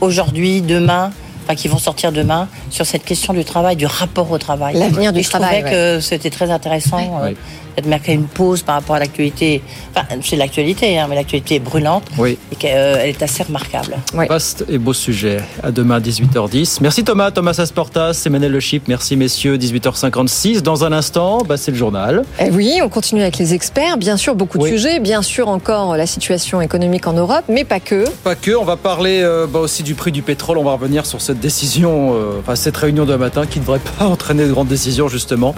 aujourd'hui, 0.00 0.60
demain, 0.62 1.10
enfin 1.52 1.60
qui 1.60 1.68
vont 1.68 1.78
sortir 1.78 2.12
demain, 2.12 2.48
sur 2.70 2.86
cette 2.86 3.04
question 3.04 3.32
du 3.32 3.44
travail, 3.44 3.76
du 3.76 3.86
rapport 3.86 4.30
au 4.30 4.38
travail. 4.38 4.76
L'avenir 4.76 5.12
du 5.12 5.20
Et 5.20 5.22
je 5.22 5.30
travail, 5.30 5.60
trouvais 5.60 5.70
que 5.70 6.00
c'était 6.00 6.30
très 6.30 6.50
intéressant 6.50 6.98
euh, 6.98 7.24
Ouais. 7.24 7.36
De 7.80 7.88
marquer 7.88 8.12
une 8.12 8.24
pause 8.26 8.62
par 8.62 8.74
rapport 8.76 8.96
à 8.96 8.98
l'actualité. 8.98 9.62
Enfin, 9.94 10.06
c'est 10.22 10.36
l'actualité, 10.36 10.98
hein, 10.98 11.06
mais 11.08 11.14
l'actualité 11.14 11.56
est 11.56 11.60
brûlante 11.60 12.04
Oui. 12.18 12.38
et 12.50 12.56
qu'elle 12.56 13.08
est 13.08 13.22
assez 13.22 13.42
remarquable. 13.42 13.96
Vaste 14.12 14.64
et 14.68 14.78
beau 14.78 14.92
sujet. 14.92 15.38
À 15.62 15.70
demain, 15.70 16.00
18h10. 16.00 16.78
Merci 16.80 17.04
Thomas, 17.04 17.30
Thomas 17.30 17.54
Asportas, 17.58 18.22
Emmanuel 18.26 18.52
Le 18.52 18.60
Chip. 18.60 18.88
Merci 18.88 19.16
messieurs, 19.16 19.56
18h56. 19.56 20.60
Dans 20.62 20.84
un 20.84 20.92
instant, 20.92 21.38
bah, 21.46 21.56
c'est 21.56 21.70
le 21.70 21.76
journal. 21.76 22.24
Eh 22.40 22.50
oui, 22.50 22.80
on 22.82 22.88
continue 22.88 23.22
avec 23.22 23.38
les 23.38 23.54
experts. 23.54 23.96
Bien 23.96 24.16
sûr, 24.16 24.34
beaucoup 24.34 24.58
de 24.58 24.62
Oui. 24.64 24.70
sujets. 24.70 25.00
Bien 25.00 25.22
sûr, 25.22 25.48
encore 25.48 25.96
la 25.96 26.06
situation 26.06 26.60
économique 26.60 27.06
en 27.06 27.12
Europe, 27.12 27.44
mais 27.48 27.64
pas 27.64 27.80
que. 27.80 28.04
Pas 28.24 28.34
que, 28.34 28.54
on 28.56 28.64
va 28.64 28.76
parler 28.76 29.20
euh, 29.22 29.46
bah, 29.46 29.58
aussi 29.60 29.82
du 29.82 29.94
prix 29.94 30.12
du 30.12 30.22
pétrole. 30.22 30.58
On 30.58 30.64
va 30.64 30.72
revenir 30.72 31.06
sur 31.06 31.20
cette 31.20 31.40
décision, 31.40 32.14
euh, 32.14 32.40
enfin 32.40 32.56
cette 32.56 32.76
réunion 32.76 33.04
de 33.04 33.14
matin 33.16 33.46
qui 33.46 33.58
ne 33.58 33.64
devrait 33.64 33.80
pas 33.98 34.04
entraîner 34.06 34.46
de 34.46 34.52
grandes 34.52 34.68
décisions 34.68 35.08
justement. 35.08 35.54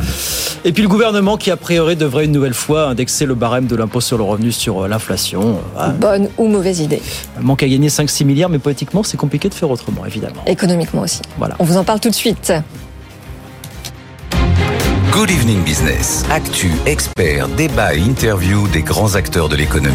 Et 0.64 0.72
puis 0.72 0.82
le 0.82 0.88
gouvernement 0.88 1.36
qui 1.36 1.50
a 1.50 1.56
priori 1.56 1.96
devrait 2.04 2.26
une 2.26 2.32
nouvelle 2.32 2.54
fois 2.54 2.88
indexer 2.88 3.24
le 3.26 3.34
barème 3.34 3.66
de 3.66 3.76
l'impôt 3.76 4.00
sur 4.00 4.18
le 4.18 4.24
revenu 4.24 4.52
sur 4.52 4.84
euh, 4.84 4.88
l'inflation. 4.88 5.58
Euh, 5.78 5.88
Bonne 5.88 6.28
ou 6.38 6.48
mauvaise 6.48 6.80
idée. 6.80 7.00
manque 7.40 7.62
à 7.62 7.68
gagner 7.68 7.88
5-6 7.88 8.24
milliards, 8.24 8.50
mais 8.50 8.58
politiquement 8.58 9.02
c'est 9.02 9.16
compliqué 9.16 9.48
de 9.48 9.54
faire 9.54 9.70
autrement 9.70 10.04
évidemment. 10.04 10.42
Économiquement 10.46 11.02
aussi. 11.02 11.22
Voilà. 11.38 11.56
On 11.58 11.64
vous 11.64 11.76
en 11.76 11.84
parle 11.84 12.00
tout 12.00 12.10
de 12.10 12.14
suite. 12.14 12.52
Good 15.12 15.30
Evening 15.30 15.62
Business. 15.62 16.24
Actu, 16.30 16.72
experts, 16.86 17.48
débat 17.56 17.94
et 17.94 18.00
interview 18.00 18.66
des 18.68 18.82
grands 18.82 19.14
acteurs 19.14 19.48
de 19.48 19.56
l'économie. 19.56 19.94